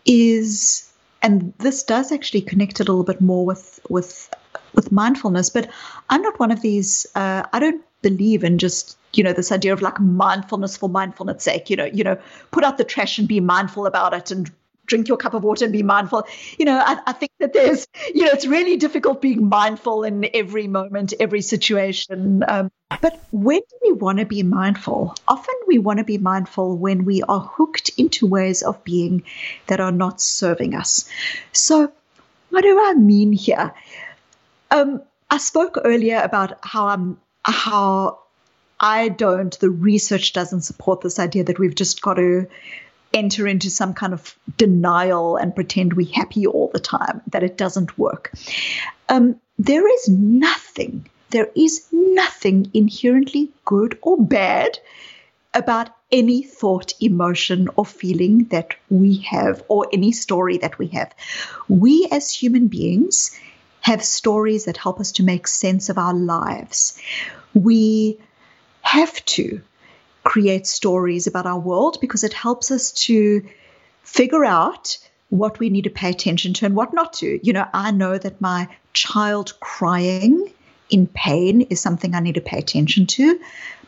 is, 0.06 0.92
and 1.22 1.52
this 1.58 1.82
does 1.82 2.12
actually 2.12 2.42
connect 2.42 2.80
it 2.80 2.88
a 2.88 2.92
little 2.92 3.04
bit 3.04 3.20
more 3.20 3.44
with, 3.44 3.80
with, 3.88 4.32
with 4.74 4.92
mindfulness, 4.92 5.50
but 5.50 5.68
I'm 6.08 6.22
not 6.22 6.38
one 6.38 6.52
of 6.52 6.62
these, 6.62 7.04
uh, 7.16 7.42
I 7.52 7.58
don't 7.58 7.82
believe 8.02 8.44
in 8.44 8.58
just 8.58 8.96
you 9.14 9.24
know 9.24 9.32
this 9.32 9.50
idea 9.50 9.72
of 9.72 9.82
like 9.82 9.98
mindfulness 9.98 10.76
for 10.76 10.88
mindfulness 10.88 11.42
sake 11.42 11.68
you 11.68 11.74
know 11.74 11.86
you 11.86 12.04
know 12.04 12.16
put 12.52 12.62
out 12.62 12.78
the 12.78 12.84
trash 12.84 13.18
and 13.18 13.26
be 13.26 13.40
mindful 13.40 13.86
about 13.86 14.14
it 14.14 14.30
and 14.30 14.52
drink 14.88 15.06
your 15.06 15.16
cup 15.16 15.34
of 15.34 15.44
water 15.44 15.64
and 15.64 15.72
be 15.72 15.84
mindful. 15.84 16.26
You 16.58 16.64
know, 16.64 16.82
I, 16.84 16.98
I, 17.06 17.12
think 17.12 17.30
that 17.38 17.52
there's, 17.52 17.86
you 18.12 18.24
know, 18.24 18.30
it's 18.32 18.46
really 18.46 18.76
difficult 18.76 19.22
being 19.22 19.48
mindful 19.48 20.02
in 20.02 20.28
every 20.34 20.66
moment, 20.66 21.14
every 21.20 21.42
situation. 21.42 22.42
Um, 22.48 22.72
but 23.00 23.22
when 23.30 23.60
do 23.60 23.76
we 23.82 23.92
want 23.92 24.18
to 24.18 24.24
be 24.24 24.42
mindful? 24.42 25.14
Often 25.28 25.54
we 25.68 25.78
want 25.78 25.98
to 25.98 26.04
be 26.04 26.18
mindful 26.18 26.76
when 26.76 27.04
we 27.04 27.22
are 27.22 27.40
hooked 27.40 27.90
into 27.96 28.26
ways 28.26 28.62
of 28.62 28.82
being 28.82 29.22
that 29.66 29.78
are 29.78 29.92
not 29.92 30.20
serving 30.20 30.74
us. 30.74 31.08
So, 31.52 31.92
what 32.50 32.62
do 32.62 32.80
I 32.82 32.94
mean 32.94 33.32
here? 33.32 33.74
Um, 34.70 35.02
I 35.30 35.36
spoke 35.36 35.78
earlier 35.84 36.20
about 36.22 36.58
how 36.62 36.88
I'm 36.88 37.18
how 37.44 38.20
I 38.80 39.08
don't, 39.08 39.58
the 39.58 39.70
research 39.70 40.32
doesn't 40.32 40.62
support 40.62 41.00
this 41.00 41.18
idea 41.18 41.44
that 41.44 41.58
we've 41.58 41.74
just 41.74 42.00
got 42.00 42.14
to 42.14 42.46
enter 43.12 43.46
into 43.46 43.70
some 43.70 43.94
kind 43.94 44.12
of 44.12 44.38
denial 44.56 45.36
and 45.36 45.54
pretend 45.54 45.94
we're 45.94 46.12
happy 46.12 46.46
all 46.46 46.70
the 46.72 46.80
time, 46.80 47.22
that 47.28 47.42
it 47.42 47.56
doesn't 47.56 47.98
work. 47.98 48.32
Um, 49.08 49.40
there 49.58 49.86
is 49.92 50.08
nothing, 50.08 51.08
there 51.30 51.50
is 51.56 51.86
nothing 51.90 52.70
inherently 52.74 53.50
good 53.64 53.98
or 54.02 54.22
bad 54.22 54.78
about 55.54 55.90
any 56.10 56.42
thought, 56.42 56.94
emotion, 57.00 57.68
or 57.76 57.84
feeling 57.84 58.44
that 58.44 58.74
we 58.88 59.18
have, 59.18 59.62
or 59.68 59.86
any 59.92 60.12
story 60.12 60.58
that 60.58 60.78
we 60.78 60.88
have. 60.88 61.14
We 61.68 62.08
as 62.10 62.30
human 62.30 62.68
beings 62.68 63.38
have 63.80 64.04
stories 64.04 64.64
that 64.64 64.76
help 64.76 65.00
us 65.00 65.12
to 65.12 65.22
make 65.22 65.46
sense 65.46 65.88
of 65.88 65.98
our 65.98 66.14
lives. 66.14 67.00
We 67.54 68.18
have 68.82 69.24
to 69.26 69.60
create 70.24 70.66
stories 70.66 71.26
about 71.26 71.46
our 71.46 71.58
world 71.58 71.98
because 72.00 72.24
it 72.24 72.32
helps 72.32 72.70
us 72.70 72.92
to 72.92 73.44
figure 74.02 74.44
out 74.44 74.98
what 75.30 75.58
we 75.58 75.68
need 75.68 75.84
to 75.84 75.90
pay 75.90 76.10
attention 76.10 76.54
to 76.54 76.66
and 76.66 76.74
what 76.74 76.94
not 76.94 77.12
to. 77.14 77.38
You 77.46 77.52
know, 77.52 77.66
I 77.72 77.90
know 77.90 78.16
that 78.18 78.40
my 78.40 78.68
child 78.92 79.58
crying 79.60 80.50
in 80.90 81.06
pain 81.06 81.62
is 81.62 81.80
something 81.80 82.14
I 82.14 82.20
need 82.20 82.36
to 82.36 82.40
pay 82.40 82.58
attention 82.58 83.06
to, 83.06 83.38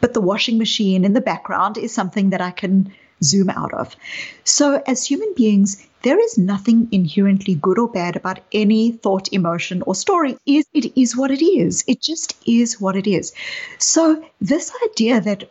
but 0.01 0.15
the 0.15 0.21
washing 0.21 0.59
machine 0.59 1.05
in 1.05 1.15
the 1.15 1.21
background 1.21 1.79
is 1.79 1.95
something 1.95 2.31
that 2.31 2.41
I 2.41 2.51
can 2.51 2.93
zoom 3.23 3.51
out 3.51 3.73
of. 3.75 3.97
So, 4.45 4.83
as 4.87 5.05
human 5.05 5.35
beings, 5.35 5.87
there 6.03 6.19
is 6.19 6.39
nothing 6.39 6.89
inherently 6.93 7.55
good 7.55 7.79
or 7.79 7.89
bad 7.89 8.17
about 8.17 8.41
any 8.53 8.93
thought, 8.93 9.29
emotion, 9.33 9.83
or 9.83 9.95
story. 9.95 10.37
It 10.47 10.93
is 10.97 11.17
what 11.17 11.31
it 11.31 11.45
is. 11.45 11.85
It 11.87 12.01
just 12.01 12.35
is 12.47 12.81
what 12.81 12.97
it 12.97 13.07
is. 13.07 13.33
So, 13.79 14.25
this 14.41 14.73
idea 14.85 15.21
that 15.21 15.51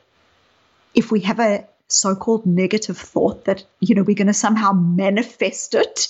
if 0.94 1.12
we 1.12 1.22
have 1.22 1.40
a 1.40 1.68
so-called 1.88 2.46
negative 2.46 2.98
thought 2.98 3.46
that 3.46 3.64
you 3.80 3.96
know 3.96 4.04
we're 4.04 4.16
going 4.16 4.28
to 4.28 4.34
somehow 4.34 4.72
manifest 4.72 5.74
it 5.74 6.08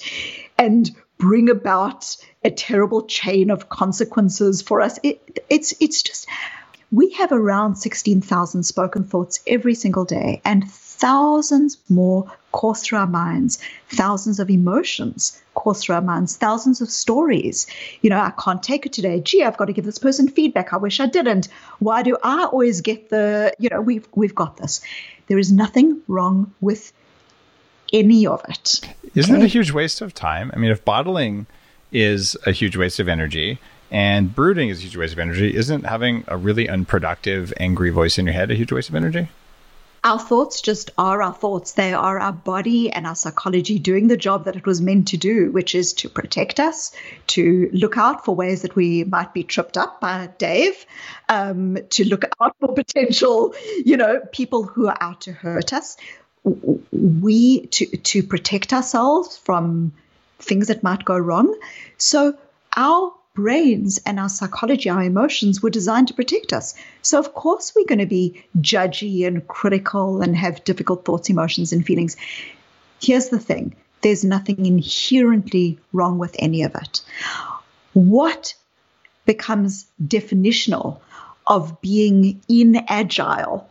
and 0.58 0.92
bring 1.18 1.50
about 1.50 2.18
a 2.44 2.52
terrible 2.52 3.06
chain 3.06 3.50
of 3.50 3.70
consequences 3.70 4.62
for 4.62 4.82
us 4.82 5.00
it, 5.04 5.40
it's 5.50 5.74
it's 5.80 6.04
just 6.04 6.28
we 6.92 7.12
have 7.12 7.32
around 7.32 7.76
16,000 7.76 8.64
spoken 8.64 9.04
thoughts 9.04 9.42
every 9.48 9.76
single 9.76 10.06
day 10.06 10.42
and 10.44 10.70
thousands 11.00 11.78
more 11.90 12.32
course 12.52 12.84
through 12.84 13.00
our 13.00 13.08
minds, 13.08 13.60
thousands 13.90 14.40
of 14.40 14.50
emotions 14.50 15.42
course 15.56 15.84
through 15.84 15.96
our 15.96 16.02
minds, 16.02 16.36
thousands 16.38 16.82
of 16.82 16.90
stories. 16.90 17.68
You 18.02 18.10
know, 18.10 18.20
I 18.20 18.32
can't 18.32 18.62
take 18.62 18.86
it 18.86 18.94
today. 18.94 19.20
Gee, 19.22 19.44
I've 19.44 19.58
got 19.58 19.66
to 19.66 19.74
give 19.74 19.86
this 19.86 20.00
person 20.00 20.28
feedback. 20.28 20.74
I 20.74 20.78
wish 20.78 21.00
I 21.00 21.06
didn't. 21.06 21.48
Why 21.80 22.04
do 22.04 22.18
I 22.24 22.46
always 22.46 22.82
get 22.82 23.10
the, 23.10 23.54
you 23.60 23.70
know, 23.70 23.82
we've 23.82 24.08
we've 24.14 24.36
got 24.36 24.58
this. 24.58 24.82
There 25.28 25.38
is 25.38 25.52
nothing 25.52 26.02
wrong 26.08 26.54
with 26.60 26.92
any 27.94 28.26
of 28.26 28.44
it. 28.50 28.82
Isn't 29.16 29.36
okay? 29.36 29.44
it 29.44 29.46
a 29.46 29.50
huge 29.50 29.72
waste 29.72 30.02
of 30.02 30.14
time? 30.14 30.52
I 30.54 30.58
mean, 30.58 30.72
if 30.72 30.84
bottling 30.84 31.48
is 31.92 32.38
a 32.46 32.52
huge 32.52 32.78
waste 32.78 33.00
of 33.00 33.08
energy 33.08 33.60
and 33.92 34.34
brooding 34.34 34.70
is 34.70 34.80
a 34.80 34.82
huge 34.82 34.98
waste 34.98 35.14
of 35.14 35.20
energy, 35.20 35.56
isn't 35.56 35.86
having 35.86 36.24
a 36.28 36.38
really 36.38 36.70
unproductive, 36.70 37.54
angry 37.58 37.90
voice 37.90 38.18
in 38.18 38.26
your 38.26 38.34
head 38.34 38.52
a 38.52 38.56
huge 38.56 38.72
waste 38.72 38.90
of 38.90 38.96
energy? 38.96 39.30
Our 40.04 40.20
thoughts 40.20 40.62
just 40.62 40.92
are 40.98 41.22
our 41.22 41.34
thoughts. 41.34 41.74
They 41.74 41.94
are 41.94 42.20
our 42.20 42.32
body 42.32 42.92
and 42.92 43.06
our 43.06 43.16
psychology 43.16 43.80
doing 43.80 44.08
the 44.08 44.18
job 44.18 44.46
that 44.46 44.56
it 44.56 44.66
was 44.66 44.82
meant 44.82 45.10
to 45.10 45.18
do, 45.18 45.52
which 45.52 45.76
is 45.76 45.94
to 45.94 46.10
protect 46.10 46.60
us, 46.60 46.92
to 47.28 47.70
look 47.74 47.98
out 47.98 48.26
for 48.26 48.36
ways 48.36 48.62
that 48.62 48.76
we 48.76 49.04
might 49.04 49.34
be 49.34 49.44
tripped 49.44 49.78
up 49.78 50.00
by 50.00 50.30
Dave, 50.38 50.86
um, 51.28 51.78
to 51.90 52.08
look 52.08 52.24
out 52.42 52.56
for 52.60 52.74
potential, 52.74 53.54
you 53.84 53.98
know, 53.98 54.22
people 54.32 54.64
who 54.64 54.88
are 54.88 54.98
out 55.00 55.22
to 55.22 55.34
hurt 55.34 55.74
us. 55.74 55.98
We 56.44 57.66
to 57.68 57.86
to 57.86 58.24
protect 58.24 58.72
ourselves 58.72 59.38
from 59.38 59.92
things 60.40 60.68
that 60.68 60.84
might 60.84 61.04
go 61.04 61.18
wrong. 61.18 61.54
So 61.98 62.38
our 62.76 63.14
brains 63.34 64.00
and 64.06 64.20
our 64.20 64.30
psychology, 64.30 64.90
our 64.90 65.04
emotions 65.04 65.62
were 65.62 65.70
designed 65.70 66.08
to 66.08 66.14
protect 66.14 66.54
us. 66.54 66.74
So, 67.02 67.20
of 67.20 67.34
course, 67.34 67.74
we're 67.76 67.86
going 67.86 68.00
to 68.00 68.06
be 68.06 68.44
judgy 68.58 69.26
and 69.26 69.48
critical 69.48 70.22
and 70.22 70.36
have 70.36 70.64
difficult 70.64 71.06
thoughts, 71.06 71.30
emotions, 71.30 71.72
and 71.72 71.86
feelings. 71.86 72.18
Here's 73.02 73.30
the 73.30 73.40
thing 73.40 73.76
there's 74.02 74.24
nothing 74.24 74.66
inherently 74.66 75.78
wrong 75.94 76.18
with 76.18 76.36
any 76.40 76.64
of 76.64 76.76
it. 76.76 77.02
What 77.94 78.56
becomes 79.26 79.86
definitional 80.02 81.00
of 81.48 81.82
being 81.82 82.42
inagile 82.48 83.70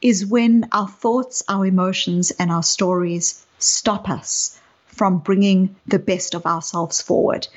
is 0.00 0.26
when 0.26 0.68
our 0.72 0.88
thoughts, 0.88 1.42
our 1.48 1.64
emotions, 1.64 2.32
and 2.32 2.50
our 2.50 2.62
stories 2.62 3.44
stop 3.58 4.10
us 4.10 4.58
from 4.92 5.18
bringing 5.18 5.74
the 5.86 5.98
best 5.98 6.34
of 6.34 6.46
ourselves 6.46 7.02
forward. 7.02 7.48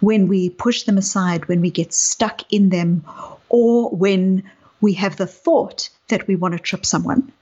When 0.00 0.28
we 0.28 0.48
push 0.48 0.84
them 0.84 0.98
aside, 0.98 1.48
when 1.48 1.60
we 1.60 1.70
get 1.70 1.92
stuck 1.92 2.40
in 2.52 2.70
them, 2.70 3.04
or 3.48 3.90
when 3.90 4.50
we 4.80 4.94
have 4.94 5.16
the 5.16 5.26
thought 5.26 5.90
that 6.08 6.26
we 6.26 6.36
want 6.36 6.52
to 6.52 6.58
trip 6.58 6.86
someone 6.86 7.32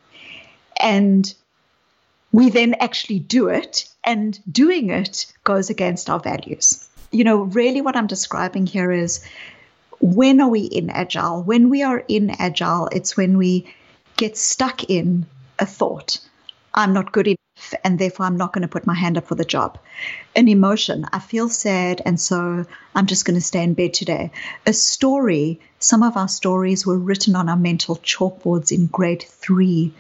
and 0.80 1.32
we 2.32 2.50
then 2.50 2.74
actually 2.74 3.18
do 3.18 3.48
it, 3.48 3.88
and 4.04 4.40
doing 4.50 4.90
it 4.90 5.26
goes 5.44 5.70
against 5.70 6.08
our 6.08 6.18
values. 6.18 6.88
You 7.10 7.24
know, 7.24 7.42
really 7.42 7.82
what 7.82 7.94
I'm 7.94 8.06
describing 8.06 8.66
here 8.66 8.90
is 8.90 9.24
when 10.00 10.40
are 10.40 10.48
we 10.48 10.62
in 10.62 10.90
agile? 10.90 11.42
When 11.42 11.68
we 11.68 11.82
are 11.82 12.02
in 12.08 12.30
agile, 12.30 12.88
it's 12.90 13.16
when 13.16 13.36
we 13.36 13.72
get 14.16 14.36
stuck 14.36 14.84
in 14.90 15.26
a 15.58 15.66
thought. 15.66 16.18
I'm 16.74 16.94
not 16.94 17.12
good 17.12 17.28
and 17.84 17.98
therefore 17.98 18.26
I'm 18.26 18.36
not 18.36 18.52
going 18.52 18.62
to 18.62 18.68
put 18.68 18.86
my 18.86 18.94
hand 18.94 19.18
up 19.18 19.26
for 19.26 19.34
the 19.34 19.44
job. 19.44 19.78
An 20.36 20.48
emotion, 20.48 21.06
I 21.12 21.18
feel 21.18 21.48
sad 21.48 22.02
and 22.04 22.20
so 22.20 22.64
I'm 22.94 23.06
just 23.06 23.24
going 23.24 23.34
to 23.34 23.40
stay 23.40 23.62
in 23.62 23.74
bed 23.74 23.94
today. 23.94 24.30
A 24.66 24.72
story, 24.72 25.60
some 25.78 26.02
of 26.02 26.16
our 26.16 26.28
stories 26.28 26.86
were 26.86 26.98
written 26.98 27.36
on 27.36 27.48
our 27.48 27.56
mental 27.56 27.96
chalkboards 27.96 28.72
in 28.72 28.86
grade 28.86 29.22
three 29.22 29.92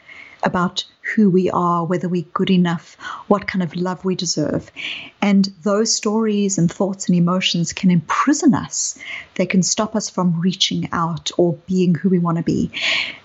about 0.42 0.84
who 1.14 1.30
we 1.30 1.50
are, 1.50 1.84
whether 1.84 2.08
we're 2.08 2.24
good 2.32 2.50
enough, 2.50 2.96
what 3.28 3.46
kind 3.46 3.62
of 3.62 3.74
love 3.76 4.04
we 4.04 4.14
deserve. 4.14 4.70
And 5.20 5.52
those 5.62 5.94
stories 5.94 6.58
and 6.58 6.70
thoughts 6.70 7.08
and 7.08 7.16
emotions 7.16 7.72
can 7.72 7.90
imprison 7.90 8.54
us. 8.54 8.98
They 9.34 9.46
can 9.46 9.62
stop 9.62 9.94
us 9.96 10.08
from 10.08 10.40
reaching 10.40 10.88
out 10.92 11.30
or 11.36 11.54
being 11.66 11.94
who 11.94 12.08
we 12.08 12.18
want 12.18 12.38
to 12.38 12.44
be. 12.44 12.70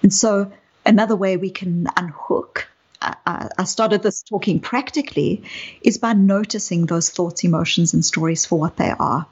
And 0.04 0.14
so, 0.14 0.52
another 0.86 1.16
way 1.16 1.38
we 1.38 1.50
can 1.50 1.88
unhook 1.96 2.68
I 3.02 3.64
started 3.66 4.02
this 4.02 4.24
talking 4.24 4.60
practically 4.60 5.44
is 5.82 5.98
by 5.98 6.14
noticing 6.14 6.86
those 6.86 7.10
thoughts, 7.10 7.44
emotions, 7.44 7.94
and 7.94 8.04
stories 8.04 8.46
for 8.46 8.58
what 8.60 8.78
they 8.78 8.92
are. 8.92 9.26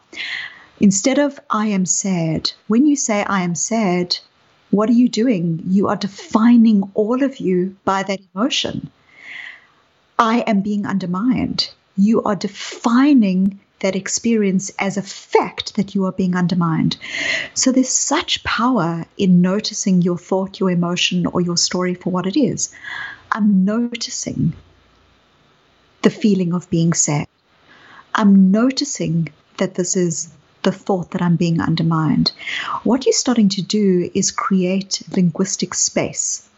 Instead 0.79 1.19
of 1.19 1.39
I 1.49 1.67
am 1.67 1.85
sad, 1.85 2.51
when 2.67 2.85
you 2.85 2.95
say 2.95 3.23
I 3.23 3.41
am 3.41 3.55
sad, 3.55 4.17
what 4.71 4.89
are 4.89 4.93
you 4.93 5.09
doing? 5.09 5.63
You 5.67 5.87
are 5.87 5.95
defining 5.95 6.91
all 6.93 7.23
of 7.23 7.37
you 7.37 7.75
by 7.85 8.03
that 8.03 8.19
emotion. 8.33 8.91
I 10.19 10.39
am 10.39 10.61
being 10.61 10.85
undermined. 10.85 11.69
You 11.97 12.23
are 12.23 12.35
defining 12.35 13.59
that 13.79 13.95
experience 13.95 14.71
as 14.79 14.97
a 14.97 15.01
fact 15.01 15.75
that 15.75 15.95
you 15.95 16.05
are 16.05 16.11
being 16.11 16.35
undermined. 16.35 16.97
So 17.53 17.71
there's 17.71 17.89
such 17.89 18.43
power 18.43 19.05
in 19.17 19.41
noticing 19.41 20.01
your 20.01 20.17
thought, 20.17 20.59
your 20.59 20.71
emotion, 20.71 21.25
or 21.25 21.41
your 21.41 21.57
story 21.57 21.93
for 21.93 22.09
what 22.09 22.25
it 22.25 22.37
is. 22.37 22.73
I'm 23.35 23.65
noticing 23.65 24.53
the 26.03 26.09
feeling 26.09 26.53
of 26.53 26.69
being 26.69 26.93
sad. 26.93 27.27
I'm 28.13 28.49
noticing 28.49 29.27
that 29.57 29.75
this 29.75 29.97
is 29.97 30.33
the 30.61 30.71
thought 30.71 31.11
that 31.11 31.21
I'm 31.21 31.35
being 31.35 31.59
undermined. 31.59 32.31
What 32.85 33.05
you're 33.05 33.11
starting 33.11 33.49
to 33.49 33.61
do 33.61 34.09
is 34.13 34.31
create 34.31 35.01
linguistic 35.13 35.73
space. 35.73 36.49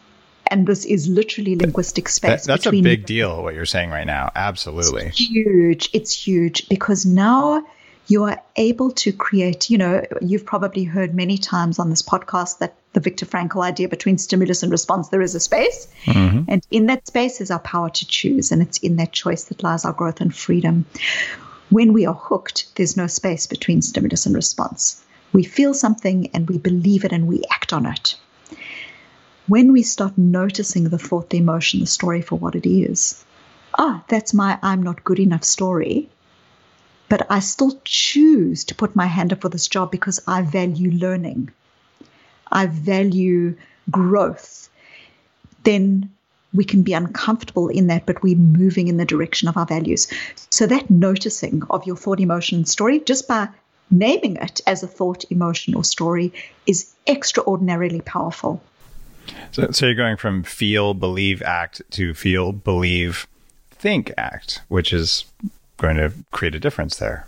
And 0.52 0.68
this 0.68 0.86
is 0.86 1.08
literally 1.10 1.56
linguistic 1.56 2.08
space. 2.10 2.46
That, 2.46 2.64
that's 2.64 2.68
a 2.68 2.72
big 2.82 3.08
deal, 3.08 3.42
what 3.42 3.56
you're 3.56 3.66
saying 3.66 3.90
right 3.90 4.06
now. 4.06 4.32
Absolutely. 4.36 5.08
It's 5.08 5.18
huge. 5.18 5.90
It's 5.94 6.28
huge 6.28 6.70
because 6.70 7.08
now 7.08 7.66
you 8.08 8.24
are 8.24 8.42
able 8.56 8.92
to 8.92 9.12
create, 9.12 9.70
you 9.70 9.78
know, 9.78 10.02
you've 10.22 10.46
probably 10.46 10.86
heard 10.86 11.14
many 11.14 11.38
times 11.38 11.78
on 11.78 11.90
this 11.90 12.02
podcast 12.02 12.60
that 12.60 12.76
the 12.94 13.02
Viktor 13.02 13.26
Frankl 13.26 13.64
idea 13.64 13.90
between 13.90 14.18
stimulus 14.18 14.64
and 14.64 14.72
response, 14.72 15.10
there 15.10 15.22
is 15.22 15.36
a 15.36 15.40
space. 15.42 15.88
Mm-hmm. 16.06 16.46
And 16.48 16.66
in 16.72 16.86
that 16.86 17.06
space 17.06 17.42
is 17.42 17.52
our 17.52 17.60
power 17.60 17.90
to 17.90 18.08
choose. 18.08 18.52
And 18.52 18.62
it's 18.62 18.78
in 18.78 18.96
that 18.96 19.12
choice 19.12 19.46
that 19.46 19.62
lies 19.62 19.84
our 19.84 19.92
growth 19.92 20.22
and 20.22 20.34
freedom. 20.34 20.86
When 21.70 21.92
we 21.92 22.06
are 22.06 22.14
hooked, 22.14 22.76
there's 22.76 22.96
no 22.96 23.08
space 23.08 23.46
between 23.46 23.82
stimulus 23.82 24.26
and 24.26 24.34
response. 24.34 25.04
We 25.34 25.44
feel 25.44 25.74
something 25.74 26.30
and 26.34 26.50
we 26.50 26.58
believe 26.58 27.04
it 27.04 27.12
and 27.12 27.28
we 27.28 27.44
act 27.52 27.74
on 27.74 27.86
it. 27.86 28.16
When 29.48 29.74
we 29.74 29.84
start 29.84 30.18
noticing 30.18 30.86
the 30.86 30.98
thought, 30.98 31.30
the 31.30 31.38
emotion, 31.38 31.82
the 31.82 31.88
story 31.88 32.22
for 32.22 32.38
what 32.38 32.56
it 32.56 32.68
is, 32.68 33.24
ah, 33.78 34.04
that's 34.08 34.34
my 34.34 34.58
I'm 34.62 34.82
not 34.82 35.04
good 35.04 35.20
enough 35.20 35.44
story 35.44 36.10
but 37.10 37.26
I 37.30 37.40
still 37.40 37.80
choose 37.84 38.64
to 38.66 38.76
put 38.76 38.96
my 38.96 39.06
hand 39.06 39.34
up 39.34 39.42
for 39.42 39.50
this 39.50 39.68
job 39.68 39.92
because 39.92 40.20
I 40.28 40.42
value 40.42 40.92
learning. 40.92 41.52
I 42.52 42.68
value 42.68 43.56
growth. 43.90 44.70
Then 45.64 46.12
we 46.54 46.64
can 46.64 46.84
be 46.84 46.94
uncomfortable 46.94 47.68
in 47.70 47.88
that, 47.88 48.06
but 48.06 48.24
we're 48.24 48.38
moving 48.38 48.88
in 48.88 48.98
the 48.98 49.06
direction 49.06 49.48
of 49.48 49.58
our 49.58 49.66
values. 49.66 50.08
So, 50.50 50.66
that 50.68 50.90
noticing 50.90 51.64
of 51.70 51.86
your 51.86 51.98
thought, 51.98 52.20
emotion, 52.20 52.66
story, 52.66 53.00
just 53.00 53.28
by 53.28 53.50
naming 53.92 54.38
it 54.38 54.62
as 54.66 54.84
a 54.84 54.88
thought, 54.88 55.26
emotion, 55.30 55.76
or 55.76 55.84
story, 55.84 56.34
is 56.66 56.94
extraordinarily 57.06 58.02
powerful. 58.02 58.62
So, 59.52 59.72
so 59.72 59.86
you're 59.86 59.96
going 59.96 60.18
from 60.18 60.44
feel, 60.44 60.94
believe, 60.94 61.42
act 61.42 61.82
to 61.92 62.14
feel, 62.14 62.54
believe, 62.54 63.28
think, 63.72 64.12
act, 64.18 64.62
which 64.70 64.94
is 64.94 65.26
going 65.78 65.98
to 65.98 66.12
create 66.32 66.56
a 66.56 66.60
difference 66.60 66.98
there. 66.98 67.28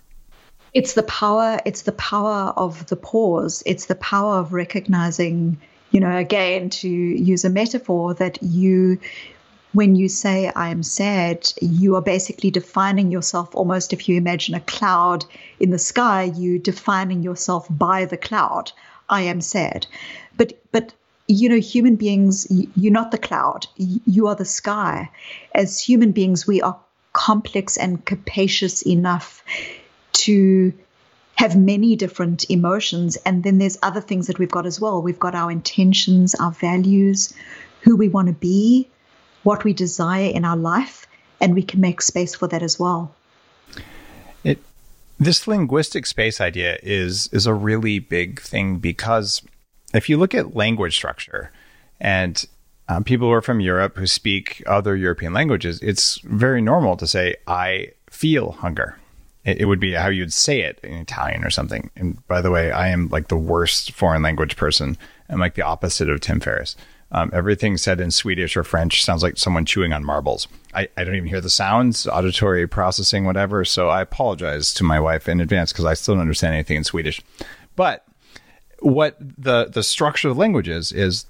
It's 0.74 0.94
the 0.94 1.04
power. 1.04 1.60
It's 1.66 1.84
the 1.84 1.92
power 1.94 2.54
of 2.56 2.86
the 2.88 2.96
pause. 2.96 3.64
It's 3.66 3.86
the 3.86 3.96
power 3.96 4.38
of 4.38 4.54
recognizing. 4.54 5.58
You 5.92 6.00
know, 6.00 6.16
again, 6.16 6.70
to 6.70 6.88
use 6.88 7.44
a 7.44 7.50
metaphor, 7.50 8.14
that 8.14 8.38
you 8.44 9.00
when 9.74 9.96
you 9.96 10.10
say 10.10 10.52
I 10.56 10.70
am 10.70 10.84
sad, 10.84 11.52
you 11.62 11.96
are 11.96 12.02
basically 12.02 12.52
defining 12.52 13.12
yourself 13.12 13.56
almost 13.56 13.94
if 13.94 14.10
you 14.10 14.18
imagine 14.18 14.56
a 14.56 14.62
cloud 14.62 15.26
in 15.60 15.70
the 15.70 15.80
sky, 15.80 16.24
you 16.24 16.58
defining 16.60 17.24
yourself 17.24 17.68
by 17.70 18.06
the 18.06 18.18
cloud. 18.18 18.72
I 19.10 19.22
am 19.22 19.42
sad. 19.42 19.88
But 20.38 20.60
but 20.72 20.94
you 21.28 21.48
know, 21.48 21.60
human 21.60 21.96
beings, 21.96 22.48
you're 22.50 22.92
not 22.92 23.12
the 23.12 23.18
cloud, 23.20 23.68
you 23.76 24.28
are 24.28 24.36
the 24.36 24.46
sky. 24.46 25.10
As 25.54 25.80
human 25.80 26.12
beings, 26.12 26.48
we 26.48 26.60
are 26.62 26.80
complex 27.14 27.78
and 27.78 28.04
capacious 28.06 28.82
enough 28.86 29.44
to 30.14 30.74
have 31.36 31.56
many 31.56 31.96
different 31.96 32.50
emotions. 32.50 33.16
And 33.26 33.44
then 33.44 33.60
there's 33.60 33.78
other 33.82 34.02
things 34.02 34.28
that 34.28 34.40
we've 34.40 34.52
got 34.52 34.66
as 34.66 34.80
well. 34.80 35.02
We've 35.02 35.20
got 35.20 35.36
our 35.36 35.50
intentions, 35.50 36.36
our 36.36 36.52
values, 36.52 37.34
who 37.82 37.96
we 37.96 38.10
want 38.10 38.28
to 38.28 38.34
be, 38.34 38.90
what 39.44 39.64
we 39.64 39.74
desire 39.74 40.30
in 40.30 40.44
our 40.44 40.58
life, 40.58 41.08
and 41.40 41.56
we 41.56 41.64
can 41.64 41.80
make 41.80 42.02
space 42.02 42.36
for 42.36 42.48
that 42.48 42.62
as 42.62 42.78
well. 42.78 43.16
It 44.44 44.60
this 45.18 45.48
linguistic 45.48 46.06
space 46.06 46.42
idea 46.42 46.78
is 46.84 47.30
is 47.32 47.46
a 47.46 47.54
really 47.54 48.00
big 48.00 48.42
thing 48.42 48.78
because 48.78 49.42
if 49.94 50.10
you 50.10 50.18
look 50.18 50.36
at 50.36 50.56
language 50.56 50.96
structure 50.96 51.52
and 52.00 52.46
um, 52.90 53.04
people 53.04 53.28
who 53.28 53.34
are 53.34 53.42
from 53.42 53.60
Europe 53.60 53.96
who 53.98 54.08
speak 54.08 54.64
other 54.66 54.96
European 54.96 55.32
languages, 55.32 55.80
it's 55.82 56.18
very 56.22 56.60
normal 56.60 56.98
to 56.98 57.06
say, 57.06 57.36
I 57.48 57.92
feel 58.10 58.52
hunger. 58.52 58.98
It, 59.46 59.62
it, 59.62 59.66
would 59.66 59.80
be 59.80 59.94
how 59.94 60.10
you'd 60.10 60.34
say 60.34 60.62
it 60.62 60.80
in 60.84 60.94
Italian 60.94 61.46
or 61.46 61.52
something. 61.52 61.92
And 61.96 62.26
by 62.28 62.42
the 62.42 62.50
way, 62.50 62.72
I 62.72 62.90
am 62.90 63.08
like 63.10 63.28
the 63.28 63.38
worst 63.38 63.92
foreign 63.92 64.24
language 64.24 64.58
person. 64.58 64.98
I'm 65.30 65.40
like 65.40 65.54
the 65.54 65.62
opposite 65.62 66.10
of 66.10 66.20
Tim 66.20 66.40
Ferriss. 66.40 66.76
Um, 67.12 67.30
everything 67.32 67.78
said 67.78 68.02
in 68.02 68.12
Swedish 68.12 68.58
or 68.58 68.64
French 68.64 69.04
sounds 69.04 69.22
like 69.24 69.38
someone 69.38 69.66
chewing 69.66 69.94
on 69.94 70.04
marbles. 70.04 70.48
I, 70.74 70.90
I 70.98 71.04
don't 71.04 71.16
even 71.16 71.30
hear 71.30 71.42
the 71.42 71.50
sounds, 71.50 72.08
auditory 72.08 72.68
processing, 72.68 73.26
whatever. 73.26 73.66
So 73.66 73.90
I 73.90 74.02
apologize 74.02 74.74
to 74.76 74.84
my 74.84 75.00
wife 75.00 75.30
in 75.30 75.42
advance 75.42 75.72
because 75.72 75.86
I 75.86 75.94
still 75.94 76.16
don't 76.16 76.22
understand 76.22 76.56
anything 76.56 76.78
in 76.78 76.84
Swedish. 76.84 77.22
But 77.76 78.06
what 78.82 79.18
the 79.20 79.66
the 79.66 79.84
structure 79.84 80.30
of 80.30 80.38
language 80.38 80.70
is 80.70 80.92
is 80.92 81.26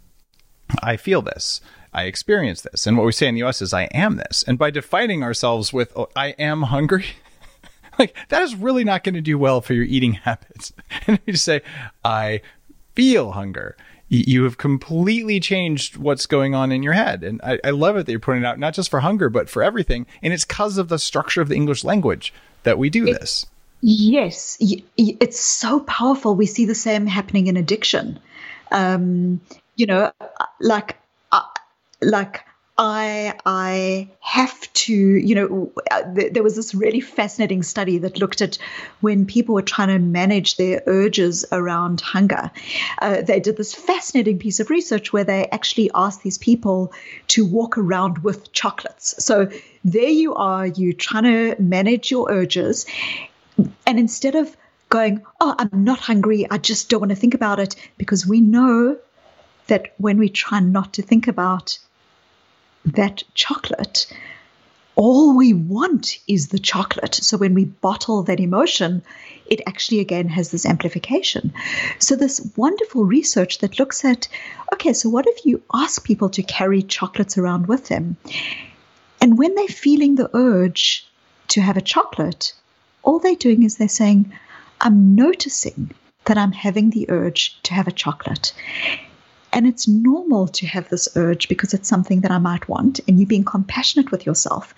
I 0.82 0.97
feel 0.97 1.22
this. 1.22 1.61
I 1.93 2.03
experience 2.03 2.61
this. 2.61 2.86
And 2.86 2.97
what 2.97 3.05
we 3.05 3.11
say 3.11 3.28
in 3.28 3.36
the 3.36 3.43
US 3.43 3.61
is 3.61 3.74
I 3.74 3.84
am 3.86 4.17
this. 4.17 4.43
And 4.43 4.57
by 4.57 4.70
defining 4.70 5.24
ourselves 5.24 5.74
with 5.74 5.91
oh, 5.95 6.09
I 6.15 6.30
am 6.39 6.63
hungry, 6.63 7.05
like 7.99 8.15
that 8.30 8.43
is 8.43 8.55
really 8.55 8.84
not 8.84 9.03
going 9.03 9.15
to 9.15 9.22
do 9.22 9.38
well 9.38 9.61
for 9.61 9.74
your 9.74 9.86
eating 9.86 10.13
habits. 10.26 10.74
And 11.07 11.20
you 11.26 11.34
just 11.34 11.45
say 11.45 11.61
I 12.03 12.41
feel 12.95 13.32
hunger. 13.32 13.76
You 14.11 14.43
have 14.45 14.57
completely 14.57 15.39
changed 15.39 15.95
what's 15.97 16.26
going 16.26 16.55
on 16.55 16.72
in 16.72 16.82
your 16.82 16.93
head. 16.93 17.24
And 17.24 17.39
I, 17.43 17.59
I 17.63 17.70
love 17.70 17.95
it 17.95 18.07
that 18.07 18.11
you're 18.11 18.20
pointing 18.20 18.43
out, 18.43 18.57
not 18.57 18.74
just 18.74 18.89
for 18.89 19.01
hunger, 19.01 19.30
but 19.30 19.47
for 19.49 19.61
everything. 19.61 20.07
And 20.24 20.34
it's 20.34 20.45
because 20.45 20.80
of 20.80 20.89
the 20.89 20.97
structure 20.97 21.41
of 21.41 21.47
the 21.47 21.55
English 21.55 21.84
language 21.84 22.34
that 22.63 22.80
we 22.80 22.89
do 22.89 23.07
it, 23.07 23.20
this. 23.20 23.45
Yes, 23.82 24.57
it's 24.59 25.39
so 25.39 25.82
powerful. 25.82 26.34
We 26.34 26.47
see 26.47 26.65
the 26.65 26.74
same 26.74 27.05
happening 27.05 27.45
in 27.45 27.55
addiction. 27.55 28.20
Um, 28.72 29.41
you 29.80 29.86
know, 29.86 30.11
like, 30.59 30.97
uh, 31.32 31.41
like 32.01 32.43
I 32.77 33.34
I 33.45 34.09
have 34.19 34.73
to, 34.73 34.93
you 34.93 35.36
know, 35.36 35.71
uh, 35.89 36.13
th- 36.13 36.34
there 36.34 36.43
was 36.43 36.57
this 36.57 36.75
really 36.75 36.99
fascinating 36.99 37.63
study 37.63 37.97
that 37.99 38.19
looked 38.19 38.41
at 38.41 38.57
when 38.99 39.25
people 39.25 39.55
were 39.55 39.61
trying 39.61 39.88
to 39.88 39.99
manage 39.99 40.57
their 40.57 40.82
urges 40.86 41.45
around 41.53 42.01
hunger. 42.01 42.51
Uh, 43.01 43.21
they 43.21 43.39
did 43.39 43.55
this 43.55 43.73
fascinating 43.73 44.38
piece 44.38 44.59
of 44.59 44.69
research 44.69 45.13
where 45.13 45.23
they 45.23 45.47
actually 45.47 45.89
asked 45.95 46.23
these 46.23 46.38
people 46.38 46.91
to 47.30 47.45
walk 47.45 47.77
around 47.77 48.17
with 48.19 48.51
chocolates. 48.51 49.15
So 49.23 49.49
there 49.86 50.09
you 50.09 50.36
are, 50.36 50.67
you 50.67 50.91
trying 50.91 51.23
to 51.23 51.61
manage 51.61 52.11
your 52.11 52.30
urges, 52.30 52.86
and 53.88 53.97
instead 53.97 54.36
of 54.36 54.57
going, 54.89 55.21
oh, 55.39 55.55
I'm 55.57 55.84
not 55.86 55.99
hungry, 55.99 56.47
I 56.49 56.57
just 56.57 56.89
don't 56.89 56.99
want 57.01 57.11
to 57.11 57.15
think 57.15 57.34
about 57.34 57.59
it, 57.59 57.75
because 57.97 58.27
we 58.27 58.41
know 58.41 58.97
that 59.70 59.93
when 59.97 60.20
we 60.20 60.30
try 60.30 60.59
not 60.59 60.93
to 60.93 61.01
think 61.01 61.28
about 61.28 61.80
that 62.86 63.24
chocolate, 63.34 64.07
all 64.95 65.36
we 65.36 65.53
want 65.53 66.20
is 66.28 66.49
the 66.49 66.59
chocolate. 66.59 67.15
So 67.15 67.38
when 67.38 67.53
we 67.53 67.65
bottle 67.65 68.24
that 68.24 68.39
emotion, 68.39 69.01
it 69.45 69.61
actually 69.65 70.01
again 70.01 70.28
has 70.28 70.51
this 70.51 70.65
amplification. 70.65 71.53
So, 71.99 72.15
this 72.15 72.51
wonderful 72.55 73.05
research 73.05 73.59
that 73.59 73.80
looks 73.80 74.03
at 74.05 74.28
okay, 74.74 74.93
so 74.93 75.09
what 75.09 75.26
if 75.28 75.45
you 75.45 75.63
ask 75.74 76.03
people 76.03 76.30
to 76.32 76.43
carry 76.43 76.82
chocolates 76.82 77.38
around 77.38 77.67
with 77.67 77.88
them? 77.88 78.17
And 79.22 79.38
when 79.38 79.55
they're 79.55 79.67
feeling 79.67 80.15
the 80.15 80.30
urge 80.34 81.07
to 81.49 81.61
have 81.61 81.78
a 81.78 81.82
chocolate, 81.82 82.53
all 83.03 83.20
they're 83.20 83.36
doing 83.36 83.63
is 83.63 83.78
they're 83.78 83.89
saying, 83.89 84.32
I'm 84.82 85.15
noticing 85.15 85.91
that 86.26 86.38
I'm 86.38 86.51
having 86.51 86.89
the 86.89 87.09
urge 87.09 87.59
to 87.63 87.74
have 87.74 87.88
a 87.88 87.91
chocolate. 87.91 88.53
And 89.52 89.66
it's 89.68 89.88
normal 89.88 90.47
to 90.47 90.68
have 90.68 90.89
this 90.89 91.10
urge 91.16 91.50
because 91.50 91.74
it's 91.74 91.89
something 91.89 92.22
that 92.22 92.32
I 92.32 92.38
might 92.38 92.70
want, 92.70 93.00
and 93.08 93.20
you 93.20 93.26
being 93.26 93.43
compassionate 93.43 94.12
with 94.12 94.26
yourself. 94.26 94.74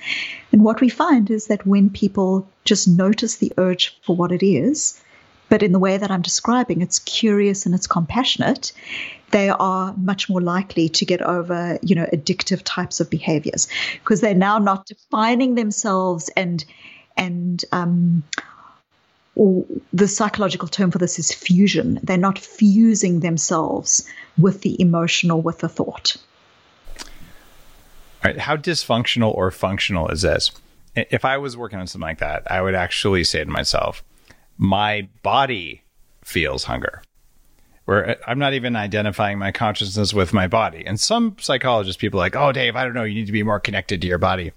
And 0.51 0.63
what 0.63 0.81
we 0.81 0.89
find 0.89 1.29
is 1.29 1.47
that 1.47 1.67
when 1.67 1.89
people 1.89 2.47
just 2.63 2.87
notice 2.87 3.37
the 3.37 3.51
urge 3.57 3.97
for 4.03 4.15
what 4.15 4.31
it 4.31 4.43
is, 4.43 5.01
but 5.49 5.61
in 5.61 5.73
the 5.73 5.79
way 5.79 5.97
that 5.97 6.09
I'm 6.09 6.21
describing, 6.21 6.81
it's 6.81 6.99
curious 6.99 7.65
and 7.65 7.75
it's 7.75 7.87
compassionate, 7.87 8.71
they 9.31 9.49
are 9.49 9.93
much 9.97 10.29
more 10.29 10.41
likely 10.41 10.87
to 10.89 11.05
get 11.05 11.21
over, 11.21 11.77
you 11.81 11.95
know, 11.95 12.05
addictive 12.13 12.61
types 12.63 12.99
of 13.01 13.09
behaviors 13.09 13.67
because 13.95 14.21
they're 14.21 14.33
now 14.33 14.59
not 14.59 14.85
defining 14.85 15.55
themselves 15.55 16.29
and 16.37 16.63
and 17.17 17.65
um, 17.73 18.23
the 19.35 20.07
psychological 20.07 20.67
term 20.67 20.91
for 20.91 20.97
this 20.97 21.17
is 21.17 21.31
fusion. 21.31 21.99
They're 22.03 22.17
not 22.17 22.37
fusing 22.37 23.21
themselves 23.21 24.07
with 24.37 24.61
the 24.61 24.79
emotional, 24.81 25.41
with 25.41 25.59
the 25.59 25.69
thought. 25.69 26.17
All 26.99 27.05
right. 28.25 28.37
How 28.37 28.57
dysfunctional 28.57 29.35
or 29.35 29.49
functional 29.51 30.09
is 30.09 30.21
this? 30.21 30.51
If 30.95 31.23
I 31.23 31.37
was 31.37 31.55
working 31.55 31.79
on 31.79 31.87
something 31.87 32.07
like 32.07 32.19
that, 32.19 32.43
I 32.51 32.61
would 32.61 32.75
actually 32.75 33.23
say 33.23 33.43
to 33.43 33.49
myself, 33.49 34.03
my 34.57 35.07
body 35.23 35.81
feels 36.23 36.65
hunger. 36.65 37.01
Where 37.85 38.17
I'm 38.27 38.37
not 38.37 38.53
even 38.53 38.75
identifying 38.75 39.39
my 39.39 39.51
consciousness 39.51 40.13
with 40.13 40.33
my 40.33 40.47
body. 40.47 40.83
And 40.85 40.99
some 40.99 41.35
psychologists, 41.39 41.99
people 41.99 42.19
are 42.19 42.23
like, 42.23 42.35
oh, 42.35 42.51
Dave, 42.51 42.75
I 42.75 42.83
don't 42.83 42.93
know, 42.93 43.03
you 43.03 43.15
need 43.15 43.25
to 43.25 43.31
be 43.31 43.43
more 43.43 43.59
connected 43.59 44.01
to 44.01 44.07
your 44.07 44.19
body. 44.19 44.51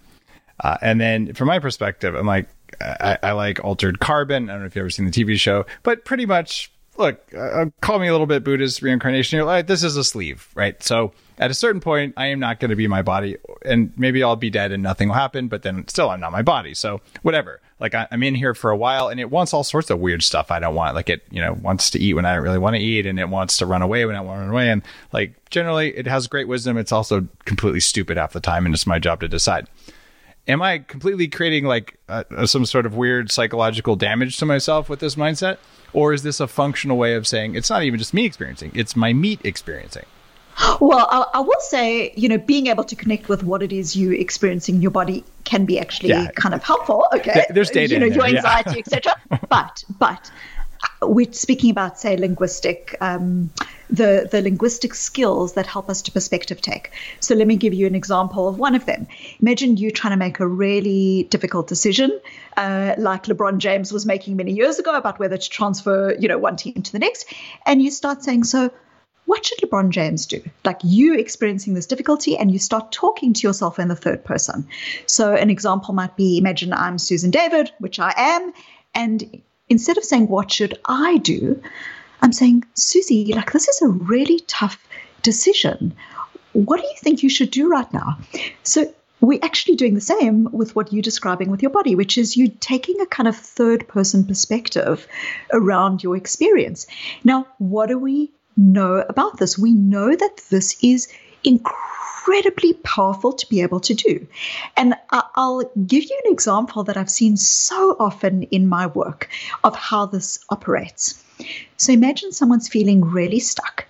Uh, 0.60 0.76
and 0.82 1.00
then 1.00 1.32
from 1.32 1.48
my 1.48 1.58
perspective, 1.58 2.14
I'm 2.14 2.26
like, 2.26 2.48
I, 2.80 3.18
I, 3.22 3.32
like 3.32 3.62
Altered 3.64 4.00
Carbon. 4.00 4.48
I 4.48 4.52
don't 4.52 4.62
know 4.62 4.66
if 4.66 4.74
you've 4.74 4.82
ever 4.82 4.90
seen 4.90 5.06
the 5.06 5.10
TV 5.10 5.38
show, 5.38 5.66
but 5.82 6.04
pretty 6.04 6.26
much, 6.26 6.70
look, 6.96 7.20
uh, 7.34 7.38
uh, 7.38 7.66
call 7.80 7.98
me 7.98 8.08
a 8.08 8.12
little 8.12 8.26
bit 8.26 8.44
Buddhist 8.44 8.82
reincarnation. 8.82 9.36
You're 9.36 9.46
like, 9.46 9.66
this 9.66 9.82
is 9.82 9.96
a 9.96 10.04
sleeve, 10.04 10.48
right? 10.54 10.80
So 10.82 11.12
at 11.38 11.50
a 11.50 11.54
certain 11.54 11.80
point, 11.80 12.14
I 12.16 12.26
am 12.26 12.38
not 12.38 12.60
going 12.60 12.70
to 12.70 12.76
be 12.76 12.86
my 12.86 13.02
body, 13.02 13.36
and 13.64 13.92
maybe 13.96 14.22
I'll 14.22 14.36
be 14.36 14.50
dead 14.50 14.72
and 14.72 14.82
nothing 14.82 15.08
will 15.08 15.16
happen. 15.16 15.48
But 15.48 15.62
then 15.62 15.86
still, 15.88 16.10
I'm 16.10 16.20
not 16.20 16.32
my 16.32 16.42
body. 16.42 16.74
So 16.74 17.00
whatever. 17.22 17.60
Like 17.80 17.94
I, 17.94 18.06
am 18.12 18.22
in 18.22 18.36
here 18.36 18.54
for 18.54 18.70
a 18.70 18.76
while, 18.76 19.08
and 19.08 19.18
it 19.18 19.30
wants 19.30 19.52
all 19.52 19.64
sorts 19.64 19.90
of 19.90 19.98
weird 19.98 20.22
stuff 20.22 20.50
I 20.50 20.60
don't 20.60 20.74
want. 20.74 20.94
Like 20.94 21.10
it, 21.10 21.22
you 21.30 21.40
know, 21.40 21.54
wants 21.54 21.90
to 21.90 21.98
eat 21.98 22.14
when 22.14 22.24
I 22.24 22.34
don't 22.34 22.44
really 22.44 22.58
want 22.58 22.76
to 22.76 22.82
eat, 22.82 23.04
and 23.04 23.18
it 23.18 23.28
wants 23.28 23.56
to 23.58 23.66
run 23.66 23.82
away 23.82 24.06
when 24.06 24.14
I 24.14 24.20
want 24.20 24.38
to 24.38 24.40
run 24.42 24.50
away. 24.50 24.70
And 24.70 24.82
like 25.12 25.50
generally, 25.50 25.96
it 25.96 26.06
has 26.06 26.28
great 26.28 26.46
wisdom. 26.46 26.78
It's 26.78 26.92
also 26.92 27.26
completely 27.44 27.80
stupid 27.80 28.16
half 28.16 28.32
the 28.32 28.40
time, 28.40 28.64
and 28.64 28.74
it's 28.74 28.86
my 28.86 28.98
job 28.98 29.20
to 29.20 29.28
decide 29.28 29.66
am 30.46 30.62
I 30.62 30.78
completely 30.78 31.28
creating 31.28 31.64
like 31.64 31.98
uh, 32.08 32.46
some 32.46 32.66
sort 32.66 32.86
of 32.86 32.94
weird 32.94 33.30
psychological 33.30 33.96
damage 33.96 34.36
to 34.38 34.46
myself 34.46 34.88
with 34.88 35.00
this 35.00 35.14
mindset? 35.14 35.58
Or 35.92 36.12
is 36.12 36.22
this 36.22 36.40
a 36.40 36.48
functional 36.48 36.96
way 36.96 37.14
of 37.14 37.26
saying 37.26 37.54
it's 37.54 37.70
not 37.70 37.84
even 37.84 37.98
just 37.98 38.12
me 38.12 38.24
experiencing, 38.24 38.72
it's 38.74 38.96
my 38.96 39.12
meat 39.12 39.40
experiencing? 39.44 40.06
Well, 40.80 41.08
I, 41.10 41.38
I, 41.38 41.40
will 41.40 41.60
say, 41.60 42.12
you 42.16 42.28
know, 42.28 42.38
being 42.38 42.68
able 42.68 42.84
to 42.84 42.94
connect 42.94 43.28
with 43.28 43.42
what 43.42 43.62
it 43.62 43.72
is 43.72 43.96
you 43.96 44.12
experiencing 44.12 44.76
in 44.76 44.82
your 44.82 44.92
body 44.92 45.24
can 45.42 45.64
be 45.64 45.80
actually 45.80 46.10
yeah. 46.10 46.30
kind 46.36 46.54
of 46.54 46.62
helpful. 46.62 47.06
Okay, 47.12 47.44
there's 47.50 47.70
data, 47.70 47.94
you 47.94 48.00
know, 48.00 48.06
your 48.06 48.24
anxiety, 48.24 48.70
yeah. 48.70 48.78
etc. 48.78 49.14
But, 49.48 49.84
but 49.98 50.30
uh, 51.02 51.08
we're 51.08 51.32
speaking 51.32 51.70
about, 51.70 51.98
say, 51.98 52.16
linguistic, 52.16 52.96
um, 53.00 53.50
the 53.90 54.28
the 54.30 54.42
linguistic 54.42 54.94
skills 54.94 55.54
that 55.54 55.66
help 55.66 55.88
us 55.88 56.02
to 56.02 56.12
perspective 56.12 56.60
take. 56.60 56.90
So 57.20 57.34
let 57.34 57.46
me 57.46 57.56
give 57.56 57.74
you 57.74 57.86
an 57.86 57.94
example 57.94 58.48
of 58.48 58.58
one 58.58 58.74
of 58.74 58.86
them. 58.86 59.06
Imagine 59.40 59.76
you 59.76 59.90
trying 59.90 60.12
to 60.12 60.16
make 60.16 60.40
a 60.40 60.46
really 60.46 61.24
difficult 61.24 61.66
decision, 61.68 62.18
uh, 62.56 62.94
like 62.98 63.24
LeBron 63.24 63.58
James 63.58 63.92
was 63.92 64.06
making 64.06 64.36
many 64.36 64.52
years 64.52 64.78
ago 64.78 64.94
about 64.96 65.18
whether 65.18 65.36
to 65.36 65.48
transfer, 65.50 66.14
you 66.18 66.28
know, 66.28 66.38
one 66.38 66.56
team 66.56 66.82
to 66.82 66.92
the 66.92 66.98
next, 66.98 67.32
and 67.66 67.82
you 67.82 67.90
start 67.90 68.22
saying, 68.22 68.44
so 68.44 68.70
what 69.26 69.44
should 69.44 69.58
LeBron 69.58 69.90
James 69.90 70.26
do? 70.26 70.42
Like 70.64 70.80
you 70.82 71.14
experiencing 71.14 71.74
this 71.74 71.86
difficulty 71.86 72.36
and 72.36 72.50
you 72.50 72.58
start 72.58 72.92
talking 72.92 73.32
to 73.32 73.46
yourself 73.46 73.78
in 73.78 73.88
the 73.88 73.96
third 73.96 74.24
person. 74.24 74.66
So 75.06 75.34
an 75.34 75.50
example 75.50 75.94
might 75.94 76.16
be 76.16 76.38
imagine 76.38 76.72
I'm 76.72 76.98
Susan 76.98 77.30
David, 77.30 77.72
which 77.78 77.98
I 77.98 78.12
am, 78.16 78.52
and 78.94 79.42
instead 79.68 79.96
of 79.96 80.04
saying, 80.04 80.28
What 80.28 80.52
should 80.52 80.78
I 80.84 81.18
do? 81.18 81.62
I'm 82.24 82.32
saying, 82.32 82.64
Susie, 82.74 83.32
like 83.34 83.52
this 83.52 83.68
is 83.68 83.82
a 83.82 83.88
really 83.88 84.40
tough 84.46 84.78
decision. 85.22 85.94
What 86.52 86.80
do 86.80 86.86
you 86.86 86.96
think 86.96 87.22
you 87.22 87.28
should 87.28 87.50
do 87.50 87.68
right 87.68 87.92
now? 87.92 88.18
So 88.62 88.92
we're 89.20 89.40
actually 89.42 89.76
doing 89.76 89.94
the 89.94 90.00
same 90.00 90.48
with 90.52 90.74
what 90.74 90.92
you're 90.92 91.02
describing 91.02 91.50
with 91.50 91.62
your 91.62 91.70
body, 91.70 91.94
which 91.94 92.18
is 92.18 92.36
you 92.36 92.48
taking 92.48 93.00
a 93.00 93.06
kind 93.06 93.28
of 93.28 93.36
third 93.36 93.86
person 93.88 94.24
perspective 94.24 95.06
around 95.52 96.02
your 96.02 96.16
experience. 96.16 96.86
Now, 97.24 97.46
what 97.58 97.88
do 97.88 97.98
we 97.98 98.32
know 98.56 99.04
about 99.08 99.38
this. 99.38 99.58
We 99.58 99.72
know 99.72 100.14
that 100.14 100.40
this 100.50 100.76
is 100.82 101.08
incredibly 101.42 102.74
powerful 102.74 103.32
to 103.32 103.48
be 103.48 103.62
able 103.62 103.80
to 103.80 103.94
do. 103.94 104.26
And 104.76 104.94
I'll 105.10 105.70
give 105.86 106.04
you 106.04 106.20
an 106.24 106.32
example 106.32 106.84
that 106.84 106.96
I've 106.96 107.10
seen 107.10 107.36
so 107.36 107.96
often 107.98 108.44
in 108.44 108.66
my 108.66 108.86
work 108.86 109.28
of 109.62 109.76
how 109.76 110.06
this 110.06 110.38
operates. 110.48 111.22
So 111.76 111.92
imagine 111.92 112.32
someone's 112.32 112.68
feeling 112.68 113.04
really 113.04 113.40
stuck, 113.40 113.86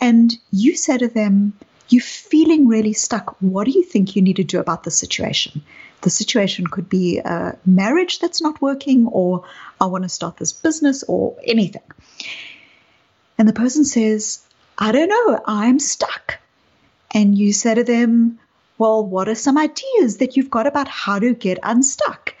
and 0.00 0.36
you 0.50 0.76
say 0.76 0.98
to 0.98 1.08
them, 1.08 1.52
You're 1.88 2.02
feeling 2.02 2.68
really 2.68 2.92
stuck. 2.92 3.36
What 3.40 3.64
do 3.64 3.72
you 3.72 3.82
think 3.82 4.16
you 4.16 4.22
need 4.22 4.36
to 4.36 4.44
do 4.44 4.60
about 4.60 4.84
the 4.84 4.90
situation? 4.90 5.62
The 6.02 6.10
situation 6.10 6.66
could 6.66 6.88
be 6.88 7.18
a 7.18 7.58
marriage 7.66 8.20
that's 8.20 8.40
not 8.40 8.62
working, 8.62 9.06
or 9.08 9.44
I 9.80 9.86
want 9.86 10.04
to 10.04 10.08
start 10.08 10.36
this 10.36 10.52
business, 10.52 11.02
or 11.08 11.36
anything. 11.44 11.82
And 13.36 13.48
the 13.48 13.52
person 13.52 13.84
says, 13.84 14.40
I 14.78 14.92
don't 14.92 15.08
know, 15.08 15.40
I'm 15.46 15.78
stuck. 15.78 16.38
And 17.12 17.36
you 17.36 17.52
say 17.52 17.74
to 17.74 17.84
them, 17.84 18.38
Well, 18.78 19.04
what 19.04 19.28
are 19.28 19.34
some 19.34 19.58
ideas 19.58 20.18
that 20.18 20.36
you've 20.36 20.50
got 20.50 20.66
about 20.66 20.88
how 20.88 21.18
to 21.18 21.34
get 21.34 21.58
unstuck? 21.62 22.34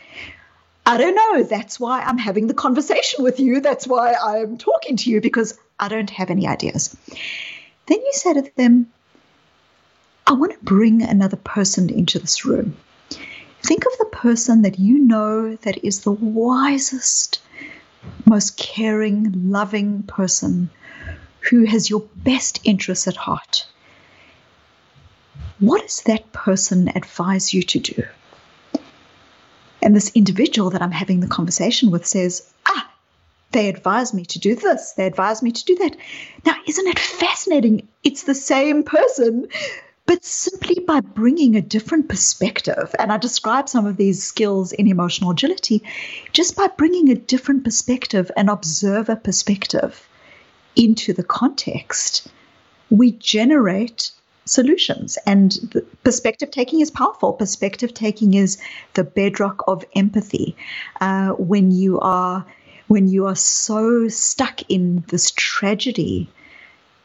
I 0.88 0.96
don't 0.96 1.14
know. 1.14 1.42
That's 1.42 1.78
why 1.78 2.00
I'm 2.00 2.16
having 2.16 2.46
the 2.46 2.54
conversation 2.54 3.22
with 3.22 3.38
you. 3.38 3.60
That's 3.60 3.86
why 3.86 4.14
I'm 4.14 4.56
talking 4.56 4.96
to 4.96 5.10
you 5.10 5.20
because 5.20 5.58
I 5.78 5.88
don't 5.88 6.08
have 6.08 6.30
any 6.30 6.48
ideas. 6.48 6.96
Then 7.84 7.98
you 8.00 8.12
say 8.14 8.32
to 8.32 8.50
them, 8.56 8.90
I 10.26 10.32
want 10.32 10.52
to 10.52 10.58
bring 10.64 11.02
another 11.02 11.36
person 11.36 11.90
into 11.90 12.18
this 12.18 12.46
room. 12.46 12.74
Think 13.62 13.84
of 13.84 13.98
the 13.98 14.06
person 14.06 14.62
that 14.62 14.78
you 14.78 14.98
know 15.00 15.56
that 15.56 15.84
is 15.84 16.00
the 16.00 16.12
wisest, 16.12 17.42
most 18.24 18.56
caring, 18.56 19.50
loving 19.50 20.04
person 20.04 20.70
who 21.50 21.64
has 21.64 21.90
your 21.90 22.00
best 22.16 22.60
interests 22.64 23.06
at 23.06 23.16
heart, 23.16 23.66
what 25.58 25.82
does 25.82 26.00
that 26.04 26.32
person 26.32 26.88
advise 26.94 27.52
you 27.52 27.62
to 27.62 27.78
do? 27.78 28.04
And 29.82 29.94
this 29.94 30.10
individual 30.14 30.70
that 30.70 30.82
I'm 30.82 30.90
having 30.90 31.20
the 31.20 31.26
conversation 31.26 31.90
with 31.90 32.06
says, 32.06 32.48
Ah, 32.66 32.90
they 33.52 33.68
advise 33.68 34.12
me 34.12 34.24
to 34.26 34.38
do 34.38 34.54
this, 34.54 34.92
they 34.92 35.06
advise 35.06 35.42
me 35.42 35.52
to 35.52 35.64
do 35.64 35.76
that. 35.76 35.96
Now, 36.44 36.54
isn't 36.66 36.86
it 36.86 36.98
fascinating? 36.98 37.88
It's 38.04 38.24
the 38.24 38.34
same 38.34 38.82
person, 38.82 39.48
but 40.06 40.24
simply 40.24 40.76
by 40.86 41.00
bringing 41.00 41.56
a 41.56 41.62
different 41.62 42.08
perspective. 42.08 42.94
And 42.98 43.12
I 43.12 43.18
describe 43.18 43.68
some 43.68 43.86
of 43.86 43.96
these 43.96 44.22
skills 44.22 44.72
in 44.72 44.88
emotional 44.88 45.30
agility 45.30 45.82
just 46.32 46.56
by 46.56 46.68
bringing 46.68 47.10
a 47.10 47.14
different 47.14 47.64
perspective, 47.64 48.30
an 48.36 48.48
observer 48.48 49.16
perspective 49.16 50.08
into 50.78 51.12
the 51.12 51.24
context, 51.24 52.28
we 52.88 53.10
generate 53.12 54.12
solutions. 54.48 55.18
And 55.26 55.82
perspective 56.04 56.50
taking 56.50 56.80
is 56.80 56.90
powerful. 56.90 57.32
Perspective 57.32 57.94
taking 57.94 58.34
is 58.34 58.58
the 58.94 59.04
bedrock 59.04 59.62
of 59.68 59.84
empathy. 59.94 60.56
Uh, 61.00 61.30
when 61.30 61.70
you 61.70 62.00
are 62.00 62.44
when 62.88 63.06
you 63.06 63.26
are 63.26 63.36
so 63.36 64.08
stuck 64.08 64.62
in 64.70 65.04
this 65.08 65.30
tragedy, 65.36 66.26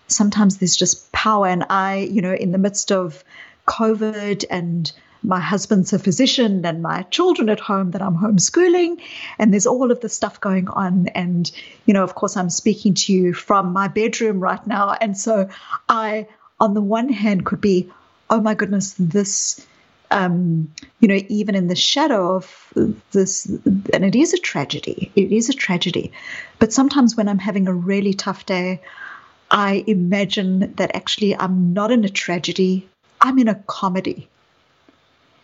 sometimes 0.07 0.57
there's 0.57 0.77
just 0.77 1.11
power. 1.11 1.47
And 1.47 1.65
I, 1.69 2.09
you 2.09 2.21
know, 2.21 2.33
in 2.33 2.53
the 2.53 2.57
midst 2.57 2.91
of 2.91 3.23
COVID 3.67 4.45
and 4.49 4.91
my 5.23 5.39
husband's 5.39 5.93
a 5.93 5.99
physician 5.99 6.65
and 6.65 6.81
my 6.81 7.03
children 7.03 7.49
at 7.49 7.59
home 7.59 7.91
that 7.91 8.01
I'm 8.01 8.15
homeschooling. 8.15 9.01
And 9.39 9.53
there's 9.53 9.67
all 9.67 9.91
of 9.91 10.01
this 10.01 10.13
stuff 10.13 10.39
going 10.39 10.67
on. 10.69 11.07
And, 11.07 11.51
you 11.85 11.93
know, 11.93 12.03
of 12.03 12.15
course, 12.15 12.37
I'm 12.37 12.49
speaking 12.49 12.93
to 12.93 13.13
you 13.13 13.33
from 13.33 13.73
my 13.73 13.87
bedroom 13.87 14.39
right 14.39 14.65
now. 14.65 14.91
And 14.91 15.17
so 15.17 15.49
I, 15.87 16.27
on 16.63 16.73
the 16.73 16.81
one 16.81 17.09
hand, 17.09 17.45
could 17.45 17.59
be, 17.59 17.91
oh 18.29 18.39
my 18.39 18.55
goodness, 18.55 18.95
this. 18.97 19.65
Um, 20.11 20.71
you 20.99 21.07
know, 21.07 21.19
even 21.27 21.55
in 21.55 21.67
the 21.67 21.75
shadow 21.75 22.35
of 22.35 22.71
this, 23.11 23.47
and 23.47 24.05
it 24.05 24.15
is 24.15 24.33
a 24.33 24.37
tragedy. 24.37 25.11
It 25.15 25.31
is 25.31 25.49
a 25.49 25.53
tragedy. 25.53 26.11
But 26.59 26.71
sometimes 26.71 27.17
when 27.17 27.27
I'm 27.27 27.39
having 27.39 27.67
a 27.67 27.73
really 27.73 28.13
tough 28.13 28.45
day, 28.45 28.79
I 29.49 29.83
imagine 29.87 30.73
that 30.75 30.95
actually 30.95 31.35
I'm 31.35 31.73
not 31.73 31.91
in 31.91 32.05
a 32.05 32.09
tragedy, 32.09 32.87
I'm 33.19 33.39
in 33.39 33.47
a 33.47 33.55
comedy. 33.55 34.29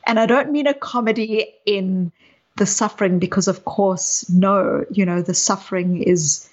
And 0.06 0.20
I 0.20 0.28
don't 0.28 0.52
mean 0.52 0.68
a 0.68 0.76
comedy 0.76 1.54
in 1.66 2.12
the 2.58 2.68
suffering 2.68 3.18
because 3.18 3.48
of 3.48 3.66
course 3.66 4.30
no, 4.30 4.86
you 4.92 5.06
know, 5.06 5.24
the 5.24 5.34
suffering 5.34 6.04
is 6.04 6.48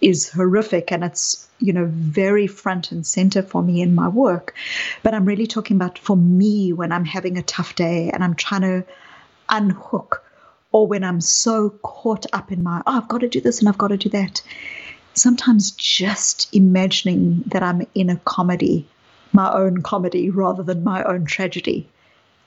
is 0.00 0.30
horrific 0.30 0.90
and 0.90 1.04
it's 1.04 1.48
you 1.58 1.72
know 1.72 1.86
very 1.90 2.46
front 2.46 2.90
and 2.90 3.06
center 3.06 3.42
for 3.42 3.62
me 3.62 3.82
in 3.82 3.94
my 3.94 4.08
work. 4.08 4.54
But 5.02 5.14
i'm 5.14 5.24
really 5.24 5.46
talking 5.46 5.76
about 5.76 5.98
for 5.98 6.16
me 6.16 6.72
when 6.72 6.92
i'm 6.92 7.04
having 7.04 7.36
a 7.36 7.42
tough 7.42 7.74
day 7.74 8.10
and 8.10 8.24
i'm 8.24 8.34
trying 8.34 8.62
to 8.62 8.84
unhook 9.48 10.24
or 10.72 10.86
when 10.86 11.04
i'm 11.04 11.20
so 11.20 11.70
caught 11.82 12.26
up 12.32 12.52
in 12.52 12.62
my 12.62 12.82
oh 12.86 12.98
i've 12.98 13.08
got 13.08 13.20
to 13.20 13.28
do 13.28 13.40
this 13.40 13.60
and 13.60 13.68
i've 13.68 13.78
got 13.78 13.88
to 13.88 13.96
do 13.96 14.08
that. 14.08 14.42
Sometimes 15.14 15.72
just 15.72 16.54
imagining 16.54 17.42
that 17.46 17.62
i'm 17.62 17.86
in 17.94 18.10
a 18.10 18.16
comedy 18.16 18.86
my 19.32 19.52
own 19.52 19.82
comedy 19.82 20.30
rather 20.30 20.62
than 20.62 20.82
my 20.82 21.02
own 21.04 21.24
tragedy 21.24 21.88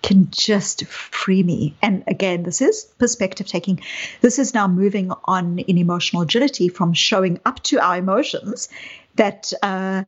can 0.04 0.28
just 0.32 0.86
free 0.86 1.41
me. 1.41 1.76
And 1.82 2.04
again, 2.08 2.43
this 2.43 2.62
is 2.62 2.84
perspective 2.99 3.47
taking. 3.47 3.80
This 4.22 4.38
is 4.38 4.54
now 4.54 4.68
moving 4.68 5.12
on 5.26 5.60
in 5.60 5.78
emotional 5.78 6.22
agility 6.22 6.68
from 6.68 6.93
showing 6.93 7.39
up 7.45 7.64
to 7.64 7.80
our 7.80 7.97
emotions, 7.97 8.70
that 9.16 9.51
uh, 9.64 10.04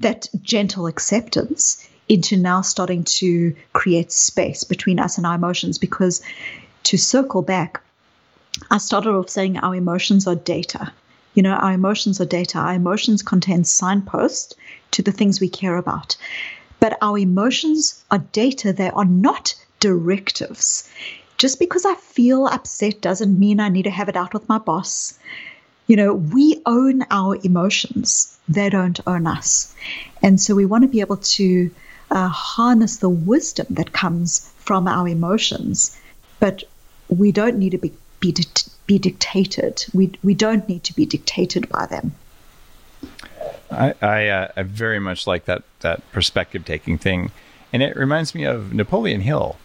that 0.00 0.28
gentle 0.42 0.86
acceptance, 0.86 1.88
into 2.08 2.36
now 2.36 2.60
starting 2.60 3.04
to 3.04 3.54
create 3.72 4.12
space 4.12 4.64
between 4.64 4.98
us 4.98 5.16
and 5.16 5.26
our 5.26 5.36
emotions. 5.36 5.78
Because 5.78 6.20
to 6.84 6.98
circle 6.98 7.42
back, 7.42 7.80
I 8.70 8.78
started 8.78 9.10
off 9.10 9.30
saying 9.30 9.58
our 9.58 9.74
emotions 9.74 10.26
are 10.26 10.34
data. 10.34 10.92
You 11.34 11.42
know, 11.42 11.54
our 11.54 11.72
emotions 11.72 12.20
are 12.20 12.26
data. 12.26 12.58
Our 12.58 12.74
emotions 12.74 13.22
contain 13.22 13.64
signposts 13.64 14.54
to 14.90 15.02
the 15.02 15.12
things 15.12 15.40
we 15.40 15.48
care 15.48 15.76
about. 15.76 16.16
But 16.82 16.98
our 17.00 17.16
emotions 17.16 18.02
are 18.10 18.18
data, 18.32 18.72
they 18.72 18.90
are 18.90 19.04
not 19.04 19.54
directives. 19.78 20.90
Just 21.38 21.60
because 21.60 21.84
I 21.84 21.94
feel 21.94 22.48
upset 22.48 23.00
doesn't 23.00 23.38
mean 23.38 23.60
I 23.60 23.68
need 23.68 23.84
to 23.84 23.90
have 23.90 24.08
it 24.08 24.16
out 24.16 24.34
with 24.34 24.48
my 24.48 24.58
boss. 24.58 25.16
You 25.86 25.94
know, 25.94 26.12
we 26.12 26.60
own 26.66 27.04
our 27.08 27.38
emotions, 27.44 28.36
they 28.48 28.68
don't 28.68 28.98
own 29.06 29.28
us. 29.28 29.72
And 30.22 30.40
so 30.40 30.56
we 30.56 30.66
want 30.66 30.82
to 30.82 30.88
be 30.88 30.98
able 30.98 31.18
to 31.38 31.70
uh, 32.10 32.26
harness 32.26 32.96
the 32.96 33.08
wisdom 33.08 33.68
that 33.70 33.92
comes 33.92 34.50
from 34.58 34.88
our 34.88 35.06
emotions, 35.06 35.96
but 36.40 36.64
we 37.08 37.30
don't 37.30 37.58
need 37.58 37.70
to 37.70 37.78
be, 37.78 37.92
be, 38.18 38.34
be 38.88 38.98
dictated. 38.98 39.86
We, 39.94 40.18
we 40.24 40.34
don't 40.34 40.68
need 40.68 40.82
to 40.82 40.96
be 40.96 41.06
dictated 41.06 41.68
by 41.68 41.86
them. 41.86 42.16
I 43.72 43.94
I, 44.00 44.28
uh, 44.28 44.48
I 44.56 44.62
very 44.62 44.98
much 44.98 45.26
like 45.26 45.44
that 45.46 45.62
that 45.80 46.02
perspective 46.12 46.64
taking 46.64 46.98
thing, 46.98 47.30
and 47.72 47.82
it 47.82 47.96
reminds 47.96 48.34
me 48.34 48.44
of 48.44 48.72
Napoleon 48.72 49.20
Hill. 49.22 49.56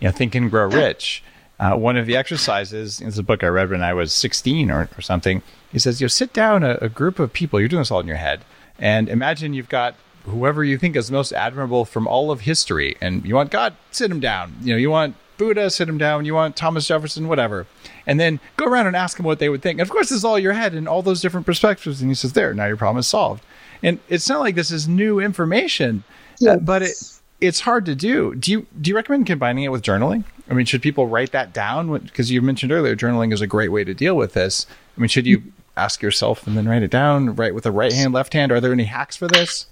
You 0.00 0.08
know, 0.08 0.12
Think 0.12 0.34
and 0.34 0.50
Grow 0.50 0.66
Rich. 0.66 1.22
Uh, 1.58 1.76
one 1.76 1.96
of 1.96 2.04
the 2.06 2.16
exercises 2.16 3.00
in 3.00 3.10
the 3.10 3.22
book 3.22 3.44
I 3.44 3.46
read 3.46 3.70
when 3.70 3.82
I 3.82 3.94
was 3.94 4.12
16 4.12 4.72
or, 4.72 4.88
or 4.98 5.00
something. 5.00 5.40
He 5.70 5.78
says, 5.78 6.00
you 6.00 6.06
know, 6.06 6.08
sit 6.08 6.32
down 6.32 6.64
a, 6.64 6.78
a 6.80 6.88
group 6.88 7.20
of 7.20 7.32
people. 7.32 7.60
You're 7.60 7.68
doing 7.68 7.82
this 7.82 7.92
all 7.92 8.00
in 8.00 8.08
your 8.08 8.16
head, 8.16 8.44
and 8.78 9.08
imagine 9.08 9.54
you've 9.54 9.68
got 9.68 9.94
whoever 10.24 10.64
you 10.64 10.78
think 10.78 10.96
is 10.96 11.10
most 11.10 11.32
admirable 11.32 11.84
from 11.84 12.06
all 12.06 12.30
of 12.30 12.40
history. 12.40 12.96
And 13.00 13.24
you 13.24 13.34
want 13.34 13.50
God, 13.50 13.76
sit 13.90 14.10
him 14.10 14.20
down. 14.20 14.54
You 14.62 14.74
know, 14.74 14.78
you 14.78 14.90
want 14.90 15.16
Buddha, 15.36 15.70
sit 15.70 15.88
him 15.88 15.98
down. 15.98 16.24
You 16.24 16.34
want 16.34 16.56
Thomas 16.56 16.86
Jefferson, 16.86 17.28
whatever. 17.28 17.66
And 18.06 18.20
then 18.20 18.40
go 18.56 18.66
around 18.66 18.86
and 18.86 18.96
ask 18.96 19.16
them 19.16 19.26
what 19.26 19.38
they 19.38 19.48
would 19.48 19.62
think. 19.62 19.78
And 19.78 19.86
of 19.86 19.90
course, 19.90 20.08
this 20.08 20.18
is 20.18 20.24
all 20.24 20.38
your 20.38 20.52
head 20.52 20.74
and 20.74 20.88
all 20.88 21.02
those 21.02 21.20
different 21.20 21.46
perspectives. 21.46 22.00
And 22.00 22.10
he 22.10 22.14
says, 22.14 22.32
there, 22.32 22.54
now 22.54 22.66
your 22.66 22.76
problem 22.76 23.00
is 23.00 23.06
solved. 23.06 23.42
And 23.82 23.98
it's 24.08 24.28
not 24.28 24.40
like 24.40 24.54
this 24.54 24.70
is 24.70 24.88
new 24.88 25.20
information, 25.20 26.04
yes. 26.40 26.56
uh, 26.56 26.60
but 26.60 26.82
it, 26.82 26.94
it's 27.40 27.60
hard 27.60 27.84
to 27.86 27.94
do. 27.94 28.34
Do 28.34 28.50
you 28.50 28.66
do 28.80 28.88
you 28.88 28.96
recommend 28.96 29.26
combining 29.26 29.64
it 29.64 29.68
with 29.68 29.82
journaling? 29.82 30.24
I 30.48 30.54
mean, 30.54 30.66
should 30.66 30.82
people 30.82 31.06
write 31.06 31.32
that 31.32 31.52
down? 31.52 31.98
Because 31.98 32.30
you 32.30 32.40
mentioned 32.40 32.72
earlier, 32.72 32.96
journaling 32.96 33.32
is 33.32 33.40
a 33.40 33.46
great 33.46 33.70
way 33.70 33.84
to 33.84 33.92
deal 33.92 34.16
with 34.16 34.32
this. 34.32 34.66
I 34.96 35.00
mean, 35.00 35.08
should 35.08 35.26
you 35.26 35.42
ask 35.76 36.00
yourself 36.02 36.46
and 36.46 36.56
then 36.56 36.68
write 36.68 36.82
it 36.82 36.90
down, 36.90 37.34
write 37.34 37.54
with 37.54 37.64
the 37.64 37.72
right 37.72 37.92
hand, 37.92 38.14
left 38.14 38.32
hand? 38.32 38.52
Are 38.52 38.60
there 38.60 38.72
any 38.72 38.84
hacks 38.84 39.16
for 39.16 39.28
this? 39.28 39.66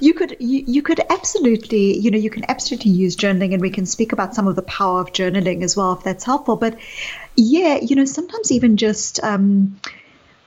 You 0.00 0.14
could 0.14 0.36
you, 0.40 0.64
you 0.66 0.82
could 0.82 1.00
absolutely 1.10 1.98
you 1.98 2.10
know 2.10 2.18
you 2.18 2.30
can 2.30 2.44
absolutely 2.48 2.90
use 2.90 3.16
journaling 3.16 3.52
and 3.52 3.60
we 3.60 3.70
can 3.70 3.86
speak 3.86 4.12
about 4.12 4.34
some 4.34 4.46
of 4.46 4.56
the 4.56 4.62
power 4.62 5.00
of 5.00 5.12
journaling 5.12 5.62
as 5.62 5.76
well 5.76 5.92
if 5.94 6.02
that's 6.02 6.24
helpful. 6.24 6.56
But 6.56 6.78
yeah 7.36 7.78
you 7.80 7.96
know 7.96 8.04
sometimes 8.04 8.50
even 8.50 8.76
just 8.76 9.22
um, 9.22 9.78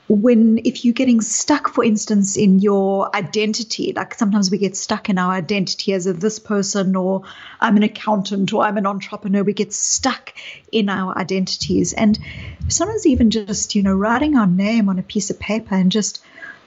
when 0.08 0.60
if 0.66 0.84
you're 0.84 0.94
getting 0.94 1.22
stuck 1.22 1.70
for 1.70 1.84
instance 1.84 2.36
in 2.36 2.60
your 2.60 3.16
identity 3.16 3.94
like 3.96 4.16
sometimes 4.16 4.50
we 4.50 4.58
get 4.58 4.76
stuck 4.76 5.08
in 5.08 5.20
our 5.20 5.34
identity 5.34 5.94
as 5.94 6.08
a 6.08 6.14
this 6.14 6.40
person 6.40 6.96
or 6.96 7.22
i'm 7.62 7.78
an 7.78 7.84
accountant 7.84 8.52
or 8.52 8.64
i'm 8.64 8.78
an 8.78 8.88
entrepreneur 8.88 9.44
we 9.44 9.54
get 9.54 9.72
stuck 9.72 10.34
in 10.72 10.90
our 10.90 11.18
identities. 11.18 11.94
And 11.94 12.18
sometimes 12.68 13.06
even 13.06 13.32
just 13.32 13.76
you 13.76 13.84
know 13.84 13.94
writing 13.94 14.36
our 14.36 14.48
name 14.48 14.90
on 14.90 15.00
a 15.00 15.04
piece 15.04 15.30
of 15.30 15.40
paper 15.40 15.76
and 15.76 15.92
just 15.92 16.22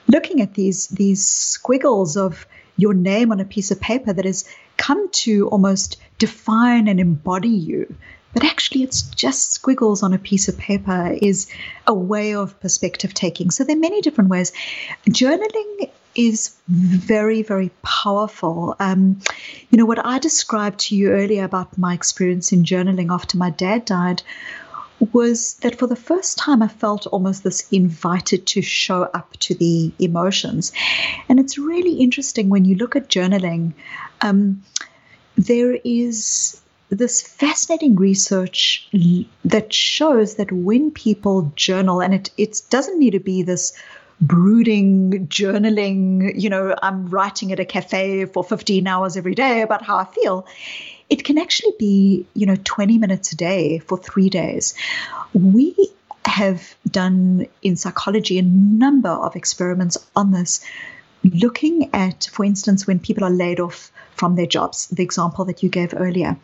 looking 0.07 0.41
at 0.41 0.53
these 0.53 0.87
these 0.87 1.27
squiggles 1.27 2.17
of 2.17 2.45
your 2.77 2.93
name 2.93 3.31
on 3.31 3.39
a 3.39 3.45
piece 3.45 3.71
of 3.71 3.79
paper 3.79 4.13
that 4.13 4.25
has 4.25 4.45
come 4.77 5.09
to 5.11 5.47
almost 5.49 5.97
define 6.17 6.87
and 6.87 6.99
embody 6.99 7.49
you. 7.49 7.95
But 8.33 8.43
actually 8.43 8.81
it's 8.83 9.03
just 9.03 9.51
squiggles 9.51 10.01
on 10.01 10.13
a 10.13 10.17
piece 10.17 10.47
of 10.47 10.57
paper 10.57 11.15
is 11.21 11.47
a 11.85 11.93
way 11.93 12.33
of 12.33 12.59
perspective 12.59 13.13
taking. 13.13 13.51
So 13.51 13.63
there 13.63 13.75
are 13.75 13.79
many 13.79 14.01
different 14.01 14.31
ways. 14.31 14.51
Journaling 15.07 15.91
is 16.15 16.55
very 16.67 17.41
very 17.41 17.71
powerful. 17.83 18.75
Um, 18.79 19.19
you 19.69 19.77
know 19.77 19.85
what 19.85 20.05
i 20.05 20.19
described 20.19 20.79
to 20.79 20.95
you 20.95 21.09
earlier 21.11 21.43
about 21.43 21.77
my 21.77 21.93
experience 21.93 22.51
in 22.51 22.63
journaling 22.63 23.11
after 23.11 23.37
my 23.37 23.49
dad 23.49 23.85
died 23.85 24.21
was 25.11 25.55
that 25.55 25.77
for 25.77 25.87
the 25.87 25.95
first 25.95 26.37
time 26.37 26.61
I 26.61 26.67
felt 26.67 27.07
almost 27.07 27.43
this 27.43 27.67
invited 27.71 28.45
to 28.47 28.61
show 28.61 29.03
up 29.03 29.33
to 29.39 29.55
the 29.55 29.91
emotions. 29.99 30.71
And 31.27 31.39
it's 31.39 31.57
really 31.57 31.95
interesting 31.95 32.49
when 32.49 32.65
you 32.65 32.75
look 32.75 32.95
at 32.95 33.09
journaling, 33.09 33.73
um, 34.21 34.63
there 35.35 35.77
is 35.83 36.61
this 36.89 37.21
fascinating 37.21 37.95
research 37.95 38.87
that 39.43 39.73
shows 39.73 40.35
that 40.35 40.51
when 40.51 40.91
people 40.91 41.51
journal, 41.55 42.01
and 42.01 42.13
it, 42.13 42.29
it 42.37 42.61
doesn't 42.69 42.99
need 42.99 43.11
to 43.11 43.19
be 43.19 43.41
this 43.41 43.73
brooding 44.21 45.27
journaling, 45.27 46.39
you 46.39 46.49
know, 46.49 46.75
I'm 46.81 47.09
writing 47.09 47.51
at 47.51 47.59
a 47.59 47.65
cafe 47.65 48.25
for 48.25 48.43
15 48.43 48.87
hours 48.87 49.17
every 49.17 49.35
day 49.35 49.61
about 49.61 49.81
how 49.81 49.97
I 49.97 50.05
feel 50.05 50.45
it 51.13 51.23
can 51.23 51.37
actually 51.37 51.73
be, 51.77 52.25
you 52.33 52.47
know, 52.47 52.55
20 52.63 52.97
minutes 52.97 53.31
a 53.33 53.35
day 53.35 53.77
for 53.77 53.99
three 53.99 54.31
days. 54.31 54.73
We 55.33 55.75
have 56.25 56.75
done 56.89 57.45
in 57.61 57.75
psychology 57.75 58.39
a 58.39 58.41
number 58.41 59.11
of 59.11 59.35
experiments 59.35 59.95
on 60.15 60.31
this, 60.31 60.65
looking 61.23 61.91
at, 61.93 62.27
for 62.31 62.43
instance, 62.43 62.87
when 62.87 62.97
people 62.97 63.23
are 63.23 63.29
laid 63.29 63.59
off 63.59 63.91
from 64.15 64.35
their 64.35 64.47
jobs, 64.47 64.87
the 64.87 65.03
example 65.03 65.45
that 65.45 65.61
you 65.61 65.69
gave 65.69 65.93
earlier. 65.95 66.35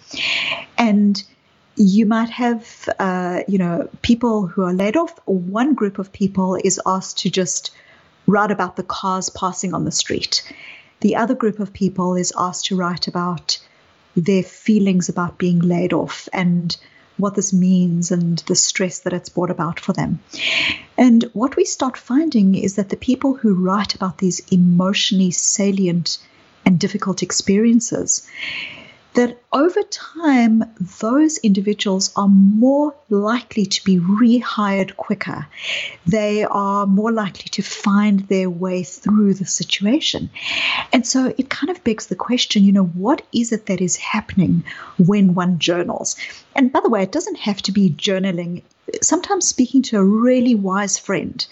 And 0.77 1.23
you 1.75 2.05
might 2.05 2.29
have, 2.29 2.87
uh, 2.99 3.39
you 3.47 3.57
know, 3.57 3.89
people 4.03 4.45
who 4.45 4.61
are 4.61 4.73
laid 4.73 4.95
off. 4.95 5.17
One 5.25 5.73
group 5.73 5.97
of 5.97 6.13
people 6.13 6.59
is 6.63 6.79
asked 6.85 7.17
to 7.19 7.31
just 7.31 7.71
write 8.27 8.51
about 8.51 8.75
the 8.75 8.83
cars 8.83 9.29
passing 9.29 9.73
on 9.73 9.85
the 9.85 9.91
street. 9.91 10.43
The 10.99 11.15
other 11.15 11.33
group 11.33 11.59
of 11.59 11.73
people 11.73 12.13
is 12.15 12.31
asked 12.37 12.67
to 12.67 12.75
write 12.75 13.07
about 13.07 13.57
their 14.21 14.43
feelings 14.43 15.09
about 15.09 15.37
being 15.37 15.59
laid 15.59 15.93
off 15.93 16.29
and 16.33 16.75
what 17.17 17.35
this 17.35 17.51
means 17.51 18.11
and 18.11 18.39
the 18.47 18.55
stress 18.55 18.99
that 18.99 19.13
it's 19.13 19.29
brought 19.29 19.51
about 19.51 19.79
for 19.79 19.93
them. 19.93 20.19
And 20.97 21.23
what 21.33 21.55
we 21.55 21.65
start 21.65 21.97
finding 21.97 22.55
is 22.55 22.75
that 22.75 22.89
the 22.89 22.97
people 22.97 23.35
who 23.35 23.53
write 23.53 23.95
about 23.95 24.17
these 24.17 24.41
emotionally 24.51 25.31
salient 25.31 26.17
and 26.65 26.79
difficult 26.79 27.23
experiences 27.23 28.27
that 29.13 29.41
over 29.51 29.81
time, 29.83 30.63
those 31.01 31.37
individuals 31.39 32.11
are 32.15 32.27
more 32.27 32.95
likely 33.09 33.65
to 33.65 33.83
be 33.83 33.97
rehired 33.99 34.95
quicker. 34.97 35.47
They 36.05 36.43
are 36.43 36.85
more 36.85 37.11
likely 37.11 37.49
to 37.51 37.61
find 37.61 38.21
their 38.27 38.49
way 38.49 38.83
through 38.83 39.33
the 39.33 39.45
situation. 39.45 40.29
And 40.93 41.05
so 41.05 41.33
it 41.37 41.49
kind 41.49 41.69
of 41.69 41.83
begs 41.83 42.07
the 42.07 42.15
question 42.15 42.63
you 42.63 42.71
know, 42.71 42.85
what 42.85 43.21
is 43.33 43.51
it 43.51 43.65
that 43.65 43.81
is 43.81 43.95
happening 43.95 44.63
when 44.97 45.33
one 45.33 45.59
journals? 45.59 46.15
And 46.55 46.71
by 46.71 46.81
the 46.81 46.89
way, 46.89 47.03
it 47.03 47.11
doesn't 47.11 47.39
have 47.39 47.61
to 47.63 47.71
be 47.71 47.89
journaling. 47.89 48.63
Sometimes 49.01 49.47
speaking 49.47 49.81
to 49.83 49.97
a 49.97 50.03
really 50.03 50.55
wise 50.55 50.97
friend 50.97 51.45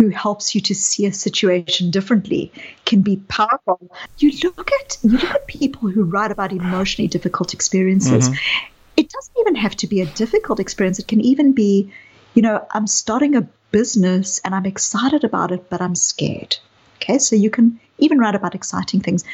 who 0.00 0.08
helps 0.08 0.54
you 0.54 0.60
to 0.62 0.74
see 0.74 1.04
a 1.04 1.12
situation 1.12 1.90
differently 1.90 2.50
can 2.86 3.02
be 3.02 3.16
powerful. 3.28 3.78
You 4.18 4.32
look 4.44 4.70
at 4.80 4.96
you 5.02 5.10
look 5.10 5.24
at 5.24 5.46
people 5.46 5.90
who 5.90 6.04
write 6.04 6.30
about 6.30 6.52
emotionally 6.52 7.08
difficult 7.08 7.52
experiences. 7.52 8.28
Mm-hmm. 8.28 8.74
It 8.96 9.10
doesn't 9.10 9.36
even 9.40 9.56
have 9.56 9.76
to 9.76 9.86
be 9.86 10.00
a 10.00 10.06
difficult 10.06 10.58
experience. 10.58 10.98
It 10.98 11.06
can 11.06 11.20
even 11.20 11.52
be, 11.52 11.92
you 12.34 12.42
know, 12.42 12.66
I'm 12.70 12.86
starting 12.86 13.36
a 13.36 13.46
business 13.70 14.40
and 14.44 14.54
I'm 14.54 14.66
excited 14.66 15.24
about 15.24 15.52
it, 15.52 15.68
but 15.70 15.80
I'm 15.80 15.94
scared. 15.94 16.56
Okay, 16.96 17.18
so 17.18 17.36
you 17.36 17.50
can 17.50 17.78
even 17.98 18.18
write 18.18 18.34
about 18.34 18.54
exciting 18.54 19.00
things. 19.00 19.24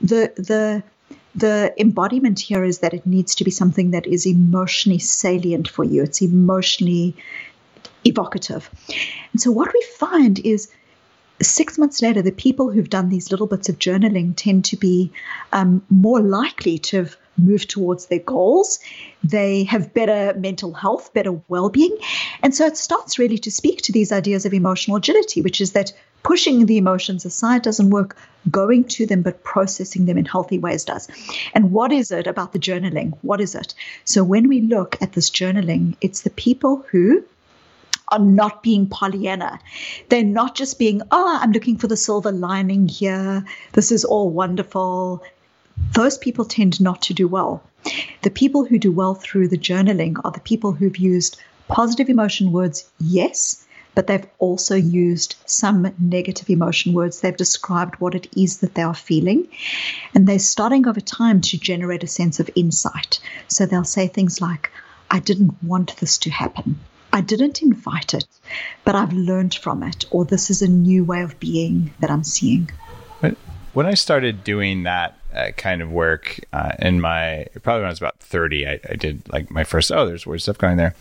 The 0.00 0.32
the 0.36 0.82
the 1.36 1.74
embodiment 1.78 2.40
here 2.40 2.64
is 2.64 2.78
that 2.78 2.94
it 2.94 3.06
needs 3.06 3.34
to 3.36 3.44
be 3.44 3.50
something 3.50 3.90
that 3.90 4.06
is 4.06 4.26
emotionally 4.26 4.98
salient 4.98 5.68
for 5.68 5.84
you. 5.84 6.02
It's 6.02 6.22
emotionally 6.22 7.14
evocative. 8.04 8.70
And 9.32 9.40
so 9.40 9.50
what 9.50 9.72
we 9.72 9.84
find 9.98 10.38
is 10.38 10.68
six 11.42 11.76
months 11.78 12.00
later, 12.00 12.22
the 12.22 12.32
people 12.32 12.70
who've 12.70 12.88
done 12.88 13.10
these 13.10 13.30
little 13.30 13.46
bits 13.46 13.68
of 13.68 13.78
journaling 13.78 14.34
tend 14.34 14.64
to 14.66 14.76
be 14.76 15.12
um, 15.52 15.84
more 15.90 16.20
likely 16.20 16.78
to 16.78 16.98
have 16.98 17.16
moved 17.36 17.68
towards 17.68 18.06
their 18.06 18.20
goals. 18.20 18.78
They 19.22 19.64
have 19.64 19.92
better 19.92 20.38
mental 20.38 20.72
health, 20.72 21.12
better 21.12 21.38
well 21.48 21.68
being. 21.68 21.96
And 22.42 22.54
so 22.54 22.64
it 22.66 22.78
starts 22.78 23.18
really 23.18 23.38
to 23.38 23.50
speak 23.50 23.82
to 23.82 23.92
these 23.92 24.12
ideas 24.12 24.46
of 24.46 24.54
emotional 24.54 24.96
agility, 24.96 25.42
which 25.42 25.60
is 25.60 25.72
that 25.72 25.92
pushing 26.26 26.66
the 26.66 26.76
emotions 26.76 27.24
aside 27.24 27.62
doesn't 27.62 27.90
work, 27.90 28.16
going 28.50 28.82
to 28.82 29.06
them 29.06 29.22
but 29.22 29.44
processing 29.44 30.06
them 30.06 30.18
in 30.18 30.24
healthy 30.24 30.58
ways 30.58 30.84
does. 30.84 31.08
And 31.54 31.70
what 31.70 31.92
is 31.92 32.10
it 32.10 32.26
about 32.26 32.52
the 32.52 32.58
journaling? 32.58 33.16
What 33.22 33.40
is 33.40 33.54
it? 33.54 33.74
So 34.04 34.24
when 34.24 34.48
we 34.48 34.60
look 34.60 35.00
at 35.00 35.12
this 35.12 35.30
journaling, 35.30 35.94
it's 36.00 36.22
the 36.22 36.30
people 36.30 36.84
who 36.90 37.22
are 38.08 38.18
not 38.18 38.64
being 38.64 38.88
Pollyanna. 38.88 39.60
They're 40.08 40.24
not 40.24 40.56
just 40.56 40.80
being, 40.80 41.00
oh, 41.12 41.38
I'm 41.40 41.52
looking 41.52 41.78
for 41.78 41.86
the 41.86 41.96
silver 41.96 42.32
lining 42.32 42.88
here. 42.88 43.44
This 43.74 43.92
is 43.92 44.04
all 44.04 44.28
wonderful. 44.28 45.22
Those 45.92 46.18
people 46.18 46.44
tend 46.44 46.80
not 46.80 47.02
to 47.02 47.14
do 47.14 47.28
well. 47.28 47.62
The 48.22 48.30
people 48.30 48.64
who 48.64 48.80
do 48.80 48.90
well 48.90 49.14
through 49.14 49.46
the 49.46 49.58
journaling 49.58 50.16
are 50.24 50.32
the 50.32 50.40
people 50.40 50.72
who've 50.72 50.96
used 50.96 51.38
positive 51.68 52.08
emotion 52.08 52.50
words, 52.50 52.90
yes, 52.98 53.65
but 53.96 54.06
they've 54.06 54.26
also 54.38 54.76
used 54.76 55.34
some 55.46 55.92
negative 55.98 56.50
emotion 56.50 56.92
words. 56.92 57.20
They've 57.20 57.36
described 57.36 57.96
what 57.96 58.14
it 58.14 58.28
is 58.36 58.58
that 58.58 58.74
they 58.74 58.82
are 58.82 58.94
feeling. 58.94 59.48
And 60.14 60.28
they're 60.28 60.38
starting 60.38 60.86
over 60.86 61.00
time 61.00 61.40
to 61.40 61.58
generate 61.58 62.04
a 62.04 62.06
sense 62.06 62.38
of 62.38 62.50
insight. 62.54 63.18
So 63.48 63.64
they'll 63.64 63.84
say 63.84 64.06
things 64.06 64.40
like, 64.40 64.70
I 65.10 65.18
didn't 65.18 65.56
want 65.62 65.96
this 65.96 66.18
to 66.18 66.30
happen. 66.30 66.78
I 67.12 67.22
didn't 67.22 67.62
invite 67.62 68.12
it, 68.12 68.26
but 68.84 68.94
I've 68.94 69.14
learned 69.14 69.54
from 69.54 69.82
it, 69.82 70.04
or 70.10 70.26
this 70.26 70.50
is 70.50 70.60
a 70.60 70.68
new 70.68 71.02
way 71.02 71.22
of 71.22 71.40
being 71.40 71.94
that 72.00 72.10
I'm 72.10 72.24
seeing. 72.24 72.70
When 73.72 73.86
I 73.86 73.94
started 73.94 74.44
doing 74.44 74.82
that 74.82 75.18
uh, 75.34 75.52
kind 75.56 75.80
of 75.80 75.90
work 75.90 76.40
uh, 76.52 76.72
in 76.78 77.00
my, 77.00 77.46
probably 77.62 77.80
when 77.80 77.86
I 77.86 77.90
was 77.90 77.98
about 77.98 78.18
30, 78.20 78.66
I, 78.66 78.80
I, 78.90 78.96
did 78.96 79.26
like 79.30 79.50
my 79.50 79.64
first, 79.64 79.90
oh, 79.92 80.06
there's 80.06 80.26
weird 80.26 80.42
stuff 80.42 80.58
going 80.58 80.76
there. 80.76 80.94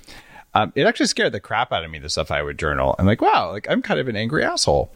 Um, 0.56 0.72
it 0.74 0.88
actually 0.88 1.08
scared 1.08 1.34
the 1.34 1.42
crap 1.42 1.74
out 1.74 1.84
of 1.84 1.92
me, 1.92 2.00
the 2.00 2.10
stuff 2.10 2.32
I 2.32 2.42
would 2.42 2.58
journal. 2.58 2.96
I'm 2.98 3.06
like, 3.06 3.22
wow, 3.22 3.52
like 3.52 3.68
I'm 3.70 3.82
kind 3.82 4.00
of 4.00 4.08
an 4.08 4.16
angry 4.16 4.44
asshole. 4.44 4.90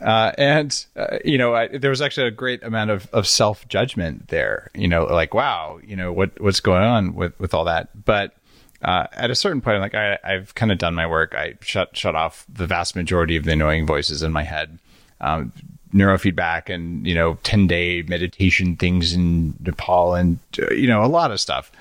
Uh, 0.00 0.32
and 0.36 0.84
uh, 0.96 1.18
you 1.24 1.38
know, 1.38 1.54
I, 1.54 1.68
there 1.68 1.90
was 1.90 2.02
actually 2.02 2.26
a 2.26 2.32
great 2.32 2.64
amount 2.64 2.90
of, 2.90 3.08
of 3.12 3.28
self 3.28 3.66
judgment 3.68 4.28
there. 4.28 4.70
You 4.74 4.88
know, 4.88 5.04
like 5.04 5.34
wow, 5.34 5.78
you 5.86 5.94
know 5.94 6.12
what 6.12 6.40
what's 6.40 6.58
going 6.58 6.82
on 6.82 7.14
with 7.14 7.38
with 7.38 7.54
all 7.54 7.64
that. 7.64 8.04
But 8.04 8.34
uh, 8.82 9.06
at 9.12 9.30
a 9.30 9.36
certain 9.36 9.60
point, 9.60 9.76
I'm 9.76 9.82
like, 9.82 9.94
I, 9.94 10.18
have 10.24 10.54
kind 10.56 10.72
of 10.72 10.78
done 10.78 10.94
my 10.94 11.06
work. 11.06 11.34
I 11.36 11.54
shut 11.60 11.96
shut 11.96 12.16
off 12.16 12.44
the 12.52 12.66
vast 12.66 12.96
majority 12.96 13.36
of 13.36 13.44
the 13.44 13.52
annoying 13.52 13.86
voices 13.86 14.22
in 14.22 14.32
my 14.32 14.42
head. 14.42 14.80
Um, 15.20 15.52
neurofeedback 15.94 16.68
and 16.68 17.06
you 17.06 17.14
know 17.14 17.38
10 17.42 17.68
day 17.68 18.02
meditation 18.02 18.76
things 18.76 19.14
in 19.14 19.54
nepal 19.60 20.14
and 20.14 20.38
uh, 20.60 20.70
you 20.74 20.86
know 20.86 21.02
a 21.02 21.06
lot 21.06 21.30
of 21.30 21.40
stuff 21.40 21.72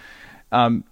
um, 0.53 0.85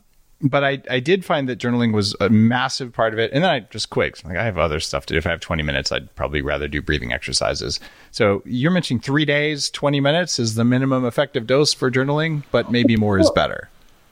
but 0.43 0.63
I, 0.63 0.81
I 0.89 0.99
did 0.99 1.23
find 1.23 1.47
that 1.47 1.57
journaling 1.57 1.93
was 1.93 2.15
a 2.19 2.29
massive 2.29 2.91
part 2.91 3.13
of 3.13 3.19
it. 3.19 3.31
And 3.31 3.43
then 3.43 3.49
i 3.49 3.59
just 3.61 3.89
quit 3.89 4.23
like 4.25 4.37
i 4.37 4.43
have 4.43 4.57
other 4.57 4.79
stuff 4.79 5.05
to 5.07 5.13
do. 5.13 5.17
If 5.17 5.25
i 5.25 5.29
have 5.29 5.39
20 5.39 5.63
minutes 5.63 5.91
i'd 5.91 6.13
probably 6.15 6.41
rather 6.41 6.67
do 6.67 6.81
breathing 6.81 7.13
exercises. 7.13 7.79
So 8.11 8.43
you're 8.45 8.71
mentioning 8.71 9.01
three 9.01 9.25
days 9.25 9.69
20 9.69 9.99
minutes 9.99 10.39
is 10.39 10.55
the 10.55 10.65
minimum 10.65 11.05
effective 11.05 11.47
dose 11.47 11.73
for 11.73 11.89
journaling 11.89 12.43
but 12.51 12.71
maybe 12.71 12.95
more 12.97 13.17
is 13.17 13.31
better. 13.31 13.69